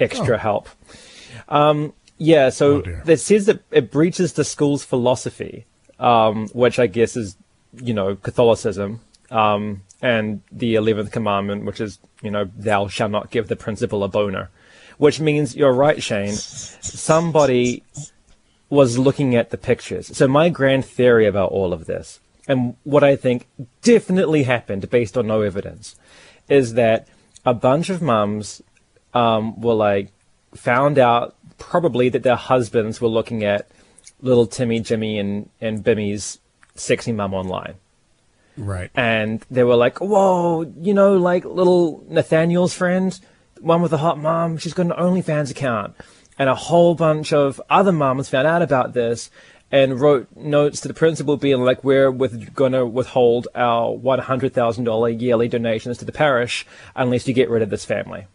extra 0.00 0.38
help. 0.38 0.68
Um, 1.48 1.92
yeah, 2.22 2.50
so 2.50 2.84
it 3.04 3.16
says 3.16 3.46
that 3.46 3.62
it 3.72 3.90
breaches 3.90 4.34
the 4.34 4.44
school's 4.44 4.84
philosophy, 4.84 5.66
um, 5.98 6.46
which 6.50 6.78
I 6.78 6.86
guess 6.86 7.16
is, 7.16 7.36
you 7.74 7.92
know, 7.92 8.14
Catholicism, 8.14 9.00
um, 9.32 9.82
and 10.00 10.40
the 10.52 10.76
11th 10.76 11.10
commandment, 11.10 11.64
which 11.64 11.80
is, 11.80 11.98
you 12.22 12.30
know, 12.30 12.48
thou 12.56 12.86
shalt 12.86 13.10
not 13.10 13.32
give 13.32 13.48
the 13.48 13.56
principal 13.56 14.04
a 14.04 14.08
boner. 14.08 14.50
Which 14.98 15.18
means, 15.18 15.56
you're 15.56 15.72
right, 15.72 16.00
Shane, 16.00 16.34
somebody 16.34 17.82
was 18.70 18.98
looking 18.98 19.34
at 19.34 19.50
the 19.50 19.58
pictures. 19.58 20.16
So 20.16 20.28
my 20.28 20.48
grand 20.48 20.84
theory 20.84 21.26
about 21.26 21.50
all 21.50 21.72
of 21.72 21.86
this, 21.86 22.20
and 22.46 22.76
what 22.84 23.02
I 23.02 23.16
think 23.16 23.48
definitely 23.82 24.44
happened 24.44 24.88
based 24.90 25.18
on 25.18 25.26
no 25.26 25.42
evidence, 25.42 25.96
is 26.48 26.74
that 26.74 27.08
a 27.44 27.52
bunch 27.52 27.90
of 27.90 28.00
mums 28.00 28.62
um, 29.12 29.60
were 29.60 29.74
like 29.74 30.12
found 30.54 30.98
out 30.98 31.34
probably 31.70 32.08
that 32.10 32.22
their 32.22 32.36
husbands 32.36 33.00
were 33.00 33.08
looking 33.08 33.44
at 33.44 33.68
little 34.20 34.46
Timmy, 34.46 34.80
Jimmy, 34.80 35.18
and 35.18 35.48
and 35.60 35.82
Bimmy's 35.82 36.38
sexy 36.74 37.12
mum 37.12 37.34
online, 37.34 37.74
Right. 38.56 38.90
and 38.94 39.44
they 39.50 39.64
were 39.64 39.76
like, 39.76 40.00
"Whoa, 40.00 40.62
you 40.80 40.94
know, 40.94 41.16
like 41.16 41.44
little 41.44 42.04
Nathaniel's 42.08 42.74
friend, 42.74 43.18
one 43.60 43.82
with 43.82 43.92
a 43.92 43.98
hot 43.98 44.18
mom, 44.18 44.58
she's 44.58 44.74
got 44.74 44.86
an 44.86 44.92
OnlyFans 44.92 45.50
account," 45.50 45.94
and 46.38 46.48
a 46.48 46.54
whole 46.54 46.94
bunch 46.94 47.32
of 47.32 47.60
other 47.70 47.92
mums 47.92 48.28
found 48.28 48.46
out 48.46 48.62
about 48.62 48.92
this. 48.94 49.30
And 49.74 49.98
wrote 49.98 50.28
notes 50.36 50.82
to 50.82 50.88
the 50.88 50.92
principal, 50.92 51.38
being 51.38 51.62
like, 51.64 51.82
"We're 51.82 52.10
with, 52.10 52.54
going 52.54 52.72
to 52.72 52.84
withhold 52.84 53.48
our 53.54 53.90
one 53.90 54.18
hundred 54.18 54.52
thousand 54.52 54.84
dollar 54.84 55.08
yearly 55.08 55.48
donations 55.48 55.96
to 55.98 56.04
the 56.04 56.12
parish 56.12 56.66
unless 56.94 57.26
you 57.26 57.32
get 57.32 57.48
rid 57.48 57.62
of 57.62 57.70
this 57.70 57.86
family." 57.86 58.26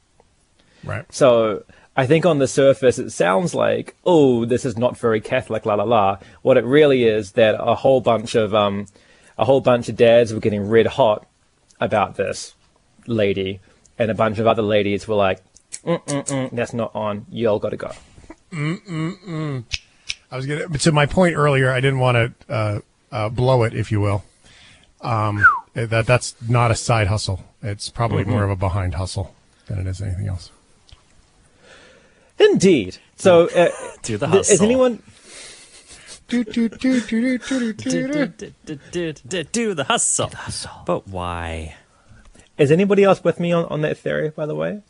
Right. 0.83 1.05
So 1.13 1.61
I 1.99 2.05
think 2.05 2.25
on 2.27 2.37
the 2.37 2.47
surface 2.47 2.99
it 2.99 3.09
sounds 3.09 3.55
like, 3.55 3.95
oh, 4.05 4.45
this 4.45 4.63
is 4.65 4.77
not 4.77 4.95
very 4.97 5.19
Catholic, 5.19 5.65
la 5.65 5.73
la 5.73 5.83
la. 5.83 6.19
What 6.43 6.55
it 6.57 6.63
really 6.63 7.03
is 7.05 7.31
that 7.31 7.55
a 7.57 7.73
whole 7.73 8.01
bunch 8.01 8.35
of 8.35 8.53
um, 8.53 8.85
a 9.37 9.45
whole 9.45 9.61
bunch 9.61 9.89
of 9.89 9.95
dads 9.95 10.31
were 10.33 10.39
getting 10.39 10.69
red 10.69 10.85
hot 10.85 11.25
about 11.81 12.15
this 12.15 12.53
lady, 13.07 13.59
and 13.97 14.11
a 14.11 14.13
bunch 14.13 14.37
of 14.37 14.45
other 14.47 14.61
ladies 14.61 15.07
were 15.07 15.15
like, 15.15 15.39
mm 15.83 16.03
mm 16.05 16.23
mm, 16.27 16.49
that's 16.55 16.73
not 16.73 16.95
on. 16.95 17.25
You 17.31 17.49
all 17.49 17.59
got 17.59 17.69
to 17.71 17.77
go. 17.77 17.91
Mm 18.51 18.81
mm 18.85 19.23
mm. 19.27 19.63
I 20.31 20.35
was 20.35 20.45
gonna. 20.45 20.67
To 20.69 20.91
my 20.91 21.07
point 21.07 21.35
earlier, 21.35 21.71
I 21.71 21.81
didn't 21.81 21.99
want 21.99 22.15
to 22.47 22.53
uh, 22.53 22.79
uh, 23.11 23.29
blow 23.29 23.63
it, 23.63 23.73
if 23.73 23.91
you 23.91 23.99
will. 24.01 24.23
Um, 25.01 25.43
that 25.73 26.05
that's 26.05 26.35
not 26.47 26.69
a 26.69 26.75
side 26.75 27.07
hustle. 27.07 27.43
It's 27.63 27.89
probably 27.89 28.23
Mhm. 28.23 28.27
more 28.27 28.43
of 28.43 28.49
a 28.51 28.55
behind 28.55 28.95
hustle 28.95 29.33
than 29.67 29.79
it 29.79 29.87
is 29.87 30.01
anything 30.01 30.27
else. 30.27 30.51
Indeed. 32.39 32.97
So, 33.15 33.47
uh, 33.49 33.69
Do 34.03 34.17
the 34.17 34.27
th- 34.27 34.49
Is 34.49 34.61
anyone? 34.61 35.01
Do 36.27 36.43
do 36.43 36.69
do 36.69 36.99
do 37.01 37.39
do 37.39 37.73
do 37.73 37.73
do 37.73 38.27
do 38.91 39.13
do 39.13 39.43
do 39.43 39.73
the 39.73 39.83
hustle. 39.85 40.31
But 40.85 41.07
why? 41.07 41.75
Is 42.57 42.71
anybody 42.71 43.03
else 43.03 43.23
with 43.23 43.39
me 43.39 43.51
on, 43.53 43.65
on 43.65 43.81
that 43.81 43.97
theory? 43.97 44.29
By 44.29 44.45
the 44.45 44.55
way. 44.55 44.81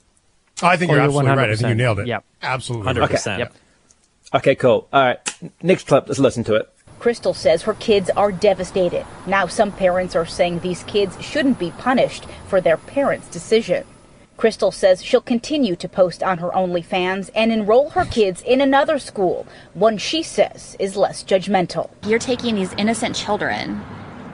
I 0.64 0.76
think 0.78 0.89
Oh, 0.91 0.95
you're 0.95 1.04
you're 1.04 1.10
absolutely 1.10 1.32
right. 1.38 1.50
I 1.52 1.56
think 1.56 1.70
you 1.70 1.76
100%. 1.76 1.78
nailed 1.78 2.00
it. 2.00 2.08
Yep. 2.08 2.24
Absolutely. 2.41 3.02
Okay. 3.04 3.38
Yep. 3.38 3.54
Okay. 4.34 4.56
Cool. 4.56 4.88
All 4.91 5.04
right. 5.04 5.20
Next 5.62 5.86
clip. 5.88 6.08
Let's 6.08 6.20
listen 6.20 6.43
to 6.45 6.56
it. 6.56 6.70
Crystal 7.00 7.36
says 7.36 7.62
her 7.64 7.76
kids 7.76 8.10
are 8.18 8.32
devastated. 8.32 9.06
Now, 9.28 9.45
some 9.45 9.72
parents 9.72 10.16
are 10.16 10.26
saying 10.26 10.60
these 10.60 10.82
kids 10.86 11.16
shouldn't 11.24 11.60
be 11.60 11.70
punished 11.72 12.26
for 12.48 12.60
their 12.60 12.78
parents' 12.78 13.28
decision. 13.28 13.86
Crystal 14.38 14.72
says 14.72 15.04
she'll 15.04 15.20
continue 15.22 15.76
to 15.76 15.90
post 15.90 16.22
on 16.22 16.38
her 16.38 16.50
OnlyFans 16.50 17.32
and 17.36 17.52
enroll 17.52 17.90
her 17.92 18.06
kids 18.06 18.42
in 18.44 18.62
another 18.62 19.00
school, 19.00 19.48
one 19.74 19.98
she 19.98 20.22
says 20.24 20.78
is 20.80 20.96
less 20.96 21.24
judgmental. 21.24 21.90
You're 22.06 22.20
taking 22.20 22.56
these 22.56 22.72
innocent 22.74 23.16
children 23.16 23.82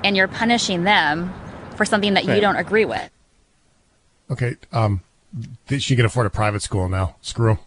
and 0.03 0.15
you're 0.17 0.27
punishing 0.27 0.83
them 0.83 1.33
for 1.77 1.85
something 1.85 2.13
that 2.15 2.25
you 2.25 2.41
don't 2.41 2.57
agree 2.57 2.85
with. 2.85 3.09
Okay. 4.29 4.57
Um, 4.71 5.01
she 5.77 5.95
can 5.95 6.05
afford 6.05 6.25
a 6.27 6.29
private 6.29 6.61
school 6.61 6.89
now. 6.89 7.15
Screw 7.21 7.51
'em. 7.51 7.59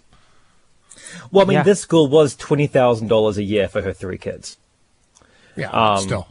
Well, 1.30 1.44
I 1.44 1.48
mean, 1.48 1.54
Yeah. 1.56 1.62
this 1.62 1.80
school 1.80 2.08
was 2.08 2.34
twenty 2.36 2.66
thousand 2.66 3.08
dollars 3.08 3.38
a 3.38 3.42
year 3.42 3.68
for 3.68 3.82
her 3.82 3.92
three 3.92 4.18
kids. 4.18 4.56
Yeah. 5.56 5.70
Um, 5.70 5.98
still. 5.98 6.28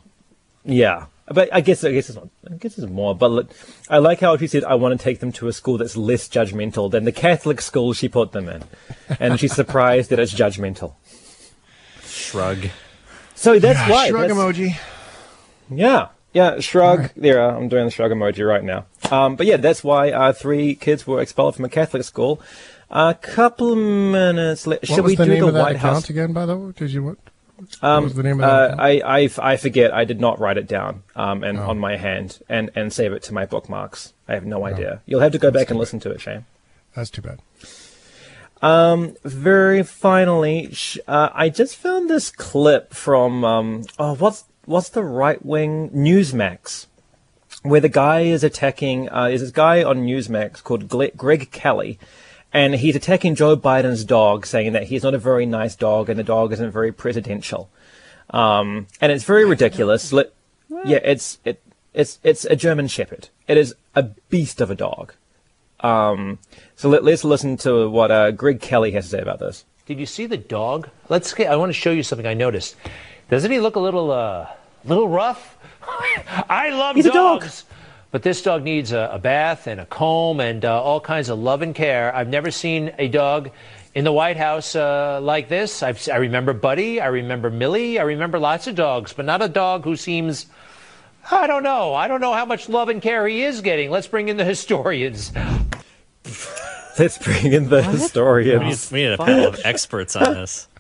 Yeah, 0.63 1.05
but 1.27 1.49
I 1.53 1.61
guess 1.61 1.83
I 1.83 1.91
guess 1.91 2.09
it's 2.09 2.15
not. 2.17 2.29
I 2.49 2.55
guess 2.55 2.77
it's 2.77 2.87
more. 2.87 3.15
But 3.15 3.51
I 3.89 3.97
like 3.97 4.19
how 4.19 4.37
she 4.37 4.47
said, 4.47 4.63
"I 4.63 4.75
want 4.75 4.97
to 4.97 5.03
take 5.03 5.19
them 5.19 5.31
to 5.33 5.47
a 5.47 5.53
school 5.53 5.77
that's 5.77 5.97
less 5.97 6.27
judgmental 6.27 6.89
than 6.91 7.03
the 7.05 7.11
Catholic 7.11 7.61
school 7.61 7.93
she 7.93 8.07
put 8.07 8.31
them 8.31 8.47
in," 8.49 8.63
and 9.19 9.39
she's 9.39 9.53
surprised 9.53 10.09
that 10.11 10.19
it's 10.19 10.33
judgmental. 10.33 10.93
Shrug. 12.03 12.69
So 13.35 13.59
that's 13.59 13.79
Yeah, 13.79 13.89
why. 13.89 14.09
shrug 14.09 14.29
that's- 14.29 14.37
emoji. 14.37 14.75
Yeah, 15.69 16.07
yeah, 16.33 16.59
shrug. 16.59 17.09
There, 17.15 17.41
uh, 17.41 17.55
I'm 17.57 17.67
doing 17.69 17.85
the 17.85 17.91
shrug 17.91 18.11
emoji 18.11 18.47
right 18.47 18.63
now. 18.63 18.85
Um, 19.11 19.35
but 19.35 19.45
yeah, 19.47 19.57
that's 19.57 19.83
why 19.83 20.11
uh, 20.11 20.31
three 20.33 20.75
kids 20.75 21.05
were 21.07 21.19
expelled 21.21 21.55
from 21.55 21.65
a 21.65 21.69
Catholic 21.69 22.03
school. 22.03 22.39
A 22.91 23.15
couple 23.19 23.75
minutes 23.75 24.67
later, 24.67 24.81
What 24.81 24.95
should 24.95 25.03
was 25.03 25.09
we 25.11 25.15
the 25.15 25.25
do 25.25 25.31
name 25.31 25.41
the 25.41 25.47
of 25.47 25.53
that 25.55 25.61
White 25.63 25.75
account 25.77 25.93
House? 25.95 26.09
again? 26.09 26.33
By 26.33 26.45
the 26.45 26.55
way, 26.55 26.71
did 26.75 26.91
you 26.91 27.03
what? 27.03 27.17
Um, 27.81 28.09
the 28.09 28.23
name 28.23 28.39
of 28.41 28.45
uh, 28.49 28.75
I, 28.77 29.01
I, 29.23 29.29
I 29.41 29.57
forget. 29.57 29.93
I 29.93 30.03
did 30.05 30.19
not 30.19 30.39
write 30.39 30.57
it 30.57 30.67
down 30.67 31.03
um, 31.15 31.43
and 31.43 31.57
Oh. 31.57 31.69
on 31.69 31.79
my 31.79 31.95
hand 31.97 32.39
and, 32.49 32.69
and 32.75 32.91
save 32.91 33.13
it 33.13 33.23
to 33.23 33.33
my 33.33 33.45
bookmarks. 33.45 34.13
I 34.27 34.33
have 34.33 34.45
no 34.45 34.65
idea. 34.65 35.01
You'll 35.05 35.21
have 35.21 35.31
to 35.31 35.37
go 35.37 35.51
back 35.51 35.69
and 35.69 35.79
listen 35.79 35.99
to 36.01 36.11
it, 36.11 36.19
Shane. 36.21 36.45
That's 36.95 37.09
too 37.09 37.21
bad. 37.21 37.39
Um, 38.61 39.15
very 39.23 39.83
finally, 39.83 40.69
sh- 40.71 40.97
uh, 41.07 41.29
I 41.33 41.49
just 41.49 41.75
found 41.75 42.09
this 42.09 42.29
clip 42.31 42.93
from 42.93 43.43
um, 43.43 43.83
oh, 43.99 44.15
what's 44.15 44.45
what's 44.65 44.89
the 44.89 45.03
right 45.03 45.45
wing 45.45 45.89
Newsmax, 45.91 46.87
where 47.63 47.81
the 47.81 47.89
guy 47.89 48.21
is 48.21 48.43
attacking. 48.43 49.09
Uh, 49.09 49.25
is 49.25 49.41
this 49.41 49.51
guy 49.51 49.83
on 49.83 50.05
Newsmax 50.05 50.63
called 50.63 50.87
Gle- 50.87 51.11
Greg 51.15 51.51
Kelly, 51.51 51.99
and 52.55 52.73
he's 52.75 52.95
attacking 52.95 53.35
Joe 53.35 53.57
Biden's 53.57 54.03
dog, 54.05 54.45
saying 54.45 54.71
that 54.73 54.83
he's 54.83 55.03
not 55.03 55.13
a 55.13 55.17
very 55.17 55.45
nice 55.45 55.75
dog 55.75 56.09
and 56.09 56.17
the 56.17 56.23
dog 56.23 56.53
isn't 56.53 56.71
very 56.71 56.91
presidential. 56.91 57.69
Um, 58.29 58.87
and 59.01 59.11
it's 59.11 59.25
very 59.25 59.45
ridiculous. 59.45 60.11
Let- 60.13 60.31
yeah, 60.85 60.99
it's 61.03 61.37
it 61.45 61.61
it's 61.93 62.19
it's 62.23 62.45
a 62.45 62.55
German 62.55 62.87
Shepherd. 62.87 63.29
It 63.47 63.57
is 63.57 63.75
a 63.93 64.03
beast 64.29 64.61
of 64.61 64.71
a 64.71 64.75
dog. 64.75 65.13
Um, 65.81 66.39
so 66.75 66.89
let, 66.89 67.03
let's 67.03 67.23
listen 67.23 67.57
to 67.57 67.89
what 67.89 68.09
uh, 68.11 68.31
Greg 68.31 68.59
Kelly 68.61 68.91
has 68.91 69.05
to 69.05 69.09
say 69.11 69.19
about 69.19 69.39
this. 69.39 69.65
Did 69.85 69.99
you 69.99 70.05
see 70.05 70.25
the 70.25 70.37
dog? 70.37 70.89
Let's 71.09 71.33
get, 71.33 71.51
I 71.51 71.55
want 71.57 71.69
to 71.69 71.73
show 71.73 71.91
you 71.91 72.01
something 72.03 72.25
I 72.25 72.33
noticed. 72.33 72.75
Doesn't 73.29 73.51
he 73.51 73.59
look 73.59 73.75
a 73.75 73.79
little 73.79 74.11
uh 74.11 74.47
little 74.85 75.07
rough? 75.07 75.57
I 76.49 76.69
love 76.71 76.95
He's 76.95 77.05
a 77.05 77.11
dog. 77.11 77.41
dogs. 77.41 77.65
But 78.15 78.23
this 78.23 78.41
dog 78.41 78.63
needs 78.63 78.93
a, 78.93 79.09
a 79.11 79.19
bath 79.19 79.67
and 79.67 79.81
a 79.81 79.85
comb 79.85 80.39
and 80.39 80.63
uh, 80.63 80.81
all 80.81 81.01
kinds 81.01 81.27
of 81.27 81.37
love 81.37 81.61
and 81.61 81.75
care. 81.75 82.15
I've 82.15 82.29
never 82.29 82.49
seen 82.49 82.93
a 82.97 83.09
dog 83.09 83.51
in 83.93 84.05
the 84.05 84.11
White 84.13 84.37
House 84.37 84.73
uh, 84.73 85.19
like 85.21 85.49
this. 85.49 85.83
I've, 85.83 86.07
I 86.07 86.15
remember 86.15 86.53
Buddy, 86.53 87.01
I 87.01 87.07
remember 87.07 87.49
Millie, 87.49 87.99
I 87.99 88.03
remember 88.03 88.39
lots 88.39 88.67
of 88.67 88.75
dogs, 88.75 89.11
but 89.11 89.25
not 89.25 89.41
a 89.41 89.49
dog 89.49 89.83
who 89.83 89.97
seems 89.97 90.45
I 91.29 91.45
don't 91.45 91.61
know. 91.63 91.93
I 91.93 92.07
don't 92.07 92.21
know 92.21 92.31
how 92.31 92.45
much 92.45 92.69
love 92.69 92.87
and 92.87 93.01
care 93.01 93.27
he 93.27 93.43
is 93.43 93.59
getting. 93.59 93.91
Let's 93.91 94.07
bring 94.07 94.29
in 94.29 94.37
the 94.37 94.45
historians. 94.45 95.33
Let's 96.97 97.17
bring 97.17 97.51
in 97.51 97.67
the 97.67 97.81
We 97.81 97.87
need, 97.87 97.91
historians. 97.99 98.91
we 98.93 98.99
need 99.03 99.11
a 99.11 99.17
panel 99.17 99.47
of 99.47 99.59
experts 99.65 100.15
on 100.15 100.35
this. 100.35 100.69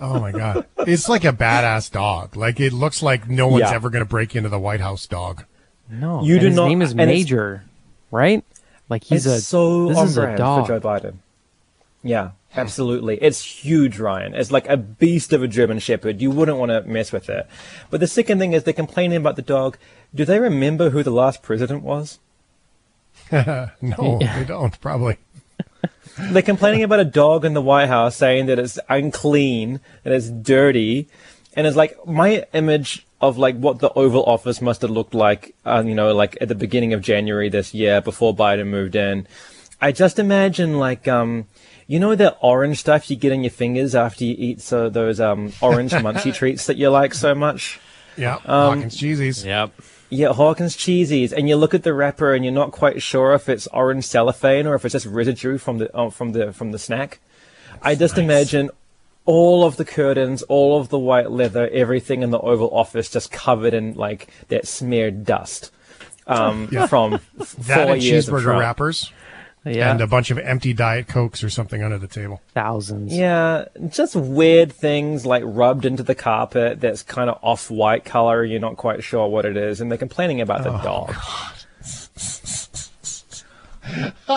Oh 0.00 0.20
my 0.20 0.30
god, 0.30 0.66
it's 0.78 1.08
like 1.08 1.24
a 1.24 1.32
badass 1.32 1.90
dog. 1.90 2.36
Like 2.36 2.60
it 2.60 2.72
looks 2.72 3.02
like 3.02 3.28
no 3.28 3.48
one's 3.48 3.62
Yeah. 3.62 3.72
ever 3.74 3.90
going 3.90 4.04
to 4.04 4.08
break 4.08 4.36
into 4.36 4.48
the 4.48 4.58
White 4.60 4.80
House 4.80 5.06
dog. 5.08 5.44
No, 5.90 6.22
You 6.22 6.38
do 6.38 6.46
his 6.46 6.56
not- 6.56 6.68
name 6.68 6.82
is 6.82 6.94
Major, 6.94 7.64
right? 8.10 8.44
Like 8.88 9.04
he's 9.04 9.26
it's 9.26 9.36
a 9.36 9.40
so 9.40 9.88
this 9.88 9.98
is 10.10 10.16
a 10.16 10.36
dog. 10.36 10.66
for 10.66 10.78
Joe 10.78 10.80
Biden. 10.80 11.14
Yeah, 12.02 12.30
absolutely. 12.56 13.18
It's 13.22 13.42
huge, 13.42 13.98
Ryan. 13.98 14.34
It's 14.34 14.50
like 14.50 14.68
a 14.68 14.76
beast 14.76 15.32
of 15.32 15.42
a 15.42 15.48
German 15.48 15.78
Shepherd. 15.80 16.20
You 16.20 16.30
wouldn't 16.30 16.58
want 16.58 16.70
to 16.70 16.82
mess 16.82 17.12
with 17.12 17.28
it. 17.28 17.46
But 17.90 18.00
the 18.00 18.06
second 18.06 18.38
thing 18.38 18.52
is 18.52 18.64
they're 18.64 18.72
complaining 18.72 19.18
about 19.18 19.36
the 19.36 19.42
dog. 19.42 19.76
Do 20.14 20.24
they 20.24 20.38
remember 20.40 20.90
who 20.90 21.02
the 21.02 21.10
last 21.12 21.42
president 21.42 21.82
was? 21.82 22.18
no, 23.32 24.18
they 24.20 24.44
don't. 24.46 24.80
Probably. 24.80 25.18
They're 26.18 26.42
complaining 26.42 26.82
about 26.82 27.00
a 27.00 27.04
dog 27.04 27.44
in 27.44 27.54
the 27.54 27.62
White 27.62 27.86
House, 27.88 28.16
saying 28.16 28.46
that 28.46 28.58
it's 28.58 28.78
unclean, 28.88 29.80
that 30.02 30.12
it's 30.12 30.28
dirty, 30.28 31.08
and 31.54 31.66
it's 31.66 31.76
like 31.76 31.96
my 32.06 32.44
image 32.52 33.06
of 33.20 33.36
like 33.38 33.56
what 33.56 33.80
the 33.80 33.92
Oval 33.92 34.24
Office 34.24 34.60
must 34.60 34.82
have 34.82 34.90
looked 34.90 35.14
like, 35.14 35.54
uh, 35.66 35.82
you 35.84 35.94
know, 35.94 36.14
like 36.14 36.38
at 36.40 36.48
the 36.48 36.54
beginning 36.54 36.92
of 36.92 37.02
January 37.02 37.48
this 37.48 37.74
year 37.74 38.00
before 38.00 38.34
Biden 38.34 38.68
moved 38.68 38.96
in. 38.96 39.26
I 39.80 39.92
just 39.92 40.18
imagine 40.18 40.78
like 40.78 41.08
um, 41.08 41.46
you 41.86 41.98
know 41.98 42.14
that 42.14 42.38
orange 42.40 42.78
stuff 42.78 43.10
you 43.10 43.16
get 43.16 43.32
in 43.32 43.42
your 43.42 43.50
fingers 43.50 43.94
after 43.94 44.24
you 44.24 44.34
eat 44.38 44.60
so 44.60 44.88
those 44.88 45.20
um 45.20 45.52
orange 45.60 45.92
munchy 45.92 46.34
treats 46.40 46.66
that 46.66 46.76
you 46.76 46.88
like 46.90 47.14
so 47.14 47.34
much. 47.34 47.80
Yeah, 48.16 48.36
Um, 48.44 48.76
Hawkins 48.76 48.96
Cheezies. 48.96 49.44
Yep. 49.44 49.72
Yeah, 50.10 50.32
Hawkins 50.32 50.76
Cheezies, 50.76 51.32
and 51.32 51.48
you 51.48 51.56
look 51.56 51.72
at 51.72 51.84
the 51.84 51.94
wrapper 51.94 52.34
and 52.34 52.44
you're 52.44 52.52
not 52.52 52.72
quite 52.72 53.00
sure 53.00 53.32
if 53.32 53.48
it's 53.48 53.66
orange 53.68 54.04
cellophane 54.04 54.66
or 54.66 54.74
if 54.74 54.84
it's 54.84 54.92
just 54.92 55.06
residue 55.06 55.56
from 55.56 55.78
the 55.78 55.90
oh, 55.94 56.10
from 56.10 56.32
the 56.32 56.52
from 56.52 56.72
the 56.72 56.78
snack. 56.78 57.20
I 57.82 57.94
just 57.94 58.18
imagine 58.18 58.70
all 59.26 59.64
of 59.64 59.76
the 59.76 59.84
curtains, 59.84 60.42
all 60.42 60.80
of 60.80 60.88
the 60.88 60.98
white 60.98 61.30
leather, 61.30 61.68
everything 61.72 62.22
in 62.22 62.30
the 62.30 62.38
Oval 62.40 62.70
Office 62.76 63.10
just 63.10 63.30
covered 63.30 63.74
in 63.74 63.94
like 63.94 64.28
that 64.48 64.66
smeared 64.66 65.24
dust 65.24 65.70
um, 66.26 66.68
Yeah. 66.72 66.86
from 66.86 67.20
That 67.36 67.84
four 67.84 67.94
and 67.94 68.02
years 68.02 68.28
of 68.28 68.34
cheeseburger 68.34 68.42
Trump. 68.42 68.60
wrappers. 68.60 69.12
Yeah. 69.62 69.90
And 69.90 70.00
a 70.00 70.06
bunch 70.06 70.30
of 70.30 70.38
empty 70.38 70.72
Diet 70.72 71.06
Cokes 71.06 71.44
or 71.44 71.50
something 71.50 71.82
under 71.82 71.98
the 71.98 72.06
table. 72.06 72.40
Thousands. 72.54 73.14
Yeah, 73.14 73.66
just 73.90 74.16
weird 74.16 74.72
things 74.72 75.26
like 75.26 75.42
rubbed 75.44 75.84
into 75.84 76.02
the 76.02 76.14
carpet 76.14 76.80
that's 76.80 77.02
kind 77.02 77.28
of 77.28 77.38
off 77.42 77.70
white 77.70 78.06
color. 78.06 78.42
You're 78.42 78.58
not 78.58 78.78
quite 78.78 79.04
sure 79.04 79.28
what 79.28 79.44
it 79.44 79.58
is, 79.58 79.82
and 79.82 79.90
they're 79.90 79.98
complaining 79.98 80.40
about 80.40 80.62
the 80.64 80.72
Oh, 80.72 80.82
dog. 80.82 81.14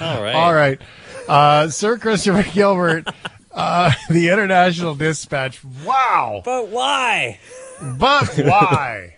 All 0.00 0.22
right. 0.22 0.34
All 0.34 0.54
right. 0.54 0.80
Uh, 1.28 1.68
Sir 1.68 1.98
Christopher 1.98 2.48
Gilbert, 2.52 3.08
uh, 3.52 3.92
the 4.10 4.28
International 4.30 4.94
Dispatch. 4.94 5.62
Wow. 5.84 6.42
But 6.44 6.68
why? 6.68 7.38
But 7.80 8.28
why? 8.36 9.16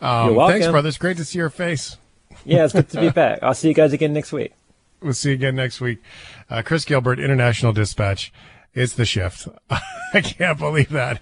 Um, 0.00 0.26
You're 0.28 0.36
welcome. 0.36 0.60
Thanks, 0.60 0.70
brothers. 0.70 0.98
Great 0.98 1.16
to 1.18 1.24
see 1.24 1.38
your 1.38 1.50
face. 1.50 1.96
Yeah, 2.44 2.64
it's 2.64 2.72
good 2.72 2.88
to 2.90 3.00
be 3.00 3.10
back. 3.10 3.40
I'll 3.42 3.54
see 3.54 3.68
you 3.68 3.74
guys 3.74 3.92
again 3.92 4.12
next 4.12 4.32
week. 4.32 4.52
We'll 5.02 5.14
see 5.14 5.30
you 5.30 5.34
again 5.34 5.56
next 5.56 5.80
week. 5.80 6.00
Uh, 6.48 6.62
Chris 6.62 6.84
Gilbert, 6.84 7.18
International 7.18 7.72
Dispatch. 7.72 8.32
It's 8.72 8.92
the 8.92 9.04
shift. 9.04 9.48
I 10.14 10.20
can't 10.20 10.58
believe 10.58 10.90
that. 10.90 11.20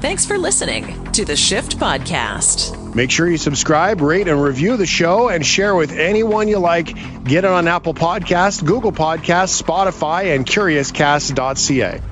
Thanks 0.00 0.24
for 0.24 0.38
listening 0.38 1.04
to 1.12 1.24
the 1.24 1.36
Shift 1.36 1.78
Podcast. 1.78 2.79
Make 2.94 3.10
sure 3.10 3.28
you 3.28 3.36
subscribe, 3.36 4.00
rate, 4.00 4.26
and 4.26 4.42
review 4.42 4.76
the 4.76 4.86
show 4.86 5.28
and 5.28 5.46
share 5.46 5.74
with 5.74 5.92
anyone 5.92 6.48
you 6.48 6.58
like. 6.58 6.94
Get 7.24 7.44
it 7.44 7.50
on 7.50 7.68
Apple 7.68 7.94
Podcasts, 7.94 8.64
Google 8.64 8.92
Podcasts, 8.92 9.62
Spotify, 9.62 10.34
and 10.34 10.44
CuriousCast.ca. 10.44 12.09